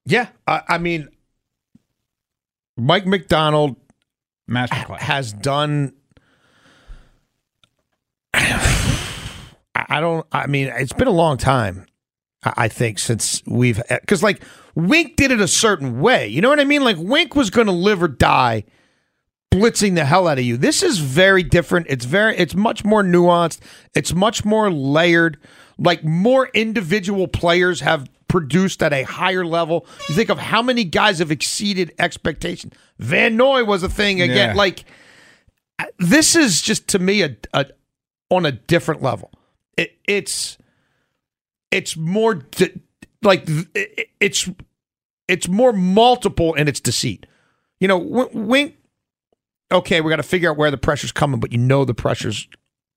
Yeah. 0.06 0.28
I, 0.48 0.62
I 0.68 0.78
mean, 0.78 1.10
Mike 2.78 3.06
Macdonald 3.06 3.76
Masterclass. 4.50 5.00
has 5.00 5.34
done. 5.34 5.94
I 8.34 10.00
don't. 10.00 10.26
I 10.32 10.48
mean, 10.48 10.68
it's 10.68 10.94
been 10.94 11.08
a 11.08 11.12
long 11.12 11.38
time. 11.38 11.86
I 12.44 12.54
I 12.58 12.68
think 12.68 13.00
since 13.00 13.42
we've 13.46 13.82
because 13.90 14.24
like 14.24 14.42
Wink 14.76 15.16
did 15.16 15.32
it 15.32 15.42
a 15.42 15.48
certain 15.48 16.00
way. 16.00 16.28
You 16.28 16.42
know 16.42 16.50
what 16.50 16.60
I 16.60 16.66
mean? 16.66 16.84
Like 16.84 16.98
Wink 17.00 17.36
was 17.36 17.50
going 17.50 17.68
to 17.68 17.74
live 17.74 18.04
or 18.04 18.08
die 18.08 18.64
blitzing 19.52 19.96
the 19.96 20.06
hell 20.06 20.28
out 20.28 20.38
of 20.40 20.44
you. 20.46 20.58
This 20.58 20.84
is 20.84 21.00
very 21.00 21.44
different. 21.44 21.88
It's 21.90 22.06
very. 22.06 22.36
It's 22.38 22.56
much 22.56 22.84
more 22.86 23.04
nuanced. 23.04 23.60
It's 23.96 24.14
much 24.14 24.44
more 24.46 24.72
layered. 24.72 25.38
Like 25.78 26.04
more 26.04 26.50
individual 26.54 27.28
players 27.28 27.82
have 27.82 28.10
produced 28.28 28.82
at 28.84 28.92
a 28.94 29.04
higher 29.04 29.46
level. 29.46 29.86
You 30.10 30.16
think 30.16 30.30
of 30.30 30.38
how 30.40 30.62
many 30.62 30.84
guys 30.84 31.20
have 31.20 31.32
exceeded 31.32 31.94
expectation. 32.00 32.74
Van 33.00 33.38
Noy 33.38 33.64
was 33.64 33.84
a 33.84 33.90
thing 33.90 34.22
again. 34.22 34.50
Yeah. 34.50 34.54
Like 34.56 34.86
this 36.00 36.36
is 36.36 36.62
just 36.62 36.88
to 36.90 37.00
me 37.00 37.22
a, 37.22 37.38
a 37.54 37.68
on 38.30 38.46
a 38.46 38.52
different 38.52 39.02
level. 39.04 39.32
It, 39.78 39.96
it's 40.08 40.58
it's 41.72 41.96
more 41.96 42.36
de- 42.36 42.80
like 43.22 43.44
it- 43.76 44.10
it's 44.20 44.50
it's 45.28 45.48
more 45.48 45.72
multiple 45.74 46.54
in 46.56 46.68
its 46.68 46.80
deceit. 46.80 47.28
You 47.80 47.88
know, 47.88 47.98
Wink. 48.34 48.77
Okay, 49.72 50.02
we 50.02 50.10
got 50.10 50.18
to 50.18 50.24
figure 50.24 50.50
out 50.50 50.58
where 50.58 50.72
the 50.72 50.78
pressure's 50.78 51.12
coming, 51.12 51.40
but 51.40 51.52
you 51.52 51.58
know 51.58 51.84
the 51.84 51.94
pressure's 51.94 52.48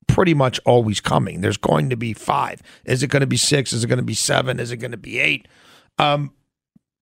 pretty 0.07 0.33
much 0.33 0.59
always 0.65 0.99
coming. 1.01 1.41
There's 1.41 1.57
going 1.57 1.89
to 1.89 1.97
be 1.97 2.13
five. 2.13 2.61
Is 2.85 3.03
it 3.03 3.07
going 3.07 3.21
to 3.21 3.27
be 3.27 3.37
six? 3.37 3.73
Is 3.73 3.83
it 3.83 3.87
going 3.87 3.97
to 3.97 4.03
be 4.03 4.13
seven? 4.13 4.59
Is 4.59 4.71
it 4.71 4.77
going 4.77 4.91
to 4.91 4.97
be 4.97 5.19
eight? 5.19 5.47
Um, 5.97 6.33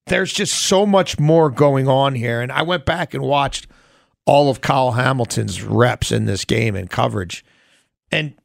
there's 0.07 0.33
just 0.33 0.53
so 0.53 0.85
much 0.85 1.19
more 1.19 1.49
going 1.49 1.87
on 1.87 2.15
here. 2.15 2.41
And 2.41 2.51
I 2.51 2.63
went 2.63 2.85
back 2.85 3.13
and 3.13 3.23
watched 3.23 3.67
all 4.25 4.49
of 4.49 4.61
Kyle 4.61 4.91
Hamilton's 4.91 5.63
reps 5.63 6.11
in 6.11 6.25
this 6.25 6.45
game 6.45 6.75
and 6.75 6.89
coverage, 6.89 7.43
and 8.11 8.35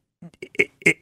it, 0.41 0.71
it 0.81 0.97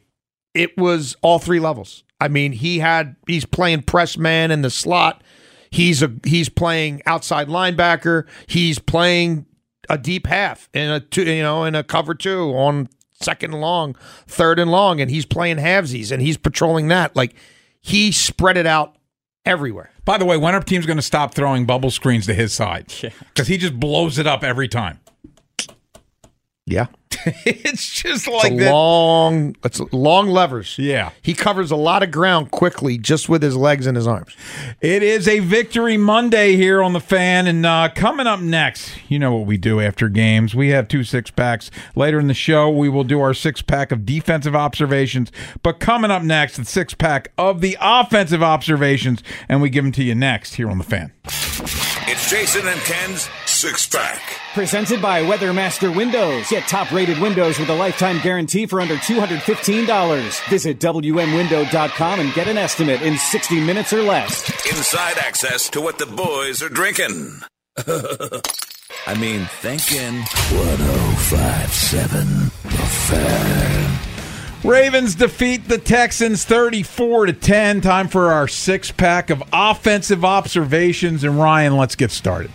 it 0.53 0.77
was 0.77 1.15
all 1.21 1.39
three 1.39 1.59
levels. 1.59 2.03
I 2.19 2.27
mean, 2.27 2.51
he 2.51 2.79
had 2.79 3.15
he's 3.27 3.45
playing 3.45 3.83
press 3.83 4.17
man 4.17 4.51
in 4.51 4.61
the 4.61 4.69
slot. 4.69 5.23
He's 5.69 6.03
a 6.03 6.11
he's 6.25 6.49
playing 6.49 7.01
outside 7.05 7.47
linebacker. 7.47 8.25
He's 8.47 8.79
playing 8.79 9.45
a 9.89 9.97
deep 9.97 10.27
half 10.27 10.69
in 10.73 10.89
a 10.89 10.99
two, 10.99 11.23
you 11.23 11.43
know 11.43 11.63
in 11.65 11.75
a 11.75 11.83
cover 11.83 12.13
two 12.15 12.51
on 12.51 12.89
second 13.13 13.53
and 13.53 13.61
long, 13.61 13.95
third 14.27 14.59
and 14.59 14.71
long, 14.71 14.99
and 14.99 15.09
he's 15.09 15.25
playing 15.25 15.57
halvesies 15.57 16.11
and 16.11 16.21
he's 16.21 16.37
patrolling 16.37 16.87
that. 16.89 17.15
Like 17.15 17.35
he 17.79 18.11
spread 18.11 18.57
it 18.57 18.65
out 18.65 18.95
everywhere. 19.45 19.91
By 20.05 20.17
the 20.17 20.25
way, 20.25 20.37
when 20.37 20.53
our 20.53 20.61
team's 20.61 20.85
going 20.85 20.97
to 20.97 21.03
stop 21.03 21.33
throwing 21.33 21.65
bubble 21.65 21.91
screens 21.91 22.25
to 22.27 22.33
his 22.33 22.53
side? 22.53 22.93
Because 23.33 23.47
he 23.47 23.57
just 23.57 23.79
blows 23.79 24.19
it 24.19 24.27
up 24.27 24.43
every 24.43 24.67
time. 24.67 24.99
Yeah. 26.65 26.87
it's 27.45 27.93
just 27.93 28.27
It's 28.27 28.43
like 28.43 28.53
a 28.53 28.57
that. 28.57 28.71
long, 28.71 29.55
it's 29.63 29.79
long 29.91 30.27
levers. 30.27 30.77
Yeah. 30.77 31.11
He 31.21 31.33
covers 31.33 31.71
a 31.71 31.75
lot 31.75 32.03
of 32.03 32.11
ground 32.11 32.51
quickly 32.51 32.97
just 32.97 33.29
with 33.29 33.41
his 33.43 33.55
legs 33.55 33.85
and 33.85 33.95
his 33.95 34.07
arms. 34.07 34.35
It 34.81 35.03
is 35.03 35.27
a 35.27 35.39
victory 35.39 35.95
Monday 35.95 36.55
here 36.55 36.81
on 36.81 36.93
the 36.93 36.99
fan, 36.99 37.47
and 37.47 37.65
uh, 37.65 37.89
coming 37.95 38.27
up 38.27 38.39
next, 38.39 38.91
you 39.09 39.19
know 39.19 39.33
what 39.35 39.45
we 39.45 39.57
do 39.57 39.79
after 39.79 40.09
games. 40.09 40.55
We 40.55 40.69
have 40.69 40.87
two 40.87 41.03
six 41.03 41.29
packs. 41.31 41.69
Later 41.95 42.19
in 42.19 42.27
the 42.27 42.33
show, 42.33 42.69
we 42.69 42.89
will 42.89 43.03
do 43.05 43.21
our 43.21 43.33
six 43.33 43.61
pack 43.61 43.91
of 43.91 44.05
defensive 44.05 44.55
observations. 44.55 45.31
But 45.61 45.79
coming 45.79 46.11
up 46.11 46.23
next, 46.23 46.57
the 46.57 46.65
six 46.65 46.93
pack 46.93 47.31
of 47.37 47.61
the 47.61 47.77
offensive 47.79 48.41
observations, 48.43 49.21
and 49.47 49.61
we 49.61 49.69
give 49.69 49.83
them 49.85 49.91
to 49.93 50.03
you 50.03 50.15
next 50.15 50.55
here 50.55 50.69
on 50.69 50.77
the 50.77 50.83
fan. 50.83 51.13
It's 51.25 52.29
Jason 52.29 52.67
and 52.67 52.79
Ken's 52.81 53.29
Six 53.63 53.87
Pack. 53.87 54.21
Presented 54.53 55.01
by 55.01 55.23
Weathermaster 55.23 55.95
Windows. 55.95 56.49
Get 56.49 56.67
top 56.67 56.91
rated 56.91 57.17
windows 57.19 57.57
with 57.57 57.69
a 57.69 57.73
lifetime 57.73 58.19
guarantee 58.19 58.65
for 58.65 58.81
under 58.81 58.97
$215. 58.97 60.49
Visit 60.49 60.81
WMWindow.com 60.81 62.19
and 62.19 62.33
get 62.33 62.49
an 62.49 62.57
estimate 62.57 63.01
in 63.01 63.17
60 63.17 63.61
minutes 63.61 63.93
or 63.93 64.01
less. 64.01 64.49
Inside 64.69 65.17
access 65.17 65.69
to 65.69 65.79
what 65.79 65.97
the 65.97 66.07
boys 66.07 66.61
are 66.61 66.67
drinking. 66.67 67.39
I 69.07 69.17
mean, 69.17 69.45
thinking. 69.61 70.17
1057 70.51 72.27
The 72.63 72.69
Fan. 73.07 73.99
Ravens 74.69 75.15
defeat 75.15 75.69
the 75.69 75.77
Texans 75.77 76.43
34 76.43 77.27
to 77.27 77.33
10. 77.33 77.79
Time 77.79 78.09
for 78.09 78.33
our 78.33 78.49
six 78.49 78.91
pack 78.91 79.29
of 79.29 79.41
offensive 79.53 80.25
observations. 80.25 81.23
And 81.23 81.39
Ryan, 81.39 81.77
let's 81.77 81.95
get 81.95 82.11
started. 82.11 82.51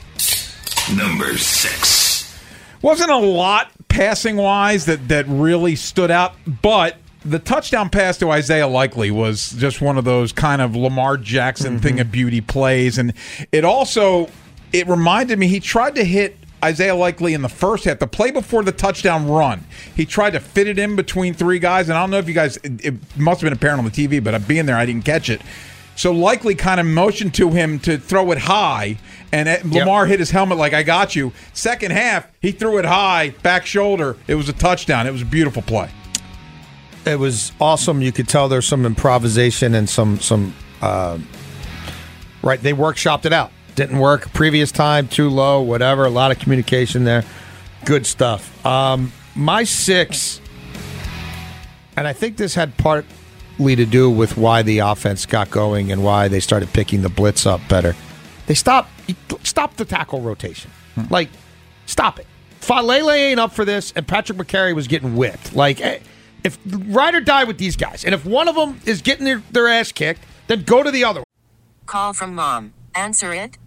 Number 0.97 1.37
six. 1.37 2.39
Wasn't 2.81 3.11
a 3.11 3.17
lot 3.17 3.71
passing 3.89 4.37
wise 4.37 4.87
that, 4.87 5.09
that 5.09 5.27
really 5.29 5.77
stood 5.77 6.11
out, 6.11 6.35
but 6.63 6.97
the 7.25 7.39
touchdown 7.39 7.91
pass 7.91 8.17
to 8.19 8.31
Isaiah 8.31 8.69
Likely 8.69 9.11
was 9.11 9.51
just 9.53 9.81
one 9.81 9.99
of 9.99 10.05
those 10.05 10.33
kind 10.33 10.63
of 10.63 10.75
Lamar 10.75 11.17
Jackson 11.17 11.79
thing 11.79 11.95
mm-hmm. 11.95 12.03
of 12.03 12.13
beauty 12.13 12.41
plays. 12.41 12.97
And 12.97 13.13
it 13.53 13.65
also 13.65 14.31
it 14.73 14.87
reminded 14.87 15.39
me 15.39 15.49
he 15.49 15.61
tried 15.61 15.95
to 15.97 16.05
hit 16.05 16.37
Isaiah 16.65 16.95
Likely 16.95 17.35
in 17.35 17.43
the 17.43 17.49
first 17.49 17.85
half, 17.85 17.99
the 17.99 18.07
play 18.07 18.31
before 18.31 18.63
the 18.63 18.73
touchdown 18.73 19.29
run. 19.29 19.65
He 19.95 20.05
tried 20.05 20.31
to 20.31 20.41
fit 20.41 20.67
it 20.67 20.79
in 20.79 20.97
between 20.97 21.35
three 21.35 21.59
guys, 21.59 21.89
and 21.89 21.97
I 21.97 22.01
don't 22.01 22.11
know 22.11 22.19
if 22.19 22.29
you 22.29 22.35
guys 22.35 22.57
it, 22.59 22.85
it 22.85 22.95
must 23.17 23.41
have 23.41 23.47
been 23.47 23.57
apparent 23.57 23.79
on 23.79 23.85
the 23.85 23.91
TV, 23.91 24.23
but 24.23 24.35
I'm 24.35 24.43
being 24.43 24.67
there, 24.67 24.77
I 24.77 24.87
didn't 24.87 25.05
catch 25.05 25.31
it. 25.31 25.41
So 25.97 26.13
Likely 26.13 26.55
kind 26.55 26.79
of 26.79 26.87
motioned 26.87 27.35
to 27.35 27.51
him 27.51 27.79
to 27.81 27.99
throw 27.99 28.31
it 28.31 28.39
high, 28.39 28.99
and 29.33 29.49
it- 29.49 29.65
Lamar 29.65 30.07
hit 30.07 30.21
his 30.21 30.31
helmet 30.31 30.59
like 30.59 30.73
I 30.75 30.83
got 30.83 31.15
you. 31.17 31.33
Second 31.53 31.93
half, 31.93 32.27
he 32.41 32.53
threw 32.53 32.79
it 32.79 32.85
high, 32.85 33.31
back 33.43 33.67
shoulder. 33.67 34.17
It 34.27 34.35
was 34.37 34.49
a 34.49 34.53
touchdown. 34.53 35.07
It 35.07 35.11
was 35.13 35.23
a 35.23 35.27
beautiful 35.27 35.63
play. 35.63 35.91
It 37.05 37.19
was 37.19 37.53
awesome. 37.61 38.03
You 38.03 38.13
could 38.13 38.29
tell 38.29 38.49
there's 38.49 38.67
some 38.67 38.85
improvisation 38.85 39.75
and 39.75 39.89
some 39.89 40.19
some 40.21 40.55
uh, 40.83 41.19
right. 42.43 42.61
They 42.61 42.73
workshopped 42.73 43.25
it 43.25 43.33
out. 43.33 43.51
Didn't 43.77 43.99
work 43.99 44.33
previous 44.33 44.73
time. 44.73 45.09
Too 45.09 45.31
low. 45.31 45.61
Whatever. 45.63 46.05
A 46.05 46.11
lot 46.11 46.33
of 46.33 46.39
communication 46.39 47.05
there. 47.05 47.25
Good 47.85 48.07
stuff. 48.07 48.65
Um, 48.67 49.13
my 49.35 49.65
six, 49.65 50.41
and 51.97 52.07
I 52.07 52.13
think 52.13 52.37
this 52.37 52.55
had 52.57 52.77
partly 52.77 53.77
to 53.77 53.87
do 53.87 54.11
with 54.11 54.37
why 54.37 54.63
the 54.63 54.81
offense 54.81 55.25
got 55.27 55.49
going 55.51 55.91
and 55.93 56.03
why 56.05 56.29
they 56.29 56.41
started 56.41 56.73
picking 56.73 57.03
the 57.03 57.09
blitz 57.09 57.47
up 57.47 57.61
better. 57.69 57.95
They 58.49 58.55
stopped 58.55 58.91
stop 59.43 59.77
the 59.77 59.85
tackle 59.85 60.23
rotation. 60.23 60.71
Like, 61.11 61.29
stop 61.85 62.19
it. 62.19 62.27
Faalele 62.63 63.15
ain't 63.15 63.39
up 63.39 63.53
for 63.53 63.67
this, 63.67 63.93
and 63.95 64.09
Patrick 64.09 64.39
Mekari 64.39 64.75
was 64.75 64.89
getting 64.89 65.17
whipped. 65.17 65.55
Like, 65.55 65.81
eh, 65.83 65.99
if 66.43 66.59
ride 66.67 67.15
or 67.15 67.21
die 67.21 67.45
with 67.45 67.59
these 67.59 67.77
guys, 67.77 68.07
and 68.07 68.15
if 68.15 68.25
one 68.25 68.49
of 68.49 68.55
them 68.57 68.81
is 68.87 69.03
getting 69.03 69.27
their, 69.27 69.43
their 69.51 69.69
ass 69.69 69.93
kicked, 69.93 70.23
then 70.47 70.63
go 70.63 70.83
to 70.83 70.91
the 70.91 71.05
other. 71.05 71.21
one. 71.21 71.25
Call 71.85 72.15
from 72.15 72.35
mom. 72.35 72.73
Answer 72.95 73.35
it. 73.35 73.59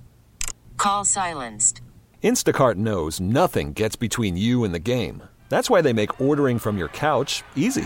Call 0.78 1.06
silenced. 1.06 1.82
Instacart 2.24 2.76
knows 2.76 3.20
nothing 3.20 3.74
gets 3.74 3.96
between 3.96 4.36
you 4.36 4.64
and 4.64 4.74
the 4.74 4.80
game. 4.80 5.22
That's 5.50 5.70
why 5.70 5.82
they 5.82 5.94
make 5.94 6.20
ordering 6.20 6.58
from 6.58 6.78
your 6.78 6.88
couch 6.88 7.44
easy. 7.56 7.86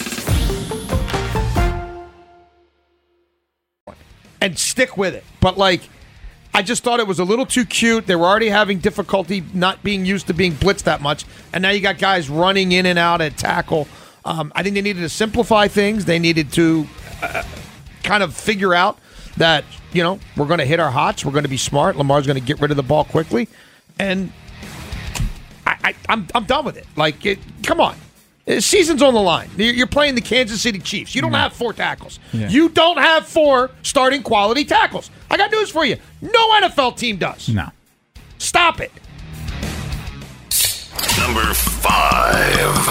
And 4.41 4.57
stick 4.57 4.97
with 4.97 5.13
it. 5.13 5.23
But 5.39 5.57
like, 5.57 5.81
I 6.53 6.63
just 6.63 6.83
thought 6.83 6.99
it 6.99 7.07
was 7.07 7.19
a 7.19 7.23
little 7.23 7.45
too 7.45 7.63
cute. 7.63 8.07
They 8.07 8.15
were 8.15 8.25
already 8.25 8.49
having 8.49 8.79
difficulty 8.79 9.43
not 9.53 9.81
being 9.83 10.05
used 10.05 10.27
to 10.27 10.33
being 10.33 10.53
blitzed 10.53 10.83
that 10.83 11.01
much, 11.01 11.23
and 11.53 11.61
now 11.61 11.69
you 11.69 11.79
got 11.79 11.97
guys 11.97 12.29
running 12.29 12.73
in 12.73 12.85
and 12.85 12.99
out 12.99 13.21
at 13.21 13.37
tackle. 13.37 13.87
Um, 14.25 14.51
I 14.55 14.63
think 14.63 14.75
they 14.75 14.81
needed 14.81 15.01
to 15.01 15.09
simplify 15.09 15.67
things. 15.67 16.05
They 16.05 16.19
needed 16.19 16.51
to 16.53 16.87
uh, 17.21 17.43
kind 18.03 18.21
of 18.21 18.35
figure 18.35 18.73
out 18.73 18.99
that 19.37 19.63
you 19.93 20.03
know 20.03 20.19
we're 20.35 20.47
going 20.47 20.59
to 20.59 20.65
hit 20.65 20.79
our 20.79 20.91
hots. 20.91 21.23
We're 21.23 21.31
going 21.31 21.43
to 21.43 21.49
be 21.49 21.57
smart. 21.57 21.95
Lamar's 21.95 22.27
going 22.27 22.39
to 22.39 22.45
get 22.45 22.59
rid 22.59 22.71
of 22.71 22.77
the 22.77 22.83
ball 22.83 23.05
quickly, 23.05 23.47
and 23.97 24.33
I, 25.65 25.77
I, 25.83 25.95
I'm 26.09 26.27
I'm 26.35 26.43
done 26.43 26.65
with 26.65 26.75
it. 26.75 26.87
Like, 26.97 27.25
it, 27.25 27.39
come 27.63 27.79
on. 27.79 27.95
The 28.55 28.61
Season's 28.61 29.01
on 29.01 29.13
the 29.13 29.21
line. 29.21 29.49
You're 29.55 29.73
you're 29.73 29.87
playing 29.87 30.15
the 30.15 30.21
Kansas 30.21 30.61
City 30.61 30.79
Chiefs. 30.79 31.15
You 31.15 31.21
don't 31.21 31.31
have 31.33 31.53
four 31.53 31.71
tackles. 31.71 32.19
Yeah. 32.33 32.49
You 32.49 32.67
don't 32.67 32.97
have 32.97 33.25
four 33.25 33.71
starting 33.81 34.23
quality 34.23 34.65
tackles. 34.65 35.09
I 35.29 35.37
got 35.37 35.51
news 35.51 35.69
for 35.69 35.85
you. 35.85 35.95
No 36.21 36.49
NFL 36.59 36.97
team 36.97 37.15
does. 37.15 37.47
No. 37.47 37.69
Stop 38.39 38.81
it. 38.81 38.91
Number 41.17 41.53
five. 41.53 42.87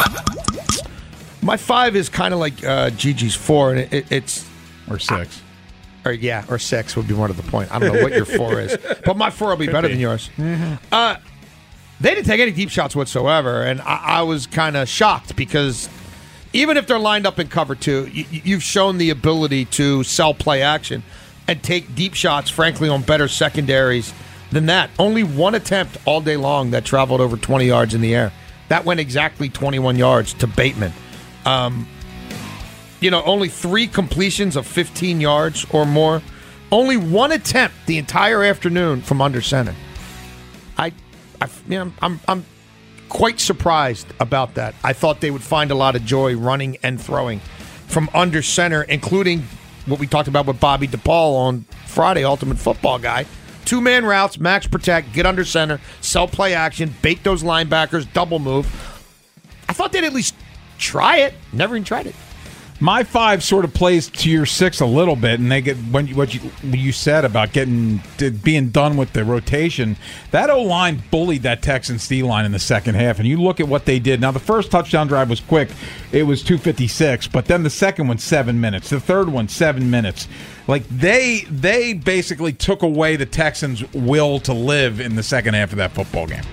My 1.43 1.59
five 1.59 1.95
is 1.95 2.09
kind 2.09 2.33
of 2.33 2.41
like 2.41 2.65
uh, 2.65 2.89
Gigi's 2.91 3.35
four, 3.35 3.73
and 3.73 3.81
it, 3.81 3.93
it, 3.93 4.07
it's 4.13 4.47
or 4.89 4.99
six. 4.99 5.43
or 6.07 6.13
yeah, 6.13 6.45
or 6.49 6.59
six 6.59 6.97
would 6.97 7.07
be 7.07 7.13
more 7.15 7.29
to 7.29 7.35
the 7.35 7.43
point. 7.43 7.71
I 7.71 7.79
don't 7.79 7.95
know 7.95 8.03
what 8.03 8.13
your 8.13 8.25
four 8.25 8.61
is, 8.61 8.79
but 9.05 9.19
my 9.19 9.29
four 9.29 9.49
will 9.51 9.57
be 9.57 9.67
Could 9.67 9.73
better 9.73 9.89
be. 9.89 9.95
than 9.95 10.01
yours. 10.01 10.31
Uh, 10.91 11.17
they 12.01 12.15
didn't 12.15 12.27
take 12.27 12.41
any 12.41 12.53
deep 12.53 12.71
shots 12.71 12.97
whatsoever, 12.97 13.63
and 13.63 13.81
I, 13.83 14.03
I 14.05 14.23
was 14.23 14.47
kind 14.47 14.77
of 14.77 14.89
shocked 14.89 15.37
because 15.37 15.89
even 16.53 16.77
if 16.77 16.87
they're 16.87 16.99
lined 16.99 17.27
up 17.27 17.39
in 17.39 17.49
cover 17.49 17.75
two, 17.75 18.07
you, 18.07 18.25
you've 18.31 18.63
shown 18.63 18.99
the 18.99 19.11
ability 19.11 19.67
to 19.67 20.03
sell 20.03 20.35
play 20.35 20.63
action 20.63 21.03
and 21.47 21.63
take 21.63 21.95
deep 21.95 22.15
shots, 22.15 22.49
frankly, 22.51 22.89
on 22.89 23.03
better 23.03 23.29
secondaries 23.29 24.13
than 24.51 24.67
that. 24.67 24.91
Only 24.99 25.23
one 25.23 25.55
attempt 25.55 25.99
all 26.05 26.21
day 26.21 26.37
long 26.37 26.71
that 26.71 26.85
traveled 26.85 27.21
over 27.21 27.37
20 27.37 27.67
yards 27.67 27.95
in 27.95 28.01
the 28.01 28.15
air. 28.15 28.33
That 28.69 28.85
went 28.85 29.01
exactly 29.01 29.49
21 29.49 29.97
yards 29.97 30.33
to 30.35 30.47
Bateman. 30.47 30.93
Um, 31.45 31.89
you 33.01 33.11
know, 33.11 33.23
only 33.25 33.49
three 33.49 33.87
completions 33.87 34.57
of 34.57 34.67
15 34.67 35.21
yards 35.21 35.67
or 35.71 35.87
more. 35.87 36.23
Only 36.71 36.97
one 36.97 37.33
attempt 37.33 37.75
the 37.87 37.99
entire 37.99 38.45
afternoon 38.45 39.03
from 39.03 39.21
under 39.21 39.41
center. 39.41 39.75
I, 41.41 41.49
you 41.69 41.79
know, 41.79 41.93
I'm, 42.03 42.21
I'm 42.29 42.45
quite 43.09 43.41
surprised 43.41 44.07
about 44.21 44.55
that. 44.55 44.75
I 44.85 44.93
thought 44.93 45.21
they 45.21 45.31
would 45.31 45.43
find 45.43 45.71
a 45.71 45.75
lot 45.75 45.97
of 45.97 46.05
joy 46.05 46.37
running 46.37 46.79
and 46.83 47.01
throwing 47.01 47.41
from 47.89 48.09
under 48.15 48.43
center, 48.43 48.83
including 48.83 49.45
what 49.87 49.99
we 49.99 50.07
talked 50.07 50.29
about 50.29 50.47
with 50.47 50.61
Bobby 50.61 50.87
DePaul 50.87 51.37
on 51.37 51.63
Friday, 51.87 52.25
Ultimate 52.25 52.59
Football 52.59 52.99
Guy. 52.99 53.27
Two 53.65 53.81
man 53.81 54.05
routes, 54.05 54.39
max 54.39 54.67
protect, 54.67 55.13
get 55.13 55.27
under 55.27 55.45
center, 55.45 55.81
sell 56.01 56.27
play 56.27 56.55
action, 56.55 56.95
bait 57.03 57.23
those 57.25 57.43
linebackers, 57.43 58.11
double 58.13 58.39
move. 58.39 58.67
I 59.69 59.73
thought 59.73 59.93
they'd 59.93 60.05
at 60.05 60.13
least 60.13 60.35
try 60.79 61.19
it. 61.19 61.35
Never 61.53 61.77
even 61.77 61.85
tried 61.85 62.07
it. 62.07 62.15
My 62.83 63.05
five 63.05 63.45
sort 63.45 63.67
of 63.67 63.75
plays 63.75 64.09
to 64.09 64.31
your 64.31 64.47
six 64.47 64.81
a 64.81 64.87
little 64.87 65.15
bit, 65.15 65.39
and 65.39 65.53
they 65.53 65.61
get 65.61 65.77
when 65.77 66.07
you, 66.07 66.17
what 66.17 66.33
you 66.33 66.41
you 66.63 66.93
said 66.93 67.27
about 67.27 67.53
getting 67.53 68.01
being 68.43 68.71
done 68.71 68.97
with 68.97 69.13
the 69.13 69.23
rotation. 69.23 69.97
That 70.31 70.49
O 70.49 70.63
line 70.63 71.03
bullied 71.11 71.43
that 71.43 71.61
Texans 71.61 72.09
D 72.09 72.23
line 72.23 72.47
in 72.47 72.53
the 72.53 72.59
second 72.59 72.95
half, 72.95 73.19
and 73.19 73.29
you 73.29 73.37
look 73.37 73.61
at 73.61 73.69
what 73.69 73.85
they 73.85 73.99
did. 73.99 74.19
Now 74.19 74.31
the 74.31 74.41
first 74.41 74.71
touchdown 74.71 75.09
drive 75.09 75.29
was 75.29 75.41
quick; 75.41 75.69
it 76.11 76.23
was 76.23 76.43
two 76.43 76.57
fifty 76.57 76.89
six, 76.89 77.29
but 77.29 77.45
then 77.45 77.65
the 77.65 77.71
second 77.71 78.09
one 78.09 78.17
seven 78.17 78.59
minutes, 78.59 78.89
the 78.89 78.99
third 78.99 79.29
one 79.29 79.49
seven 79.49 79.91
minutes. 79.91 80.27
Like 80.67 80.89
they 80.89 81.45
they 81.51 81.93
basically 81.93 82.55
took 82.55 82.81
away 82.81 83.17
the 83.17 83.27
Texans' 83.27 83.85
will 83.93 84.41
to 84.41 84.55
live 84.55 85.01
in 85.01 85.17
the 85.17 85.23
second 85.23 85.53
half 85.53 85.73
of 85.73 85.77
that 85.77 85.93
football 85.93 86.27
game. 86.27 86.45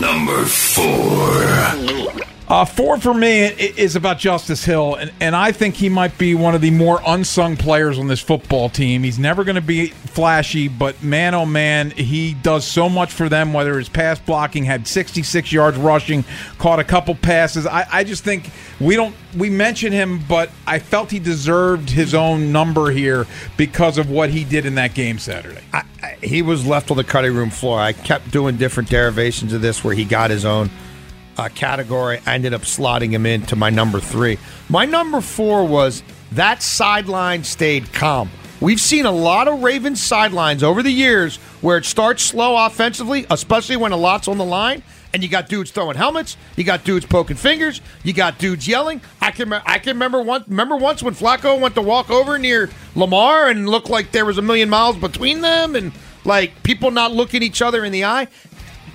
Number 0.00 0.46
four. 0.46 2.24
Uh, 2.48 2.64
four 2.64 2.98
for 2.98 3.12
me 3.12 3.42
is 3.42 3.94
about 3.94 4.18
Justice 4.18 4.64
Hill, 4.64 4.94
and, 4.94 5.12
and 5.20 5.36
I 5.36 5.52
think 5.52 5.74
he 5.74 5.90
might 5.90 6.16
be 6.16 6.34
one 6.34 6.54
of 6.54 6.62
the 6.62 6.70
more 6.70 6.98
unsung 7.06 7.58
players 7.58 7.98
on 7.98 8.08
this 8.08 8.20
football 8.20 8.70
team. 8.70 9.02
He's 9.02 9.18
never 9.18 9.44
going 9.44 9.56
to 9.56 9.60
be 9.60 9.88
flashy, 9.88 10.66
but 10.66 11.02
man, 11.02 11.34
oh 11.34 11.44
man, 11.44 11.90
he 11.90 12.32
does 12.32 12.66
so 12.66 12.88
much 12.88 13.12
for 13.12 13.28
them. 13.28 13.52
Whether 13.52 13.76
his 13.76 13.90
pass 13.90 14.18
blocking 14.18 14.64
had 14.64 14.88
66 14.88 15.52
yards 15.52 15.76
rushing, 15.76 16.24
caught 16.56 16.78
a 16.78 16.84
couple 16.84 17.14
passes. 17.14 17.66
I, 17.66 17.86
I 17.92 18.04
just 18.04 18.24
think 18.24 18.50
we 18.80 18.96
don't 18.96 19.14
we 19.36 19.50
mention 19.50 19.92
him, 19.92 20.24
but 20.26 20.50
I 20.66 20.78
felt 20.78 21.10
he 21.10 21.18
deserved 21.18 21.90
his 21.90 22.14
own 22.14 22.50
number 22.50 22.90
here 22.90 23.26
because 23.58 23.98
of 23.98 24.08
what 24.08 24.30
he 24.30 24.44
did 24.44 24.64
in 24.64 24.76
that 24.76 24.94
game 24.94 25.18
Saturday. 25.18 25.60
I, 25.74 25.84
I, 26.02 26.16
he 26.22 26.40
was 26.40 26.66
left 26.66 26.90
on 26.90 26.96
the 26.96 27.04
cutting 27.04 27.34
room 27.34 27.50
floor. 27.50 27.78
I 27.78 27.92
kept 27.92 28.30
doing 28.30 28.56
different 28.56 28.88
derivations 28.88 29.52
of 29.52 29.60
this 29.60 29.84
where 29.84 29.94
he 29.94 30.06
got 30.06 30.30
his 30.30 30.46
own 30.46 30.70
uh, 31.38 31.48
category. 31.48 32.20
I 32.26 32.34
ended 32.34 32.52
up 32.52 32.62
slotting 32.62 33.10
him 33.10 33.24
into 33.24 33.56
my 33.56 33.70
number 33.70 34.00
three. 34.00 34.38
My 34.68 34.84
number 34.84 35.20
four 35.20 35.64
was 35.66 36.02
that 36.32 36.62
sideline 36.62 37.44
stayed 37.44 37.92
calm. 37.92 38.30
We've 38.60 38.80
seen 38.80 39.06
a 39.06 39.12
lot 39.12 39.46
of 39.46 39.62
Ravens 39.62 40.02
sidelines 40.02 40.64
over 40.64 40.82
the 40.82 40.90
years 40.90 41.36
where 41.60 41.78
it 41.78 41.84
starts 41.84 42.24
slow 42.24 42.66
offensively, 42.66 43.24
especially 43.30 43.76
when 43.76 43.92
a 43.92 43.96
lot's 43.96 44.26
on 44.26 44.36
the 44.36 44.44
line, 44.44 44.82
and 45.14 45.22
you 45.22 45.28
got 45.28 45.48
dudes 45.48 45.70
throwing 45.70 45.96
helmets, 45.96 46.36
you 46.56 46.64
got 46.64 46.82
dudes 46.82 47.06
poking 47.06 47.36
fingers, 47.36 47.80
you 48.02 48.12
got 48.12 48.38
dudes 48.38 48.66
yelling. 48.66 49.00
I 49.20 49.30
can 49.30 49.52
I 49.52 49.78
can 49.78 49.94
remember 49.96 50.20
once 50.22 50.48
remember 50.48 50.76
once 50.76 51.04
when 51.04 51.14
Flacco 51.14 51.58
went 51.58 51.76
to 51.76 51.82
walk 51.82 52.10
over 52.10 52.36
near 52.36 52.68
Lamar 52.96 53.48
and 53.48 53.68
looked 53.68 53.88
like 53.88 54.10
there 54.10 54.24
was 54.24 54.38
a 54.38 54.42
million 54.42 54.68
miles 54.68 54.96
between 54.96 55.40
them, 55.40 55.76
and 55.76 55.92
like 56.24 56.62
people 56.64 56.90
not 56.90 57.12
looking 57.12 57.44
each 57.44 57.62
other 57.62 57.84
in 57.84 57.92
the 57.92 58.04
eye. 58.04 58.26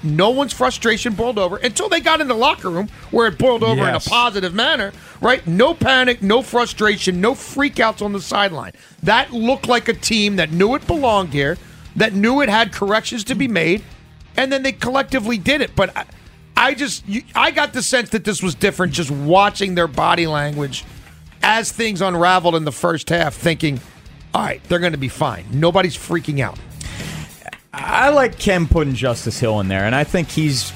No 0.04 0.30
one's 0.32 0.52
frustration 0.52 1.14
boiled 1.14 1.40
over 1.40 1.58
until 1.58 1.88
they 1.88 2.02
got 2.02 2.20
in 2.20 2.28
the 2.28 2.36
locker 2.36 2.70
room 2.70 2.90
where 3.12 3.28
it 3.28 3.38
boiled 3.38 3.64
over 3.64 3.88
in 3.88 3.96
a 3.96 4.00
positive 4.00 4.54
manner, 4.54 4.92
right? 5.22 5.46
No 5.48 5.74
panic, 5.74 6.22
no 6.22 6.42
frustration, 6.42 7.22
no 7.22 7.34
freakouts 7.34 8.02
on 8.02 8.12
the 8.12 8.22
sideline. 8.22 8.74
That 9.02 9.32
looked 9.32 9.68
like 9.68 9.88
a 9.88 9.94
team 9.94 10.36
that 10.36 10.52
knew 10.52 10.76
it 10.76 10.86
belonged 10.86 11.32
here, 11.32 11.58
that 11.96 12.14
knew 12.14 12.42
it 12.42 12.50
had 12.50 12.74
corrections 12.74 13.24
to 13.26 13.36
be 13.36 13.48
made, 13.48 13.84
and 14.36 14.52
then 14.52 14.64
they 14.64 14.74
collectively 14.74 15.38
did 15.38 15.62
it. 15.62 15.76
But 15.76 15.96
I, 15.96 16.06
I 16.58 16.74
just, 16.74 17.08
you, 17.08 17.24
I 17.34 17.52
got 17.52 17.74
the 17.74 17.82
sense 17.82 18.10
that 18.10 18.26
this 18.26 18.44
was 18.44 18.56
different 18.56 18.94
just 18.94 19.10
watching 19.10 19.76
their 19.76 19.88
body 19.88 20.28
language 20.28 20.84
as 21.42 21.72
things 21.72 22.02
unraveled 22.02 22.56
in 22.56 22.66
the 22.66 22.72
first 22.72 23.10
half, 23.10 23.36
thinking, 23.36 23.80
all 24.34 24.44
right, 24.44 24.64
they're 24.66 24.80
going 24.80 24.94
to 24.94 24.98
be 24.98 25.10
fine. 25.10 25.46
Nobody's 25.52 25.96
freaking 25.96 26.40
out. 26.40 26.58
I 27.74 28.10
like 28.10 28.38
Ken 28.38 28.68
putting 28.68 28.94
Justice 28.94 29.40
Hill 29.40 29.60
in 29.60 29.68
there, 29.68 29.86
and 29.86 29.96
I 29.96 30.04
think 30.04 30.30
he's 30.30 30.72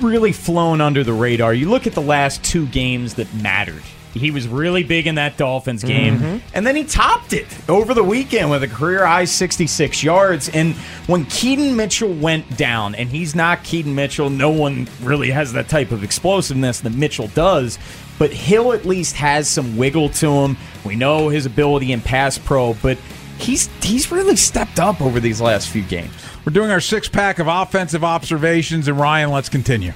really 0.00 0.32
flown 0.32 0.80
under 0.80 1.04
the 1.04 1.12
radar. 1.12 1.52
You 1.52 1.68
look 1.68 1.86
at 1.86 1.92
the 1.94 2.00
last 2.02 2.42
two 2.42 2.66
games 2.66 3.14
that 3.14 3.32
mattered. 3.34 3.82
He 4.14 4.30
was 4.30 4.48
really 4.48 4.82
big 4.82 5.06
in 5.06 5.16
that 5.16 5.36
Dolphins 5.36 5.84
game, 5.84 6.18
Mhm. 6.18 6.40
and 6.54 6.66
then 6.66 6.74
he 6.74 6.84
topped 6.84 7.34
it 7.34 7.46
over 7.68 7.92
the 7.92 8.02
weekend 8.02 8.50
with 8.50 8.62
a 8.62 8.66
career 8.66 9.06
high 9.06 9.26
66 9.26 10.02
yards. 10.02 10.48
And 10.48 10.74
when 11.06 11.26
Keaton 11.26 11.76
Mitchell 11.76 12.12
went 12.14 12.56
down, 12.56 12.94
and 12.94 13.10
he's 13.10 13.34
not 13.34 13.62
Keaton 13.62 13.94
Mitchell, 13.94 14.30
no 14.30 14.48
one 14.48 14.88
really 15.02 15.30
has 15.30 15.52
that 15.52 15.68
type 15.68 15.92
of 15.92 16.02
explosiveness 16.02 16.80
that 16.80 16.94
Mitchell 16.94 17.28
does. 17.34 17.78
But 18.18 18.32
Hill 18.32 18.72
at 18.72 18.86
least 18.86 19.16
has 19.16 19.46
some 19.48 19.76
wiggle 19.76 20.08
to 20.08 20.30
him. 20.32 20.56
We 20.82 20.96
know 20.96 21.28
his 21.28 21.44
ability 21.46 21.92
in 21.92 22.00
pass 22.00 22.38
pro, 22.38 22.72
but 22.74 22.96
he's 23.38 23.66
he's 23.82 24.10
really 24.10 24.36
stepped 24.36 24.78
up 24.78 25.00
over 25.00 25.20
these 25.20 25.40
last 25.40 25.68
few 25.68 25.82
games. 25.82 26.12
We're 26.44 26.52
doing 26.52 26.70
our 26.70 26.80
six 26.80 27.08
pack 27.08 27.38
of 27.38 27.46
offensive 27.46 28.04
observations, 28.04 28.88
and 28.88 28.98
Ryan, 28.98 29.30
let's 29.30 29.48
continue. 29.48 29.92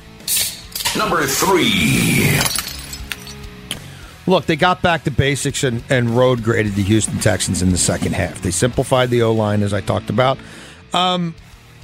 Number 0.97 1.25
three. 1.27 2.39
Look, 4.27 4.47
they 4.47 4.57
got 4.57 4.83
back 4.83 5.05
to 5.05 5.11
basics 5.11 5.65
and, 5.65 5.83
and 5.91 6.11
road 6.11 6.43
graded 6.43 6.75
the 6.75 6.83
Houston 6.83 7.19
Texans 7.19 7.61
in 7.61 7.71
the 7.71 7.79
second 7.79 8.15
half. 8.15 8.41
They 8.41 8.53
simplified 8.53 9.11
the 9.11 9.23
O 9.23 9.33
line, 9.33 9.63
as 9.63 9.73
I 9.75 9.81
talked 9.81 10.11
about. 10.11 10.39
Um, 10.93 11.35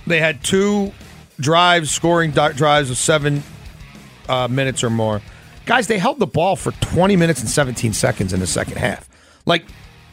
they 0.07 0.21
had 0.21 0.45
two 0.45 0.93
drives, 1.41 1.91
scoring 1.91 2.31
di- 2.31 2.53
drives 2.53 2.91
of 2.91 2.97
seven 2.97 3.43
uh, 4.29 4.47
minutes 4.47 4.85
or 4.85 4.91
more. 4.91 5.21
Guys, 5.67 5.89
they 5.89 5.99
held 5.99 6.19
the 6.19 6.27
ball 6.27 6.55
for 6.55 6.73
20 6.73 7.17
minutes 7.17 7.41
and 7.41 7.49
17 7.49 7.93
seconds 7.93 8.33
in 8.33 8.41
the 8.41 8.47
second 8.47 8.77
half. 8.77 9.09
Like, 9.45 9.65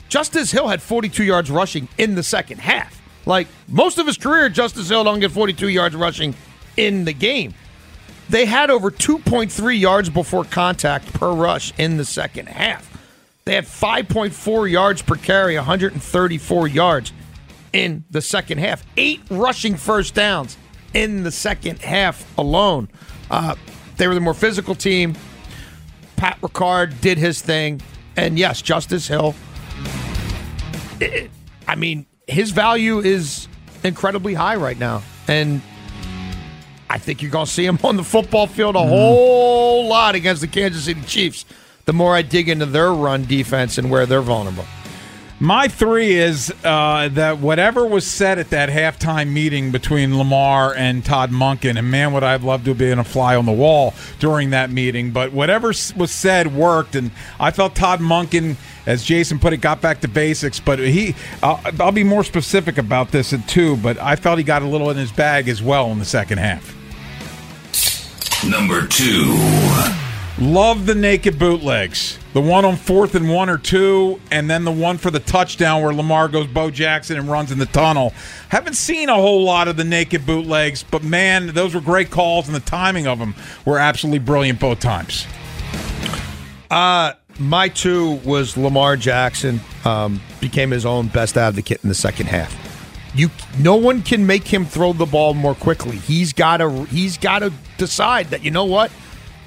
Justice 0.09 0.51
Hill 0.51 0.67
had 0.67 0.81
42 0.81 1.23
yards 1.23 1.49
rushing 1.49 1.87
in 1.97 2.15
the 2.15 2.23
second 2.23 2.59
half. 2.59 3.01
Like, 3.25 3.47
most 3.67 3.97
of 3.97 4.05
his 4.05 4.17
career, 4.17 4.49
Justice 4.49 4.89
Hill 4.89 5.03
don't 5.03 5.19
get 5.19 5.31
42 5.31 5.69
yards 5.69 5.95
rushing 5.95 6.35
in 6.77 7.05
the 7.05 7.13
game. 7.13 7.53
They 8.29 8.45
had 8.45 8.69
over 8.69 8.91
2.3 8.91 9.79
yards 9.79 10.09
before 10.09 10.43
contact 10.43 11.13
per 11.13 11.31
rush 11.31 11.73
in 11.77 11.97
the 11.97 12.05
second 12.05 12.47
half. 12.47 12.91
They 13.45 13.53
had 13.53 13.65
5.4 13.65 14.71
yards 14.71 15.01
per 15.01 15.15
carry, 15.15 15.55
134 15.55 16.67
yards 16.67 17.13
in 17.73 18.03
the 18.09 18.21
second 18.21 18.59
half. 18.59 18.83
Eight 18.97 19.21
rushing 19.29 19.75
first 19.75 20.15
downs 20.15 20.57
in 20.93 21.23
the 21.23 21.31
second 21.31 21.81
half 21.81 22.25
alone. 22.37 22.89
Uh, 23.29 23.55
they 23.97 24.07
were 24.07 24.15
the 24.15 24.21
more 24.21 24.33
physical 24.33 24.73
team. 24.73 25.15
Pat 26.15 26.39
Ricard 26.41 26.99
did 27.01 27.17
his 27.17 27.41
thing. 27.41 27.81
And 28.17 28.39
yes, 28.39 28.61
Justice 28.61 29.07
Hill. 29.07 29.35
It- 30.99 31.31
I 31.67 31.75
mean, 31.75 32.05
his 32.27 32.51
value 32.51 32.99
is 32.99 33.47
incredibly 33.83 34.33
high 34.33 34.55
right 34.55 34.77
now. 34.77 35.03
And 35.27 35.61
I 36.89 36.97
think 36.97 37.21
you're 37.21 37.31
going 37.31 37.45
to 37.45 37.51
see 37.51 37.65
him 37.65 37.79
on 37.83 37.97
the 37.97 38.03
football 38.03 38.47
field 38.47 38.75
a 38.75 38.79
mm-hmm. 38.79 38.89
whole 38.89 39.87
lot 39.87 40.15
against 40.15 40.41
the 40.41 40.47
Kansas 40.47 40.85
City 40.85 41.01
Chiefs. 41.01 41.45
The 41.85 41.93
more 41.93 42.15
I 42.15 42.21
dig 42.21 42.49
into 42.49 42.65
their 42.65 42.91
run 42.91 43.25
defense 43.25 43.77
and 43.77 43.91
where 43.91 44.05
they're 44.05 44.21
vulnerable. 44.21 44.65
My 45.39 45.67
three 45.67 46.13
is 46.13 46.53
uh, 46.63 47.09
that 47.11 47.39
whatever 47.39 47.85
was 47.85 48.07
said 48.07 48.39
at 48.39 48.51
that 48.51 48.69
halftime 48.69 49.33
meeting 49.33 49.69
between 49.69 50.17
Lamar 50.17 50.73
and 50.73 51.03
Todd 51.03 51.29
Monken, 51.29 51.77
and 51.77 51.91
man, 51.91 52.13
would 52.13 52.23
I 52.23 52.31
have 52.31 52.45
loved 52.45 52.63
to 52.65 52.71
have 52.71 52.77
been 52.77 52.99
a 52.99 53.03
fly 53.03 53.35
on 53.35 53.45
the 53.45 53.51
wall 53.51 53.93
during 54.19 54.51
that 54.51 54.69
meeting. 54.69 55.11
But 55.11 55.33
whatever 55.33 55.67
was 55.67 56.11
said 56.11 56.55
worked, 56.55 56.95
and 56.95 57.11
I 57.37 57.51
felt 57.51 57.75
Todd 57.75 57.99
Monken, 57.99 58.55
as 58.85 59.03
Jason 59.03 59.37
put 59.37 59.51
it, 59.51 59.57
got 59.57 59.81
back 59.81 59.99
to 60.01 60.07
basics. 60.07 60.61
But 60.61 60.79
he, 60.79 61.15
I'll, 61.43 61.59
I'll 61.81 61.91
be 61.91 62.05
more 62.05 62.23
specific 62.23 62.77
about 62.77 63.11
this 63.11 63.33
at 63.33 63.45
two. 63.45 63.75
But 63.75 63.97
I 63.97 64.15
felt 64.15 64.37
he 64.37 64.43
got 64.45 64.61
a 64.61 64.67
little 64.67 64.89
in 64.89 64.95
his 64.95 65.11
bag 65.11 65.49
as 65.49 65.61
well 65.61 65.91
in 65.91 65.99
the 65.99 66.05
second 66.05 66.37
half. 66.37 66.73
Number 68.49 68.87
two. 68.87 69.35
Love 70.39 70.85
the 70.85 70.95
naked 70.95 71.37
bootlegs. 71.37 72.19
The 72.35 72.41
one 72.41 72.65
on 72.65 72.75
fourth 72.75 73.15
and 73.15 73.29
one 73.29 73.47
or 73.47 73.57
two, 73.57 74.19
and 74.29 74.49
then 74.49 74.65
the 74.65 74.71
one 74.71 74.97
for 74.97 75.09
the 75.09 75.21
touchdown 75.21 75.81
where 75.81 75.93
Lamar 75.93 76.27
goes 76.27 76.47
Bo 76.47 76.69
Jackson 76.69 77.17
and 77.17 77.29
runs 77.29 77.49
in 77.49 77.59
the 77.59 77.65
tunnel. 77.65 78.11
Haven't 78.49 78.73
seen 78.73 79.07
a 79.07 79.15
whole 79.15 79.45
lot 79.45 79.69
of 79.69 79.77
the 79.77 79.85
naked 79.85 80.25
bootlegs, 80.25 80.83
but 80.83 81.01
man, 81.01 81.47
those 81.53 81.73
were 81.73 81.79
great 81.79 82.11
calls, 82.11 82.47
and 82.47 82.53
the 82.53 82.59
timing 82.59 83.07
of 83.07 83.19
them 83.19 83.35
were 83.63 83.79
absolutely 83.79 84.19
brilliant 84.19 84.59
both 84.59 84.81
times. 84.81 85.25
Uh, 86.69 87.13
my 87.39 87.69
two 87.69 88.15
was 88.25 88.57
Lamar 88.57 88.97
Jackson 88.97 89.61
um, 89.85 90.19
became 90.41 90.71
his 90.71 90.85
own 90.85 91.07
best 91.07 91.37
advocate 91.37 91.81
in 91.83 91.87
the 91.87 91.95
second 91.95 92.25
half. 92.25 92.53
You, 93.15 93.29
no 93.59 93.77
one 93.77 94.01
can 94.01 94.27
make 94.27 94.45
him 94.45 94.65
throw 94.65 94.91
the 94.91 95.05
ball 95.05 95.35
more 95.35 95.55
quickly. 95.55 95.95
He's 95.95 96.33
got 96.33 96.57
to. 96.57 96.83
He's 96.83 97.17
got 97.17 97.39
to 97.39 97.53
decide 97.77 98.31
that 98.31 98.43
you 98.43 98.51
know 98.51 98.65
what, 98.65 98.91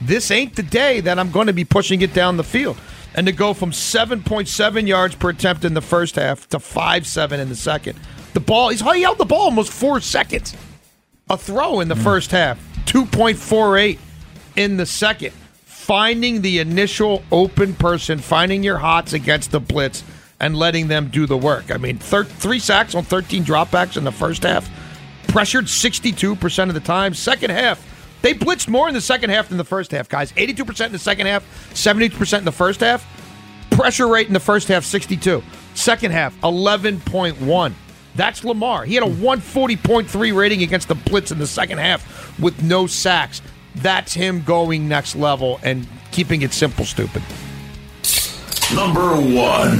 this 0.00 0.30
ain't 0.30 0.56
the 0.56 0.62
day 0.62 1.00
that 1.00 1.18
I'm 1.18 1.30
going 1.30 1.46
to 1.48 1.52
be 1.52 1.64
pushing 1.64 2.02
it 2.02 2.14
down 2.14 2.36
the 2.36 2.44
field. 2.44 2.78
And 3.14 3.26
to 3.26 3.32
go 3.32 3.54
from 3.54 3.72
7.7 3.72 4.86
yards 4.86 5.14
per 5.14 5.30
attempt 5.30 5.64
in 5.64 5.74
the 5.74 5.80
first 5.80 6.16
half 6.16 6.48
to 6.50 6.60
five 6.60 7.06
seven 7.06 7.40
in 7.40 7.48
the 7.48 7.56
second, 7.56 7.98
the 8.34 8.40
ball. 8.40 8.68
He's 8.68 8.80
he 8.80 9.02
held 9.02 9.18
the 9.18 9.24
ball 9.24 9.42
almost 9.42 9.72
four 9.72 10.00
seconds. 10.00 10.54
A 11.30 11.36
throw 11.36 11.80
in 11.80 11.88
the 11.88 11.94
mm. 11.94 12.04
first 12.04 12.30
half, 12.30 12.58
2.48 12.86 13.98
in 14.56 14.76
the 14.76 14.86
second. 14.86 15.32
Finding 15.64 16.42
the 16.42 16.58
initial 16.58 17.22
open 17.32 17.74
person, 17.74 18.18
finding 18.18 18.62
your 18.62 18.78
hots 18.78 19.14
against 19.14 19.50
the 19.50 19.60
blitz, 19.60 20.04
and 20.38 20.56
letting 20.56 20.88
them 20.88 21.08
do 21.08 21.26
the 21.26 21.36
work. 21.36 21.70
I 21.70 21.78
mean, 21.78 21.98
thir- 21.98 22.24
three 22.24 22.58
sacks 22.58 22.94
on 22.94 23.04
13 23.04 23.44
dropbacks 23.44 23.96
in 23.96 24.04
the 24.04 24.12
first 24.12 24.42
half, 24.42 24.68
pressured 25.28 25.64
62% 25.64 26.68
of 26.68 26.74
the 26.74 26.80
time. 26.80 27.14
Second 27.14 27.50
half, 27.50 27.82
They 28.22 28.34
blitzed 28.34 28.68
more 28.68 28.88
in 28.88 28.94
the 28.94 29.00
second 29.00 29.30
half 29.30 29.48
than 29.48 29.58
the 29.58 29.64
first 29.64 29.90
half, 29.92 30.08
guys. 30.08 30.32
82% 30.32 30.86
in 30.86 30.92
the 30.92 30.98
second 30.98 31.26
half, 31.26 31.44
72% 31.72 32.38
in 32.38 32.44
the 32.44 32.52
first 32.52 32.80
half. 32.80 33.06
Pressure 33.70 34.08
rate 34.08 34.26
in 34.26 34.32
the 34.32 34.40
first 34.40 34.68
half, 34.68 34.84
62. 34.84 35.42
Second 35.74 36.10
half, 36.10 36.38
11.1. 36.40 37.72
That's 38.16 38.42
Lamar. 38.42 38.84
He 38.84 38.94
had 38.94 39.04
a 39.04 39.10
140.3 39.10 40.34
rating 40.34 40.62
against 40.62 40.88
the 40.88 40.96
blitz 40.96 41.30
in 41.30 41.38
the 41.38 41.46
second 41.46 41.78
half 41.78 42.38
with 42.40 42.62
no 42.62 42.88
sacks. 42.88 43.40
That's 43.76 44.12
him 44.14 44.42
going 44.42 44.88
next 44.88 45.14
level 45.14 45.60
and 45.62 45.86
keeping 46.10 46.42
it 46.42 46.52
simple, 46.52 46.84
stupid. 46.84 47.22
Number 48.74 49.14
one. 49.14 49.78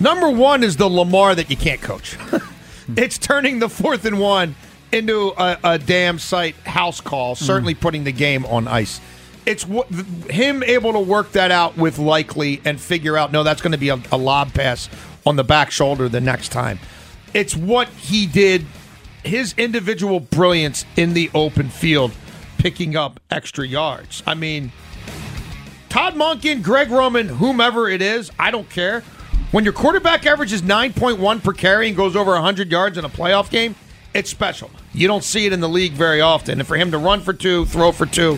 Number 0.00 0.30
one 0.30 0.64
is 0.64 0.76
the 0.76 0.88
Lamar 0.88 1.34
that 1.36 1.48
you 1.48 1.56
can't 1.56 1.80
coach. 1.80 2.18
it's 2.96 3.18
turning 3.18 3.60
the 3.60 3.68
fourth 3.68 4.04
and 4.04 4.18
one 4.18 4.56
into 4.92 5.32
a, 5.36 5.58
a 5.64 5.78
damn 5.78 6.18
sight 6.18 6.54
house 6.66 7.00
call, 7.00 7.34
certainly 7.34 7.74
mm. 7.74 7.80
putting 7.80 8.04
the 8.04 8.12
game 8.12 8.44
on 8.46 8.68
ice. 8.68 9.00
It's 9.46 9.64
wh- 9.64 9.88
him 10.30 10.62
able 10.62 10.92
to 10.92 11.00
work 11.00 11.32
that 11.32 11.50
out 11.50 11.76
with 11.76 11.98
likely 11.98 12.60
and 12.64 12.80
figure 12.80 13.16
out, 13.16 13.32
no, 13.32 13.42
that's 13.42 13.62
going 13.62 13.72
to 13.72 13.78
be 13.78 13.88
a, 13.88 14.00
a 14.12 14.18
lob 14.18 14.52
pass 14.52 14.88
on 15.24 15.36
the 15.36 15.44
back 15.44 15.70
shoulder 15.70 16.08
the 16.08 16.20
next 16.20 16.50
time. 16.50 16.78
It's 17.32 17.56
what 17.56 17.88
he 17.88 18.26
did, 18.26 18.66
his 19.24 19.54
individual 19.56 20.20
brilliance 20.20 20.84
in 20.96 21.14
the 21.14 21.30
open 21.34 21.68
field, 21.68 22.12
picking 22.58 22.96
up 22.96 23.20
extra 23.30 23.66
yards. 23.66 24.22
I 24.26 24.34
mean, 24.34 24.72
Todd 25.88 26.14
Monken, 26.14 26.62
Greg 26.62 26.90
Roman, 26.90 27.28
whomever 27.28 27.88
it 27.88 28.02
is, 28.02 28.30
I 28.38 28.50
don't 28.50 28.68
care. 28.68 29.02
When 29.50 29.64
your 29.64 29.72
quarterback 29.72 30.26
averages 30.26 30.62
9.1 30.62 31.42
per 31.42 31.52
carry 31.52 31.88
and 31.88 31.96
goes 31.96 32.14
over 32.14 32.32
100 32.32 32.70
yards 32.70 32.96
in 32.98 33.04
a 33.04 33.08
playoff 33.08 33.50
game, 33.50 33.74
it's 34.14 34.30
special. 34.30 34.70
You 34.92 35.06
don't 35.06 35.24
see 35.24 35.46
it 35.46 35.52
in 35.52 35.60
the 35.60 35.68
league 35.68 35.92
very 35.92 36.20
often. 36.20 36.58
And 36.58 36.66
for 36.66 36.76
him 36.76 36.90
to 36.90 36.98
run 36.98 37.20
for 37.20 37.32
two, 37.32 37.64
throw 37.66 37.92
for 37.92 38.06
two, 38.06 38.32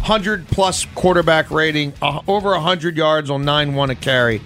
100 0.00 0.48
plus 0.48 0.86
quarterback 0.94 1.50
rating, 1.50 1.92
uh, 2.00 2.22
over 2.26 2.50
100 2.50 2.96
yards 2.96 3.28
on 3.30 3.44
9 3.44 3.74
1 3.74 3.90
a 3.90 3.94
carry, 3.94 4.40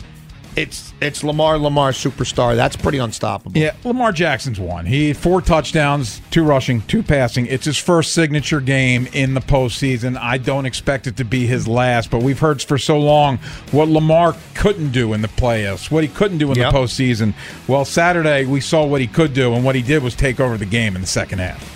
it's 0.57 0.93
it's 1.01 1.25
Lamar 1.25 1.59
Lamar 1.59 1.91
superstar. 1.93 2.55
That's 2.57 2.77
pretty 2.77 2.99
unstoppable. 2.99 3.57
Yeah, 3.61 3.75
Lamar 3.85 4.13
Jackson's 4.13 4.61
one. 4.61 4.87
He 4.87 5.13
four 5.13 5.41
touchdowns, 5.41 6.21
two 6.31 6.45
rushing, 6.45 6.81
two 6.83 7.03
passing. 7.03 7.47
It's 7.47 7.65
his 7.65 7.79
first 7.79 8.13
signature 8.13 8.61
game 8.61 9.09
in 9.13 9.35
the 9.35 9.41
postseason. 9.41 10.17
I 10.19 10.39
don't 10.39 10.67
expect 10.67 11.07
it 11.07 11.17
to 11.19 11.25
be 11.25 11.47
his 11.47 11.67
last, 11.67 12.11
but 12.11 12.23
we've 12.23 12.39
heard 12.39 12.63
for 12.63 12.79
so 12.79 12.99
long 12.99 13.39
what 13.73 13.89
Lamar 13.89 14.37
couldn't 14.55 14.93
do 14.93 15.13
in 15.13 15.23
the 15.23 15.29
playoffs, 15.29 15.91
what 15.91 16.05
he 16.05 16.09
couldn't 16.09 16.39
do 16.39 16.51
in 16.53 16.59
Yep. 16.59 16.73
the 16.73 16.79
postseason. 16.79 17.35
Well, 17.69 17.85
Saturday 17.85 18.45
we 18.47 18.61
saw 18.61 18.85
what 18.85 19.01
he 19.01 19.07
could 19.07 19.35
do, 19.35 19.55
and 19.55 19.65
what 19.65 19.75
he 19.75 19.83
did 19.83 20.03
was 20.03 20.15
take 20.15 20.41
over 20.41 20.57
the 20.57 20.65
game 20.67 20.95
in 20.95 21.01
the 21.01 21.07
second 21.09 21.41
half. 21.41 21.71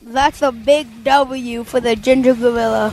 That's 0.00 0.42
a 0.42 0.52
big 0.52 1.04
W 1.04 1.64
for 1.64 1.80
the 1.80 1.96
Ginger 1.96 2.34
Gorilla. 2.34 2.92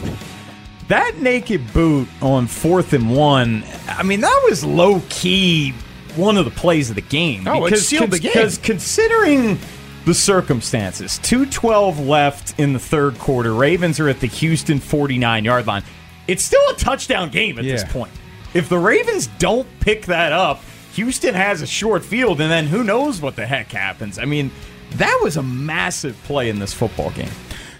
That 0.91 1.21
naked 1.21 1.71
boot 1.71 2.09
on 2.21 2.47
fourth 2.47 2.91
and 2.91 3.15
one, 3.15 3.63
I 3.87 4.03
mean, 4.03 4.19
that 4.19 4.47
was 4.49 4.65
low 4.65 5.01
key 5.07 5.73
one 6.17 6.35
of 6.35 6.43
the 6.43 6.51
plays 6.51 6.89
of 6.89 6.97
the 6.97 7.01
game. 7.01 7.47
Oh, 7.47 7.65
it 7.65 7.77
sealed 7.77 8.11
the 8.11 8.19
game. 8.19 8.33
Because 8.33 8.57
considering 8.57 9.57
the 10.03 10.13
circumstances, 10.13 11.17
212 11.19 12.01
left 12.01 12.59
in 12.59 12.73
the 12.73 12.79
third 12.79 13.17
quarter, 13.19 13.53
Ravens 13.53 14.01
are 14.01 14.09
at 14.09 14.19
the 14.19 14.27
Houston 14.27 14.81
49 14.81 15.45
yard 15.45 15.65
line. 15.65 15.83
It's 16.27 16.43
still 16.43 16.69
a 16.71 16.75
touchdown 16.75 17.29
game 17.29 17.57
at 17.57 17.63
this 17.63 17.85
point. 17.85 18.11
If 18.53 18.67
the 18.67 18.77
Ravens 18.77 19.27
don't 19.39 19.69
pick 19.79 20.07
that 20.07 20.33
up, 20.33 20.61
Houston 20.95 21.35
has 21.35 21.61
a 21.61 21.67
short 21.67 22.03
field, 22.03 22.41
and 22.41 22.51
then 22.51 22.67
who 22.67 22.83
knows 22.83 23.21
what 23.21 23.37
the 23.37 23.47
heck 23.47 23.71
happens. 23.71 24.19
I 24.19 24.25
mean, 24.25 24.51
that 24.95 25.21
was 25.23 25.37
a 25.37 25.43
massive 25.43 26.21
play 26.25 26.49
in 26.49 26.59
this 26.59 26.73
football 26.73 27.11
game. 27.11 27.31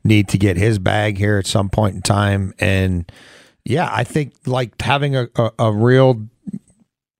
need 0.04 0.28
to 0.28 0.38
get 0.38 0.56
his 0.56 0.78
bag 0.78 1.18
here 1.18 1.38
at 1.38 1.46
some 1.46 1.68
point 1.68 1.94
in 1.94 2.02
time, 2.02 2.52
and 2.58 3.10
yeah, 3.68 3.90
I 3.92 4.02
think 4.02 4.32
like 4.46 4.80
having 4.80 5.14
a, 5.14 5.28
a, 5.36 5.50
a 5.58 5.72
real 5.72 6.26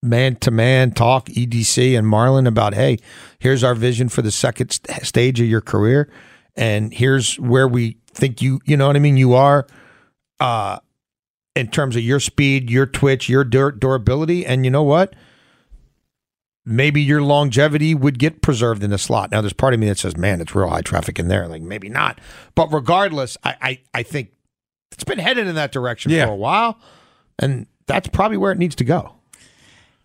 man 0.01 0.35
to 0.37 0.49
man 0.49 0.91
talk 0.91 1.27
EDC 1.27 1.95
and 1.95 2.07
Marlon 2.07 2.47
about 2.47 2.73
hey, 2.73 2.97
here's 3.37 3.63
our 3.63 3.75
vision 3.75 4.09
for 4.09 4.23
the 4.23 4.31
second 4.31 4.71
st- 4.71 5.05
stage 5.05 5.39
of 5.39 5.47
your 5.47 5.61
career, 5.61 6.11
and 6.55 6.91
here's 6.91 7.39
where 7.39 7.67
we 7.67 7.97
think 8.07 8.41
you 8.41 8.59
you 8.65 8.75
know 8.75 8.87
what 8.87 8.95
I 8.95 8.99
mean 8.99 9.15
you 9.15 9.35
are. 9.35 9.67
Uh, 10.39 10.79
in 11.55 11.67
terms 11.67 11.95
of 11.95 12.01
your 12.01 12.19
speed, 12.19 12.69
your 12.69 12.85
twitch, 12.85 13.29
your 13.29 13.43
dur- 13.43 13.73
durability, 13.73 14.45
and 14.45 14.65
you 14.65 14.71
know 14.71 14.83
what? 14.83 15.13
maybe 16.65 17.01
your 17.01 17.21
longevity 17.21 17.95
would 17.95 18.19
get 18.19 18.43
preserved 18.43 18.83
in 18.83 18.91
the 18.91 18.97
slot. 18.97 19.31
Now, 19.31 19.41
there's 19.41 19.53
part 19.53 19.73
of 19.73 19.79
me 19.79 19.87
that 19.87 19.97
says, 19.97 20.15
man, 20.15 20.39
it's 20.39 20.53
real 20.53 20.69
high 20.69 20.81
traffic 20.81 21.17
in 21.17 21.27
there. 21.27 21.47
Like, 21.47 21.63
maybe 21.63 21.89
not. 21.89 22.21
But 22.53 22.71
regardless, 22.71 23.37
I, 23.43 23.55
I, 23.61 23.81
I 23.95 24.03
think 24.03 24.29
it's 24.91 25.03
been 25.03 25.19
headed 25.19 25.47
in 25.47 25.55
that 25.55 25.71
direction 25.71 26.11
Yeah. 26.11 26.25
for 26.25 26.31
a 26.31 26.35
while. 26.35 26.79
And 27.37 27.67
that's 27.87 28.07
probably 28.07 28.37
where 28.37 28.51
it 28.51 28.57
needs 28.57 28.75
to 28.75 28.83
go. 28.83 29.13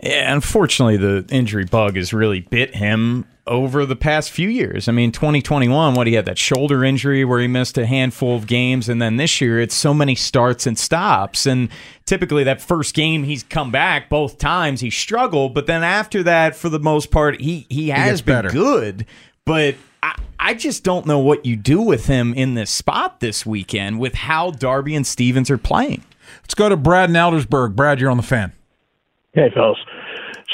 Yeah, 0.02 0.32
unfortunately, 0.34 0.96
the 0.96 1.24
injury 1.30 1.64
bug 1.64 1.96
has 1.96 2.12
really 2.12 2.40
bit 2.40 2.74
him 2.74 3.26
over 3.46 3.86
the 3.86 3.96
past 3.96 4.30
few 4.30 4.48
years. 4.48 4.88
I 4.88 4.92
mean, 4.92 5.12
2021, 5.12 5.94
what 5.94 6.06
he 6.06 6.14
had 6.14 6.24
that 6.26 6.36
shoulder 6.38 6.84
injury 6.84 7.24
where 7.24 7.40
he 7.40 7.46
missed 7.46 7.78
a 7.78 7.86
handful 7.86 8.36
of 8.36 8.46
games, 8.46 8.88
and 8.88 9.00
then 9.00 9.16
this 9.16 9.40
year 9.40 9.60
it's 9.60 9.74
so 9.74 9.94
many 9.94 10.14
starts 10.14 10.66
and 10.66 10.78
stops. 10.78 11.46
And 11.46 11.68
typically, 12.06 12.44
that 12.44 12.60
first 12.60 12.94
game 12.94 13.24
he's 13.24 13.42
come 13.42 13.70
back 13.70 14.08
both 14.08 14.38
times 14.38 14.80
he 14.80 14.90
struggled, 14.90 15.54
but 15.54 15.66
then 15.66 15.82
after 15.82 16.22
that, 16.24 16.56
for 16.56 16.68
the 16.68 16.80
most 16.80 17.10
part, 17.10 17.40
he 17.40 17.66
he 17.70 17.88
has 17.88 18.10
gets 18.10 18.20
been 18.22 18.34
better. 18.36 18.50
good. 18.50 19.06
But 19.46 19.76
I, 20.04 20.14
I 20.38 20.54
just 20.54 20.84
don't 20.84 21.06
know 21.06 21.18
what 21.18 21.46
you 21.46 21.56
do 21.56 21.80
with 21.80 22.06
him 22.06 22.34
in 22.34 22.54
this 22.54 22.70
spot 22.70 23.20
this 23.20 23.46
weekend 23.46 23.98
with 23.98 24.14
how 24.14 24.50
Darby 24.50 24.94
and 24.94 25.06
Stephens 25.06 25.50
are 25.50 25.58
playing. 25.58 26.04
Let's 26.42 26.54
go 26.54 26.68
to 26.68 26.76
Brad 26.76 27.08
in 27.08 27.16
Eldersburg. 27.16 27.74
Brad, 27.74 27.98
you're 27.98 28.10
on 28.10 28.18
the 28.18 28.22
fan. 28.22 28.52
Hey, 29.32 29.50
fellas. 29.54 29.78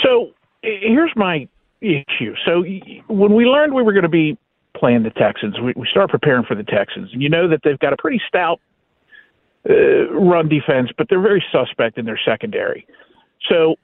So 0.05 0.30
eh, 0.62 0.78
here's 0.82 1.12
my 1.16 1.48
issue. 1.80 2.34
So 2.46 2.64
when 3.09 3.34
we 3.34 3.44
learned 3.44 3.74
we 3.74 3.82
were 3.82 3.92
going 3.92 4.05
to 4.05 4.09
be 4.09 4.38
playing 4.76 5.03
the 5.03 5.11
Texans, 5.11 5.59
we, 5.61 5.72
we 5.74 5.88
start 5.90 6.11
preparing 6.11 6.44
for 6.44 6.55
the 6.55 6.62
Texans. 6.62 7.11
And 7.12 7.20
you 7.20 7.28
know 7.28 7.48
that 7.48 7.61
they've 7.64 7.78
got 7.78 7.92
a 7.92 7.96
pretty 7.96 8.20
stout 8.28 8.61
uh, 9.68 10.11
run 10.12 10.48
defense, 10.48 10.90
but 10.96 11.09
they're 11.11 11.20
very 11.20 11.44
suspect 11.51 11.98
in 11.98 12.05
their 12.05 12.20
secondary. 12.24 12.86
So 13.48 13.74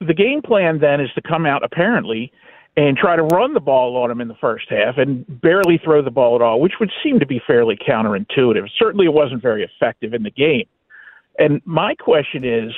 the 0.00 0.14
game 0.14 0.40
plan 0.40 0.78
then 0.78 1.02
is 1.02 1.10
to 1.16 1.20
come 1.20 1.44
out 1.44 1.62
apparently 1.62 2.32
and 2.76 2.96
try 2.96 3.16
to 3.16 3.22
run 3.22 3.54
the 3.54 3.60
ball 3.60 3.96
on 3.96 4.10
him 4.10 4.20
in 4.20 4.28
the 4.28 4.34
first 4.40 4.66
half 4.70 4.96
and 4.96 5.24
barely 5.40 5.78
throw 5.82 6.02
the 6.02 6.10
ball 6.10 6.36
at 6.36 6.42
all, 6.42 6.60
which 6.60 6.74
would 6.80 6.90
seem 7.02 7.20
to 7.20 7.26
be 7.26 7.40
fairly 7.46 7.76
counterintuitive. 7.76 8.68
Certainly, 8.78 9.06
it 9.06 9.12
wasn't 9.12 9.42
very 9.42 9.62
effective 9.62 10.14
in 10.14 10.22
the 10.22 10.30
game. 10.30 10.66
And 11.38 11.60
my 11.64 11.94
question 11.94 12.44
is. 12.44 12.72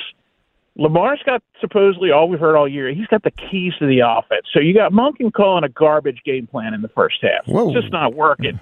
Lamar's 0.76 1.20
got 1.24 1.40
supposedly 1.60 2.10
all 2.10 2.28
we've 2.28 2.40
heard 2.40 2.56
all 2.56 2.66
year. 2.66 2.92
He's 2.92 3.06
got 3.06 3.22
the 3.22 3.30
keys 3.30 3.74
to 3.78 3.86
the 3.86 4.00
offense. 4.00 4.46
So 4.52 4.58
you 4.58 4.74
got 4.74 4.90
Monken 4.90 5.32
calling 5.32 5.62
a 5.62 5.68
garbage 5.68 6.20
game 6.24 6.48
plan 6.48 6.74
in 6.74 6.82
the 6.82 6.88
first 6.88 7.18
half. 7.22 7.46
Whoa. 7.46 7.68
It's 7.68 7.80
just 7.80 7.92
not 7.92 8.14
working. 8.14 8.58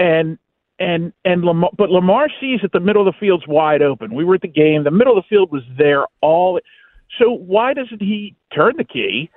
And 0.00 0.38
and 0.80 1.12
and 1.24 1.44
Lamar, 1.44 1.70
but 1.78 1.88
Lamar 1.88 2.28
sees 2.40 2.62
that 2.62 2.72
the 2.72 2.80
middle 2.80 3.06
of 3.06 3.14
the 3.14 3.18
field's 3.20 3.46
wide 3.46 3.80
open. 3.80 4.12
We 4.12 4.24
were 4.24 4.34
at 4.34 4.40
the 4.40 4.48
game. 4.48 4.82
The 4.82 4.90
middle 4.90 5.16
of 5.16 5.22
the 5.22 5.28
field 5.28 5.52
was 5.52 5.62
there 5.78 6.04
all. 6.20 6.58
So 7.16 7.30
why 7.30 7.74
doesn't 7.74 8.02
he 8.02 8.34
turn 8.52 8.74
the 8.76 8.82
key 8.82 9.30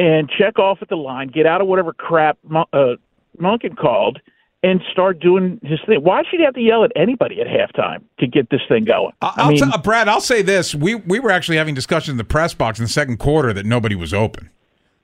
and 0.00 0.30
check 0.30 0.58
off 0.58 0.78
at 0.80 0.88
the 0.88 0.96
line, 0.96 1.28
get 1.28 1.44
out 1.44 1.60
of 1.60 1.66
whatever 1.66 1.92
crap 1.92 2.38
uh, 2.72 2.94
Monken 3.38 3.76
called, 3.76 4.18
and 4.62 4.80
start 4.90 5.20
doing 5.20 5.60
his 5.62 5.78
thing? 5.86 6.02
Why 6.02 6.22
should 6.22 6.40
he 6.40 6.44
have 6.44 6.54
to 6.54 6.60
yell 6.60 6.84
at 6.84 6.92
anybody 6.96 7.40
at 7.40 7.46
halftime 7.46 8.02
to 8.18 8.26
get 8.26 8.48
this 8.50 8.62
thing 8.66 8.84
going? 8.84 9.12
I'll 9.20 9.32
I 9.36 9.48
mean, 9.50 9.58
t- 9.70 9.78
Brad, 9.82 10.08
I'll 10.08 10.20
say 10.22 10.40
this: 10.42 10.74
we 10.74 10.94
we 10.94 11.18
were 11.20 11.30
actually 11.30 11.58
having 11.58 11.74
discussions 11.74 12.12
in 12.12 12.16
the 12.16 12.24
press 12.24 12.54
box 12.54 12.78
in 12.78 12.84
the 12.86 12.90
second 12.90 13.18
quarter 13.18 13.52
that 13.52 13.66
nobody 13.66 13.94
was 13.94 14.14
open. 14.14 14.48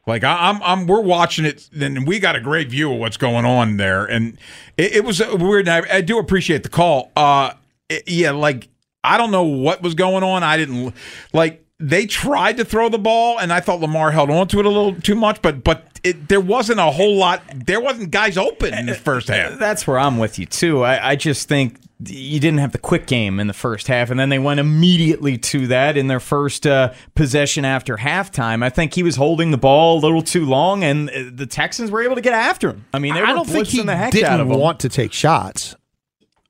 Like 0.07 0.25
I, 0.25 0.49
I'm, 0.49 0.63
I'm, 0.63 0.87
we're 0.87 1.01
watching 1.01 1.45
it, 1.45 1.69
and 1.79 2.07
we 2.07 2.19
got 2.19 2.37
a 2.37 2.41
great 2.41 2.71
view 2.71 2.93
of 2.93 2.99
what's 2.99 3.17
going 3.17 3.45
on 3.45 3.77
there, 3.77 4.07
and 4.07 4.39
it, 4.79 4.97
it 4.97 5.05
was 5.05 5.21
uh, 5.21 5.37
weird. 5.39 5.69
I, 5.69 5.83
I 5.97 6.01
do 6.01 6.19
appreciate 6.19 6.63
the 6.63 6.69
call. 6.71 7.11
Uh, 7.17 7.53
it- 7.89 8.09
yeah, 8.09 8.31
like 8.31 8.69
I 9.05 9.17
don't 9.19 9.31
know 9.31 9.43
what 9.43 9.83
was 9.83 9.95
going 9.95 10.23
on. 10.23 10.43
I 10.43 10.57
didn't 10.57 10.95
like 11.33 11.66
they 11.79 12.07
tried 12.07 12.57
to 12.57 12.65
throw 12.65 12.89
the 12.89 12.99
ball, 12.99 13.39
and 13.39 13.53
I 13.53 13.61
thought 13.61 13.81
Lamar 13.81 14.11
held 14.11 14.31
on 14.31 14.49
to 14.49 14.59
it 14.61 14.67
a 14.67 14.69
little 14.71 14.95
too 14.95 15.15
much, 15.15 15.43
but 15.43 15.63
but 15.63 16.01
it, 16.03 16.29
there 16.29 16.41
wasn't 16.41 16.81
a 16.81 16.91
whole 16.91 17.17
lot. 17.17 17.43
There 17.55 17.81
wasn't 17.81 18.11
guys 18.11 18.37
open 18.39 18.73
in 18.75 18.87
the 18.87 18.95
first 18.95 19.29
half. 19.29 19.59
That's 19.59 19.87
where 19.87 19.99
I'm 19.99 20.19
with 20.19 20.39
you 20.39 20.47
too. 20.47 20.83
I, 20.85 21.11
I 21.11 21.17
just 21.17 21.49
think 21.49 21.79
you 22.05 22.39
didn't 22.41 22.59
have 22.59 22.73
the 22.73 22.79
quick 22.79 23.07
game 23.07 23.41
in 23.41 23.47
the 23.47 23.53
first 23.55 23.89
half, 23.89 24.11
and 24.11 24.19
then 24.21 24.29
they 24.29 24.39
went 24.39 24.61
immediately 24.61 25.37
to 25.39 25.67
that 25.67 25.97
in 25.97 26.07
their 26.07 26.21
first 26.21 26.67
uh, 26.67 26.93
possession 27.15 27.65
after 27.65 27.97
halftime. 27.97 28.63
I 28.63 28.69
think 28.71 28.95
he 28.95 29.03
was 29.03 29.17
holding 29.17 29.51
the 29.51 29.59
ball 29.59 29.99
a 29.99 30.01
little 30.01 30.23
too 30.23 30.47
long, 30.47 30.85
and 30.85 31.11
uh, 31.11 31.25
the 31.33 31.47
Texans 31.47 31.91
were 31.91 32.03
able 32.03 32.15
to 32.15 32.21
get 32.23 32.33
after 32.35 32.71
him. 32.71 32.85
I 32.95 32.99
mean, 32.99 33.15
they 33.15 33.21
were 33.21 33.27
I 33.27 33.33
don't 33.33 33.47
think 33.49 33.67
he 33.69 33.83
the 33.83 33.97
heck 33.97 34.15
out 34.15 34.41
of 34.41 34.47
didn't 34.47 34.53
him. 34.53 34.61
want 34.61 34.81
to 34.81 34.89
take 34.89 35.13
shots. 35.13 35.75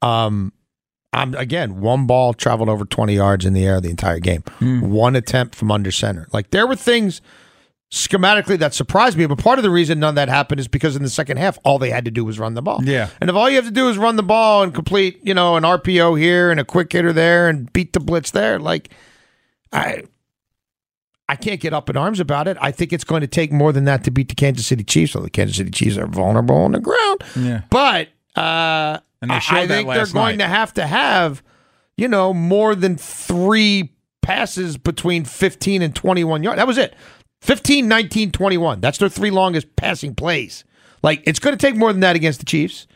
Um, 0.03 0.53
I'm 1.17 1.35
again 1.35 1.81
one 1.81 2.07
ball 2.07 2.35
traveled 2.35 2.69
over 2.69 2.85
20 2.85 3.15
yards 3.15 3.47
in 3.47 3.55
the 3.55 3.65
air 3.65 3.81
the 3.81 3.91
entire 3.91 4.21
game. 4.21 4.43
Hmm. 4.59 4.91
One 4.91 5.17
attempt 5.17 5.55
from 5.55 5.71
under 5.71 5.91
center. 5.91 6.29
Like 6.33 6.51
there 6.51 6.67
were 6.67 6.77
things 6.77 7.23
schematically 7.91 8.59
that 8.59 8.75
surprised 8.75 9.17
me, 9.17 9.25
but 9.27 9.39
part 9.39 9.59
of 9.59 9.63
the 9.63 9.71
reason 9.71 9.99
none 9.99 10.11
of 10.11 10.15
that 10.17 10.29
happened 10.29 10.61
is 10.61 10.69
because 10.69 10.95
in 10.95 11.03
the 11.03 11.09
second 11.09 11.39
half 11.39 11.59
all 11.65 11.79
they 11.79 11.91
had 11.91 12.05
to 12.05 12.11
do 12.11 12.25
was 12.25 12.39
run 12.39 12.53
the 12.55 12.63
ball. 12.63 12.81
Yeah. 12.85 13.09
And 13.21 13.31
if 13.31 13.37
all 13.37 13.49
you 13.49 13.57
have 13.57 13.65
to 13.65 13.71
do 13.71 13.89
is 13.89 13.97
run 13.97 14.17
the 14.17 14.23
ball 14.23 14.63
and 14.63 14.75
complete, 14.75 15.19
you 15.23 15.33
know, 15.33 15.57
an 15.57 15.63
RPO 15.63 16.19
here 16.19 16.51
and 16.51 16.61
a 16.61 16.65
quick 16.65 16.93
hitter 16.93 17.15
there 17.15 17.49
and 17.49 17.73
beat 17.73 17.95
the 17.95 18.01
blitz 18.01 18.33
there, 18.33 18.59
like 18.59 18.91
I 19.73 20.03
I 21.29 21.37
can't 21.37 21.61
get 21.61 21.73
up 21.73 21.89
in 21.89 21.97
arms 21.97 22.21
about 22.21 22.47
it. 22.47 22.57
I 22.61 22.71
think 22.71 22.93
it's 22.93 23.05
going 23.05 23.23
to 23.23 23.27
take 23.27 23.53
more 23.53 23.73
than 23.73 23.85
that 23.87 24.05
to 24.05 24.11
beat 24.11 24.29
the 24.29 24.35
Kansas 24.35 24.67
City 24.67 24.85
Chiefs. 24.85 25.13
So 25.13 25.21
the 25.21 25.31
Kansas 25.31 25.57
City 25.57 25.71
Chiefs 25.71 25.97
are 25.97 26.07
vulnerable 26.07 26.57
on 26.57 26.73
the 26.73 26.81
ground. 26.81 27.25
Yeah. 27.35 27.63
But 27.71 28.09
uh, 28.37 28.99
And 29.23 29.31
they 29.31 29.37
I- 29.37 29.39
showed 29.39 29.57
I 29.57 29.67
that 29.67 29.75
think 29.75 29.89
they're 29.89 30.07
going 30.07 30.37
night. 30.39 30.45
to 30.45 30.49
have 30.49 30.75
to 30.75 30.87
have, 30.87 31.43
you 31.97 32.09
know, 32.09 32.33
more 32.35 32.75
than 32.75 32.97
three 32.97 33.93
passes 34.23 34.77
between 34.77 35.25
15 35.25 35.83
and 35.83 35.95
21 35.95 36.43
yards. 36.43 36.59
That 36.59 36.67
was 36.67 36.79
it. 36.79 36.95
15, 37.43 37.87
19, 37.89 38.33
21. 38.33 38.81
That's 38.81 38.99
their 38.99 39.09
three 39.09 39.31
longest 39.31 39.75
passing 39.77 40.15
plays. 40.15 40.65
Like, 41.03 41.23
it's 41.27 41.39
going 41.39 41.57
to 41.57 41.61
take 41.67 41.77
more 41.77 41.93
than 41.93 42.01
that 42.01 42.17
against 42.17 42.41
the 42.41 42.47
Chiefs. 42.47 42.87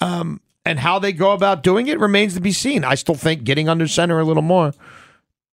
Um, 0.00 0.40
and 0.66 0.78
how 0.78 0.98
they 0.98 1.12
go 1.12 1.32
about 1.32 1.62
doing 1.62 1.86
it 1.86 1.98
remains 1.98 2.34
to 2.34 2.40
be 2.40 2.52
seen. 2.52 2.84
I 2.84 2.94
still 2.96 3.14
think 3.14 3.44
getting 3.44 3.68
under 3.68 3.86
center 3.86 4.18
a 4.20 4.24
little 4.24 4.42
more 4.42 4.72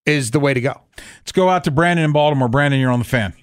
is 0.06 0.32
the 0.32 0.40
way 0.40 0.54
to 0.54 0.62
go. 0.62 0.82
Let's 1.20 1.32
go 1.32 1.50
out 1.50 1.64
to 1.66 1.72
Brandon 1.72 2.06
in 2.06 2.12
Baltimore. 2.12 2.48
Brandon, 2.50 2.80
you're 2.80 2.92
on 2.92 3.00
the 3.00 3.06
fan. 3.06 3.34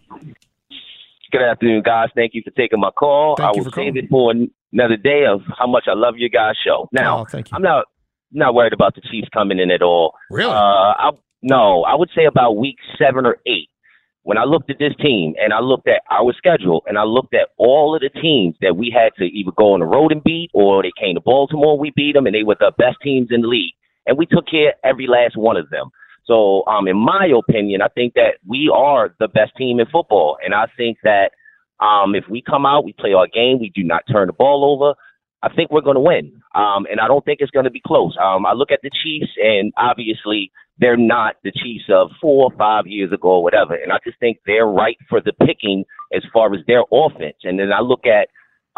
Good 1.30 1.42
afternoon, 1.42 1.82
guys. 1.84 2.08
Thank 2.14 2.34
you 2.34 2.42
for 2.42 2.50
taking 2.50 2.80
my 2.80 2.90
call. 2.90 3.36
Thank 3.36 3.48
I 3.48 3.52
you 3.52 3.58
will 3.64 3.70
for 3.70 3.76
save 3.76 3.92
calling. 3.94 3.96
it 4.04 4.08
for 4.10 4.30
an- 4.30 4.50
another 4.72 4.96
day 4.96 5.24
of 5.26 5.40
how 5.58 5.66
much 5.66 5.84
I 5.88 5.94
love 5.94 6.14
your 6.16 6.28
guys' 6.28 6.56
show. 6.64 6.88
Now, 6.92 7.20
Oh, 7.20 7.24
thank 7.24 7.50
you. 7.50 7.56
I'm 7.56 7.62
not 7.62 7.86
not 8.30 8.54
worried 8.54 8.72
about 8.74 8.94
the 8.94 9.00
Chiefs 9.10 9.28
coming 9.32 9.58
in 9.58 9.70
at 9.70 9.80
all. 9.82 10.14
Really? 10.30 10.52
Uh, 10.52 10.54
I, 10.54 11.10
no, 11.42 11.84
I 11.84 11.94
would 11.94 12.10
say 12.14 12.26
about 12.26 12.52
week 12.56 12.76
seven 12.98 13.24
or 13.24 13.38
eight. 13.46 13.68
When 14.24 14.36
I 14.36 14.44
looked 14.44 14.68
at 14.70 14.78
this 14.78 14.92
team 15.00 15.32
and 15.42 15.54
I 15.54 15.60
looked 15.60 15.88
at 15.88 16.02
our 16.10 16.34
schedule 16.34 16.82
and 16.86 16.98
I 16.98 17.04
looked 17.04 17.32
at 17.32 17.48
all 17.56 17.94
of 17.94 18.02
the 18.02 18.10
teams 18.20 18.56
that 18.60 18.76
we 18.76 18.90
had 18.94 19.14
to 19.16 19.24
either 19.24 19.52
go 19.56 19.72
on 19.72 19.80
the 19.80 19.86
road 19.86 20.12
and 20.12 20.22
beat 20.22 20.50
or 20.52 20.82
they 20.82 20.92
came 21.00 21.14
to 21.14 21.20
Baltimore, 21.22 21.78
we 21.78 21.92
beat 21.96 22.12
them, 22.12 22.26
and 22.26 22.34
they 22.34 22.42
were 22.42 22.56
the 22.60 22.72
best 22.76 22.98
teams 23.02 23.28
in 23.30 23.40
the 23.40 23.48
league. 23.48 23.72
And 24.06 24.18
we 24.18 24.26
took 24.26 24.46
care 24.46 24.68
of 24.70 24.74
every 24.84 25.06
last 25.06 25.38
one 25.38 25.56
of 25.56 25.70
them. 25.70 25.88
So, 26.26 26.66
um, 26.66 26.86
in 26.88 26.96
my 26.98 27.26
opinion, 27.34 27.80
I 27.80 27.88
think 27.88 28.12
that 28.14 28.34
we 28.46 28.70
are 28.74 29.14
the 29.18 29.28
best 29.28 29.52
team 29.56 29.80
in 29.80 29.86
football. 29.86 30.36
And 30.44 30.54
I 30.54 30.66
think 30.76 30.98
that 31.04 31.30
um, 31.80 32.14
if 32.14 32.24
we 32.28 32.42
come 32.42 32.66
out, 32.66 32.84
we 32.84 32.92
play 32.92 33.12
our 33.12 33.26
game, 33.26 33.58
we 33.60 33.70
do 33.74 33.84
not 33.84 34.02
turn 34.10 34.26
the 34.26 34.32
ball 34.32 34.64
over, 34.64 34.94
I 35.42 35.54
think 35.54 35.70
we're 35.70 35.82
going 35.82 35.94
to 35.94 36.00
win. 36.00 36.42
Um, 36.54 36.86
and 36.90 37.00
I 37.00 37.06
don't 37.06 37.24
think 37.24 37.38
it's 37.40 37.50
going 37.50 37.64
to 37.64 37.70
be 37.70 37.82
close. 37.84 38.16
Um, 38.20 38.44
I 38.44 38.52
look 38.52 38.70
at 38.72 38.80
the 38.82 38.90
Chiefs, 38.90 39.30
and 39.36 39.72
obviously 39.76 40.50
they're 40.78 40.96
not 40.96 41.36
the 41.44 41.52
Chiefs 41.52 41.84
of 41.90 42.10
four 42.20 42.50
or 42.50 42.56
five 42.58 42.86
years 42.86 43.12
ago 43.12 43.28
or 43.28 43.42
whatever. 43.42 43.74
And 43.74 43.92
I 43.92 43.98
just 44.04 44.18
think 44.18 44.38
they're 44.46 44.66
right 44.66 44.96
for 45.08 45.20
the 45.20 45.32
picking 45.32 45.84
as 46.12 46.22
far 46.32 46.52
as 46.54 46.60
their 46.66 46.82
offense. 46.92 47.36
And 47.44 47.58
then 47.58 47.72
I 47.72 47.80
look 47.80 48.04
at, 48.06 48.28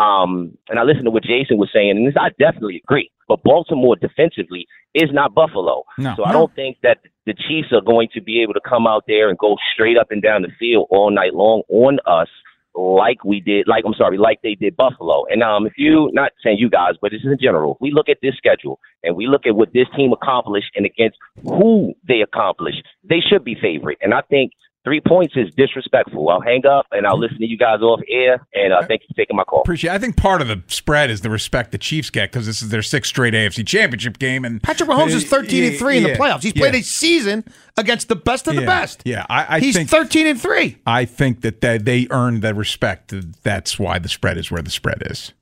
um, 0.03 0.57
and 0.69 0.79
I 0.79 0.83
listen 0.83 1.05
to 1.05 1.11
what 1.11 1.23
Jason 1.23 1.57
was 1.57 1.71
saying, 1.73 1.91
and 1.91 2.07
this, 2.07 2.15
I 2.21 2.31
definitely 2.39 2.83
agree. 2.85 3.11
But 3.27 3.43
Baltimore 3.43 3.97
defensively 3.97 4.67
is 4.95 5.11
not 5.13 5.35
Buffalo. 5.35 5.85
No. 5.99 6.15
So 6.17 6.25
I 6.25 6.33
don't 6.33 6.55
think 6.55 6.79
that 6.83 6.99
the 7.25 7.35
Chiefs 7.35 7.69
are 7.73 7.81
going 7.81 8.09
to 8.15 8.21
be 8.21 8.43
able 8.43 8.55
to 8.55 8.61
come 8.69 8.87
out 8.87 9.05
there 9.07 9.29
and 9.29 9.39
go 9.39 9.57
straight 9.73 9.97
up 9.97 10.11
and 10.11 10.23
down 10.23 10.43
the 10.43 10.51
field 10.59 10.89
all 10.91 11.11
night 11.11 11.33
long 11.33 11.63
on 11.69 12.01
us 12.07 12.29
like 12.75 13.25
we 13.25 13.41
did, 13.41 13.67
like 13.67 13.85
I'm 13.87 13.95
sorry, 13.95 14.19
like 14.19 14.41
they 14.43 14.55
did 14.55 14.77
Buffalo. 14.77 15.25
And 15.29 15.43
um, 15.43 15.67
if 15.67 15.75
you, 15.77 16.11
not 16.13 16.33
saying 16.43 16.59
you 16.59 16.71
guys, 16.71 16.95
but 17.01 17.11
this 17.11 17.21
is 17.21 17.33
in 17.33 17.39
general, 17.41 17.77
we 17.81 17.91
look 17.91 18.09
at 18.09 18.19
this 18.23 18.35
schedule 18.37 18.79
and 19.03 19.17
we 19.17 19.27
look 19.27 19.47
at 19.47 19.55
what 19.55 19.73
this 19.73 19.87
team 19.97 20.13
accomplished 20.13 20.71
and 20.77 20.87
against 20.87 21.19
who 21.43 21.95
they 22.07 22.21
accomplished, 22.21 22.83
they 23.03 23.21
should 23.21 23.45
be 23.45 23.57
favorite. 23.61 23.99
And 24.01 24.15
I 24.15 24.23
think 24.23 24.53
three 24.85 25.01
points 25.01 25.35
is 25.37 25.53
disrespectful. 25.57 26.29
I'll 26.29 26.41
hang 26.41 26.65
up 26.67 26.87
and 26.93 27.07
I'll 27.07 27.19
listen 27.19 27.39
to 27.39 27.47
you 27.47 27.59
guys 27.59 27.81
off 27.81 28.01
air. 28.09 28.47
And 28.55 28.73
uh, 28.73 28.81
thank 28.87 29.03
you 29.03 29.09
for 29.09 29.15
taking 29.15 29.37
my 29.37 29.45
call. 29.45 29.61
Appreciate. 29.61 29.91
I 29.93 29.99
think 29.99 30.17
part 30.17 30.41
of 30.41 30.49
the 30.49 30.63
spread 30.69 31.11
is 31.11 31.21
the 31.21 31.31
respect 31.31 31.73
the 31.73 31.79
Chiefs 31.79 32.11
get 32.11 32.31
because 32.33 32.47
this 32.47 32.63
is 32.63 32.71
their 32.71 32.83
sixth 32.83 33.09
straight 33.11 33.35
AFC 33.35 33.67
Championship 33.67 34.19
game, 34.19 34.45
and 34.45 34.63
Patrick 34.63 34.89
Mahomes 34.89 35.11
is 35.15 35.25
13 35.29 35.65
and 35.65 35.77
3 35.77 35.97
in 35.99 36.03
the 36.03 36.09
Yeah, 36.11 36.17
playoffs. 36.17 36.43
He's 36.43 36.55
yeah. 36.55 36.63
played 36.63 36.75
a 36.77 36.83
season 36.83 37.45
against 37.77 38.09
the 38.09 38.17
best 38.17 38.49
of 38.49 38.55
the 38.55 38.63
Yeah, 38.63 38.67
best. 38.67 39.03
Yeah, 39.05 39.27
I, 39.29 39.57
I 39.57 39.61
He's 39.61 39.77
think 39.77 39.89
13 39.91 40.27
and 40.27 40.41
3. 40.41 40.79
I 40.87 41.05
think 41.05 41.43
that 41.43 41.61
they, 41.61 41.79
they 41.79 42.07
earned 42.11 42.43
the 42.43 42.55
respect. 42.55 43.13
That's 43.43 43.79
why 43.79 43.99
the 43.99 44.09
spread 44.09 44.39
is 44.39 44.51
where 44.51 44.63
the 44.63 44.71
spread 44.71 45.03
is. 45.07 45.33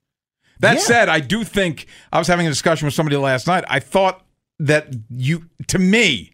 That 0.60 0.74
Yeah. 0.74 0.80
said, 0.80 1.08
I 1.08 1.20
do 1.20 1.44
think 1.44 1.86
I 2.12 2.18
was 2.18 2.26
having 2.26 2.46
a 2.46 2.50
discussion 2.50 2.86
with 2.86 2.94
somebody 2.94 3.16
last 3.16 3.46
night. 3.46 3.64
I 3.68 3.78
thought 3.78 4.24
that 4.58 4.92
you, 5.08 5.44
to 5.68 5.78
me, 5.78 6.32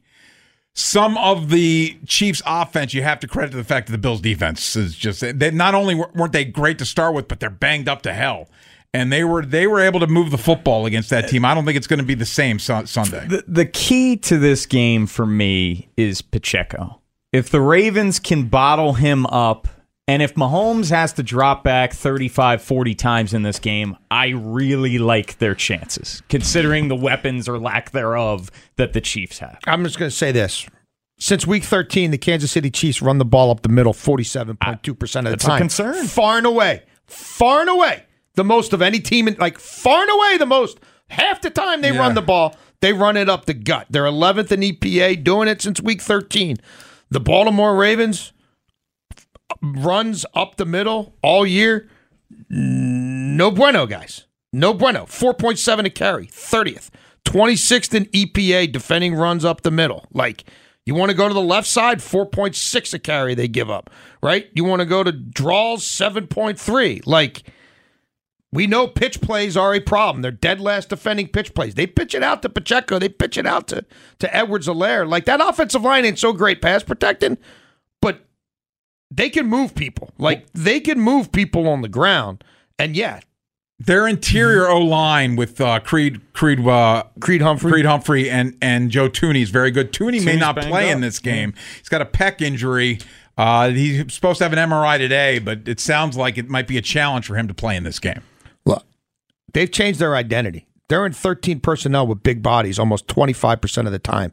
some 0.75 1.17
of 1.19 1.51
the 1.51 1.97
Chiefs' 2.07 2.43
offense, 2.45 2.93
you 2.95 3.03
have 3.03 3.21
to 3.21 3.29
credit 3.29 3.53
to 3.53 3.57
the 3.57 3.65
fact 3.65 3.87
that 3.87 3.93
the 3.93 3.99
Bills' 3.99 4.21
defense 4.21 4.75
is 4.75 4.97
just 4.97 5.23
not 5.23 5.75
only 5.75 5.95
weren't 5.95 6.33
they 6.33 6.45
great 6.45 6.79
to 6.79 6.85
start 6.85 7.15
with, 7.15 7.29
but 7.29 7.41
they're 7.41 7.49
banged 7.51 7.89
up 7.89 8.03
to 8.03 8.13
hell. 8.13 8.49
And 8.93 9.13
they 9.13 9.25
were 9.25 9.45
they 9.45 9.67
were 9.67 9.81
able 9.81 9.99
to 10.01 10.07
move 10.07 10.31
the 10.31 10.39
football 10.39 10.87
against 10.87 11.11
that 11.11 11.29
team. 11.29 11.45
I 11.45 11.53
don't 11.53 11.65
think 11.65 11.77
it's 11.77 11.89
going 11.89 11.99
to 11.99 12.05
be 12.05 12.15
the 12.15 12.25
same 12.25 12.61
su- 12.61 12.87
Sunday. 12.87 13.27
The, 13.27 13.45
the 13.49 13.67
key 13.67 14.17
to 14.19 14.39
this 14.39 14.67
game 14.67 15.07
for 15.07 15.27
me 15.27 15.89
is 15.97 16.23
Pacheco. 16.23 17.01
If 17.33 17.51
the 17.51 17.61
Ravens 17.61 18.21
can 18.21 18.47
bottle 18.47 18.93
him 18.93 19.27
up, 19.27 19.67
and 20.07 20.23
if 20.23 20.35
Mahomes 20.35 20.91
has 20.91 21.13
to 21.15 21.23
drop 21.23 21.65
back 21.65 21.93
35, 21.93 22.61
40 22.63 22.95
times 22.95 23.33
in 23.35 23.43
this 23.43 23.59
game, 23.59 23.97
I 24.11 24.29
really 24.29 24.99
like 24.99 25.39
their 25.39 25.55
chances, 25.55 26.23
considering 26.29 26.89
the 26.89 26.97
weapons 26.97 27.49
or 27.49 27.59
lack 27.59 27.91
thereof 27.93 28.51
that 28.77 28.93
the 28.93 29.01
Chiefs 29.01 29.39
have. 29.39 29.59
I'm 29.67 29.83
just 29.85 29.99
going 29.99 30.11
to 30.11 30.17
say 30.17 30.31
this. 30.33 30.67
Since 31.19 31.47
week 31.47 31.63
13, 31.65 32.11
the 32.11 32.19
Kansas 32.19 32.51
City 32.53 32.71
Chiefs 32.71 33.01
run 33.01 33.19
the 33.19 33.25
ball 33.25 33.51
up 33.51 33.63
the 33.63 33.69
middle 33.69 33.93
47.2% 33.93 34.51
of 35.21 35.25
the 35.25 35.31
That's 35.31 35.45
a 35.45 35.47
time. 35.49 35.59
concern. 35.59 36.07
Far 36.07 36.37
and 36.39 36.47
away. 36.47 36.83
Far 37.07 37.61
and 37.61 37.71
away. 37.71 38.05
The 38.35 38.45
most 38.45 38.73
of 38.73 38.83
any 38.83 38.99
team, 38.99 39.29
in, 39.29 39.37
like 39.39 39.59
far 39.59 40.03
and 40.03 40.11
away 40.11 40.37
the 40.39 40.47
most. 40.47 40.81
Half 41.09 41.41
the 41.41 41.51
time 41.51 41.81
they 41.83 41.93
Yeah. 41.93 42.01
run 42.01 42.15
the 42.15 42.21
ball, 42.23 42.57
they 42.81 42.93
run 42.93 43.17
it 43.17 43.29
up 43.31 43.47
the 43.47 43.55
gut. 43.55 43.87
They're 43.89 44.05
11th 44.07 44.51
in 44.53 44.61
EPA, 44.63 45.15
doing 45.23 45.49
it 45.49 45.63
since 45.63 45.81
week 45.81 46.03
13. 46.03 46.59
The 47.11 47.21
Baltimore 47.21 47.77
Ravens 47.77 48.33
runs 49.63 50.27
up 50.35 50.57
the 50.57 50.67
middle 50.67 51.15
all 51.23 51.47
year. 51.47 51.89
No 52.49 53.51
bueno, 53.51 53.87
guys. 53.87 54.27
No 54.53 54.75
bueno. 54.75 55.05
4.7 55.07 55.85
to 55.85 55.91
carry, 55.91 56.27
30th. 56.27 56.91
26th 57.25 57.95
in 57.95 58.05
EPA 58.07 58.71
defending 58.71 59.15
runs 59.15 59.45
up 59.45 59.63
the 59.63 59.71
middle. 59.71 60.07
Like, 60.13 60.45
You 60.87 60.95
want 60.95 61.11
to 61.11 61.17
go 61.17 61.27
to 61.29 61.35
the 61.35 61.41
left 61.41 61.67
side, 61.67 61.99
4.6 62.01 62.95
a 62.95 62.99
carry 62.99 63.35
they 63.35 63.49
give 63.49 63.71
up, 63.71 63.89
right? 64.23 64.49
You 64.55 64.65
want 64.65 64.81
to 64.81 64.87
go 64.87 65.03
to 65.03 65.11
draws, 65.13 65.85
7.3. 65.87 67.07
Like, 67.07 67.45
we 68.53 68.67
know 68.67 68.87
pitch 68.87 69.21
plays 69.23 69.57
are 69.57 69.75
a 69.75 69.81
problem. 69.81 70.21
They're 70.23 70.31
dead 70.31 70.61
last 70.61 70.91
defending 70.91 71.29
pitch 71.29 71.55
plays. 71.55 71.75
They 71.75 71.87
pitch 71.87 72.15
it 72.15 72.23
out 72.23 72.43
to 72.43 72.49
Pacheco. 72.51 72.99
They 72.99 73.09
pitch 73.09 73.39
it 73.39 73.47
out 73.47 73.67
to, 73.69 73.85
to 74.19 74.37
Edwards-Helaire. 74.37 75.09
Like, 75.09 75.25
that 75.25 75.41
offensive 75.41 75.83
line 75.83 76.05
ain't 76.05 76.19
so 76.19 76.33
great 76.35 76.61
pass 76.61 76.83
protecting, 76.83 77.39
they 79.11 79.31
can 79.31 79.47
move 79.47 79.75
people. 79.75 80.11
Like, 80.19 80.47
they 80.53 80.81
can 80.81 81.01
move 81.01 81.33
people 81.33 81.69
on 81.69 81.83
the 81.83 81.89
ground. 81.89 82.43
And 82.79 82.97
yeah, 82.97 83.21
Their 83.79 84.07
interior 84.09 84.69
O 84.69 84.79
line 84.81 85.37
with 85.37 85.61
uh, 85.61 85.81
Creed 85.81 86.21
Creed 86.33 86.67
uh, 86.67 87.05
Creed 87.21 87.43
Humphrey 87.43 87.71
Creed 87.71 87.85
Humphrey 87.87 88.31
and 88.31 88.57
and 88.61 88.91
Joe 88.91 89.09
Thuney 89.09 89.43
is 89.43 89.51
very 89.51 89.71
good. 89.71 89.93
Thuney 89.93 90.25
may 90.25 90.37
not 90.37 90.57
banged 90.57 90.69
play 90.71 90.91
in 90.91 91.01
this 91.01 91.19
game. 91.21 91.55
He's 91.79 91.89
got 91.89 92.03
a 92.03 92.07
pec 92.07 92.41
injury. 92.41 92.99
Uh, 93.37 93.71
he's 93.71 94.13
supposed 94.15 94.39
to 94.39 94.45
have 94.45 94.53
an 94.53 94.71
MRI 94.71 94.97
today, 94.99 95.39
but 95.41 95.69
it 95.69 95.81
sounds 95.81 96.17
like 96.17 96.39
it 96.39 96.49
might 96.49 96.67
be 96.69 96.79
a 96.79 96.83
challenge 96.83 97.27
for 97.27 97.37
him 97.37 97.49
to 97.49 97.55
play 97.55 97.77
in 97.77 97.83
this 97.85 97.99
game. 97.99 98.23
Look, 98.65 98.85
they've 99.53 99.71
changed 99.71 99.99
their 100.01 100.15
identity. 100.15 100.67
They're 100.89 101.05
in 101.07 101.13
13 101.13 101.61
personnel 101.61 102.07
with 102.07 102.23
big 102.23 102.43
bodies 102.43 102.79
almost 102.79 103.07
25% 103.09 103.87
of 103.87 103.93
the 103.93 103.99
time 103.99 104.33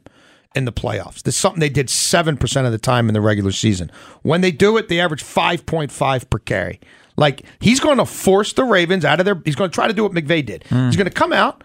in 0.56 0.66
the 0.66 0.72
playoffs. 0.72 1.24
This 1.24 1.36
is 1.36 1.42
something 1.42 1.60
they 1.60 1.70
did 1.70 1.88
7% 1.88 2.66
of 2.66 2.72
the 2.72 2.78
time 2.78 3.08
in 3.08 3.14
the 3.14 3.22
regular 3.22 3.52
season. 3.52 3.92
When 4.22 4.42
they 4.42 4.52
do 4.52 4.78
it, 4.78 4.90
they 4.90 5.00
average 5.00 5.24
5.5 5.24 6.30
per 6.30 6.40
carry. 6.40 6.80
Like, 7.18 7.44
he's 7.60 7.80
going 7.80 7.98
to 7.98 8.06
force 8.06 8.54
the 8.54 8.64
Ravens 8.64 9.06
out 9.06 9.20
of 9.20 9.26
their. 9.26 9.42
He's 9.46 9.56
going 9.56 9.70
to 9.70 9.76
try 9.76 9.88
to 9.88 9.94
do 9.94 10.04
what 10.04 10.14
McVay 10.14 10.46
did. 10.46 10.66
Hmm. 10.68 10.88
He's 10.88 10.96
going 10.96 11.08
to 11.08 11.14
come 11.14 11.34
out. 11.34 11.64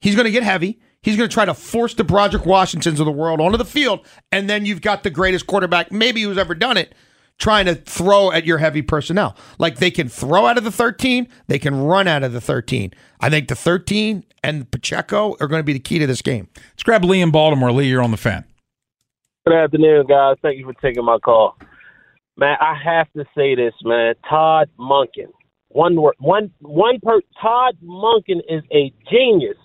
He's 0.00 0.14
going 0.14 0.24
to 0.24 0.30
get 0.30 0.42
heavy. 0.42 0.80
He's 1.02 1.16
going 1.16 1.28
to 1.28 1.32
try 1.32 1.44
to 1.44 1.54
force 1.54 1.94
the 1.94 2.04
Broderick 2.04 2.46
Washingtons 2.46 2.98
of 2.98 3.06
the 3.06 3.12
world 3.12 3.40
onto 3.40 3.56
the 3.56 3.64
field. 3.64 4.04
And 4.32 4.50
then 4.50 4.66
you've 4.66 4.80
got 4.80 5.02
the 5.02 5.10
greatest 5.10 5.46
quarterback, 5.46 5.92
maybe 5.92 6.22
who's 6.22 6.38
ever 6.38 6.54
done 6.54 6.76
it, 6.76 6.94
trying 7.38 7.66
to 7.66 7.76
throw 7.76 8.32
at 8.32 8.44
your 8.44 8.58
heavy 8.58 8.82
personnel. 8.82 9.36
Like 9.58 9.76
they 9.76 9.90
can 9.90 10.08
throw 10.08 10.46
out 10.46 10.58
of 10.58 10.64
the 10.64 10.72
13, 10.72 11.28
they 11.46 11.58
can 11.58 11.80
run 11.80 12.08
out 12.08 12.24
of 12.24 12.32
the 12.32 12.40
13. 12.40 12.92
I 13.20 13.30
think 13.30 13.48
the 13.48 13.56
13 13.56 14.24
and 14.42 14.70
Pacheco 14.70 15.36
are 15.40 15.48
going 15.48 15.60
to 15.60 15.64
be 15.64 15.72
the 15.72 15.78
key 15.78 15.98
to 15.98 16.06
this 16.06 16.22
game. 16.22 16.48
Let's 16.54 16.82
grab 16.82 17.04
Lee 17.04 17.20
in 17.20 17.30
Baltimore. 17.30 17.72
Lee, 17.72 17.88
you're 17.88 18.02
on 18.02 18.10
the 18.10 18.16
fan. 18.16 18.44
Good 19.46 19.54
afternoon, 19.54 20.06
guys. 20.06 20.36
Thank 20.42 20.58
you 20.58 20.64
for 20.64 20.74
taking 20.74 21.04
my 21.04 21.18
call. 21.18 21.56
Man, 22.36 22.56
I 22.60 22.74
have 22.84 23.10
to 23.12 23.24
say 23.36 23.54
this, 23.54 23.74
man. 23.84 24.14
Todd 24.28 24.68
Monken. 24.78 25.32
One 25.68 26.00
word 26.00 26.14
one 26.18 26.50
one 26.60 27.00
per 27.02 27.20
Todd 27.40 27.76
Monken 27.84 28.40
is 28.48 28.62
a 28.72 28.92
genius. 29.10 29.56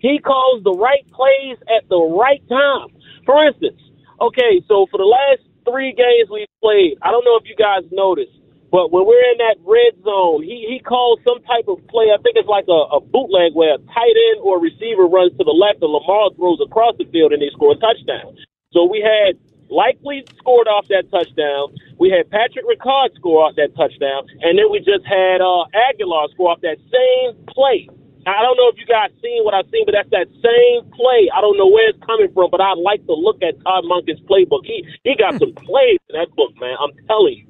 He 0.00 0.18
calls 0.18 0.62
the 0.62 0.72
right 0.72 1.04
plays 1.10 1.58
at 1.76 1.88
the 1.88 1.98
right 1.98 2.42
time. 2.48 2.88
For 3.26 3.46
instance, 3.46 3.80
okay, 4.20 4.62
so 4.68 4.86
for 4.90 4.98
the 4.98 5.04
last 5.04 5.42
three 5.68 5.92
games 5.92 6.30
we've 6.30 6.46
played, 6.62 6.96
I 7.02 7.10
don't 7.10 7.24
know 7.24 7.36
if 7.36 7.44
you 7.46 7.56
guys 7.56 7.82
noticed, 7.92 8.37
but 8.70 8.92
when 8.92 9.06
we're 9.08 9.24
in 9.32 9.38
that 9.40 9.56
red 9.64 9.96
zone, 10.04 10.44
he, 10.44 10.68
he 10.68 10.80
calls 10.84 11.20
some 11.24 11.40
type 11.48 11.68
of 11.68 11.80
play. 11.88 12.12
I 12.12 12.20
think 12.20 12.36
it's 12.36 12.48
like 12.48 12.68
a, 12.68 12.80
a 12.96 13.00
bootleg 13.00 13.56
where 13.56 13.74
a 13.74 13.80
tight 13.80 14.16
end 14.32 14.44
or 14.44 14.60
receiver 14.60 15.08
runs 15.08 15.32
to 15.40 15.44
the 15.44 15.56
left 15.56 15.80
and 15.80 15.88
Lamar 15.88 16.30
throws 16.36 16.60
across 16.60 16.96
the 17.00 17.08
field 17.08 17.32
and 17.32 17.40
they 17.40 17.48
score 17.56 17.72
a 17.72 17.80
touchdown. 17.80 18.36
So 18.76 18.84
we 18.84 19.00
had 19.00 19.40
likely 19.72 20.24
scored 20.36 20.68
off 20.68 20.88
that 20.88 21.08
touchdown. 21.08 21.72
We 21.96 22.12
had 22.12 22.28
Patrick 22.28 22.68
Ricard 22.68 23.16
score 23.16 23.48
off 23.48 23.56
that 23.56 23.72
touchdown, 23.76 24.28
and 24.44 24.58
then 24.58 24.68
we 24.70 24.78
just 24.80 25.04
had 25.08 25.40
uh, 25.40 25.64
Agholor 25.72 26.28
score 26.36 26.52
off 26.52 26.60
that 26.60 26.76
same 26.92 27.36
play. 27.48 27.88
I 28.28 28.44
don't 28.44 28.60
know 28.60 28.68
if 28.68 28.76
you 28.76 28.84
guys 28.84 29.08
seen 29.24 29.40
what 29.48 29.54
I've 29.56 29.68
seen, 29.72 29.88
but 29.88 29.96
that's 29.96 30.12
that 30.12 30.28
same 30.44 30.84
play. 30.92 31.32
I 31.32 31.40
don't 31.40 31.56
know 31.56 31.68
where 31.72 31.88
it's 31.88 31.98
coming 32.04 32.28
from, 32.36 32.52
but 32.52 32.60
I 32.60 32.76
like 32.76 33.00
to 33.08 33.16
look 33.16 33.40
at 33.40 33.56
Todd 33.64 33.88
Monken's 33.88 34.20
playbook. 34.28 34.68
He 34.68 34.84
he 35.04 35.16
got 35.16 35.40
some 35.40 35.56
plays 35.56 35.96
in 36.12 36.20
that 36.20 36.28
book, 36.36 36.52
man. 36.60 36.76
I'm 36.76 36.92
telling 37.08 37.40
you, 37.40 37.47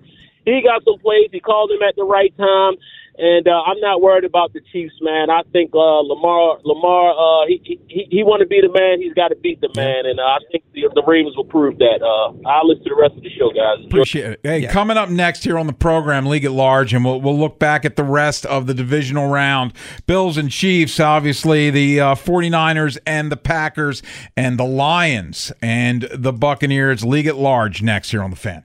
he 0.55 0.63
got 0.63 0.85
some 0.85 0.99
plays. 0.99 1.29
He 1.33 1.41
called 1.41 1.71
them 1.71 1.83
at 1.87 1.97
the 1.97 2.05
right 2.05 2.37
time, 2.37 2.75
and 3.19 3.49
uh, 3.49 3.63
I'm 3.67 3.81
not 3.81 4.01
worried 4.01 4.25
about 4.25 4.53
the 4.53 4.61
Chiefs, 4.73 4.95
man. 5.01 5.29
I 5.29 5.43
think 5.53 5.73
uh, 5.75 6.01
Lamar 6.07 6.59
Lamar 6.65 7.11
uh, 7.11 7.47
he 7.47 7.81
he 7.89 8.07
he 8.11 8.23
want 8.23 8.41
to 8.41 8.47
be 8.47 8.61
the 8.61 8.73
man. 8.73 9.01
He's 9.01 9.15
got 9.15 9.29
to 9.29 9.37
beat 9.37 9.61
the 9.61 9.71
man, 9.75 10.07
and 10.07 10.21
uh, 10.21 10.23
I 10.23 10.39
think 10.53 10.65
the, 10.73 10.89
the 10.95 11.03
Ravens 11.03 11.37
will 11.37 11.45
prove 11.45 11.79
that. 11.79 12.01
Uh, 12.01 12.49
I'll 12.49 12.69
listen 12.69 12.85
to 12.85 12.91
the 12.91 13.01
rest 13.01 13.17
of 13.17 13.23
the 13.23 13.31
show, 13.31 13.51
guys. 13.51 13.79
Enjoy. 13.79 13.89
Appreciate 13.89 14.33
it. 14.33 14.41
Hey, 14.43 14.67
coming 14.67 14.97
up 14.97 15.09
next 15.09 15.43
here 15.43 15.59
on 15.59 15.67
the 15.67 15.73
program, 15.73 16.27
League 16.27 16.45
at 16.45 16.53
Large, 16.53 16.95
and 16.95 17.05
we'll, 17.05 17.21
we'll 17.21 17.39
look 17.39 17.59
back 17.59 17.85
at 17.85 17.97
the 17.97 18.05
rest 18.05 18.47
of 18.47 18.67
the 18.67 18.75
divisional 18.75 19.29
round. 19.29 19.73
Bills 20.07 20.37
and 20.37 20.51
Chiefs, 20.51 21.01
obviously, 21.01 21.71
the 21.71 22.01
uh, 22.01 22.15
49ers 22.15 22.99
and 23.05 23.33
the 23.33 23.37
Packers 23.37 24.03
and 24.37 24.59
the 24.59 24.65
Lions 24.65 25.53
and 25.61 26.03
the 26.13 26.33
Buccaneers. 26.33 27.05
League 27.05 27.27
at 27.27 27.37
Large 27.37 27.83
next 27.83 28.11
here 28.11 28.23
on 28.23 28.31
the 28.31 28.37
fan. 28.37 28.65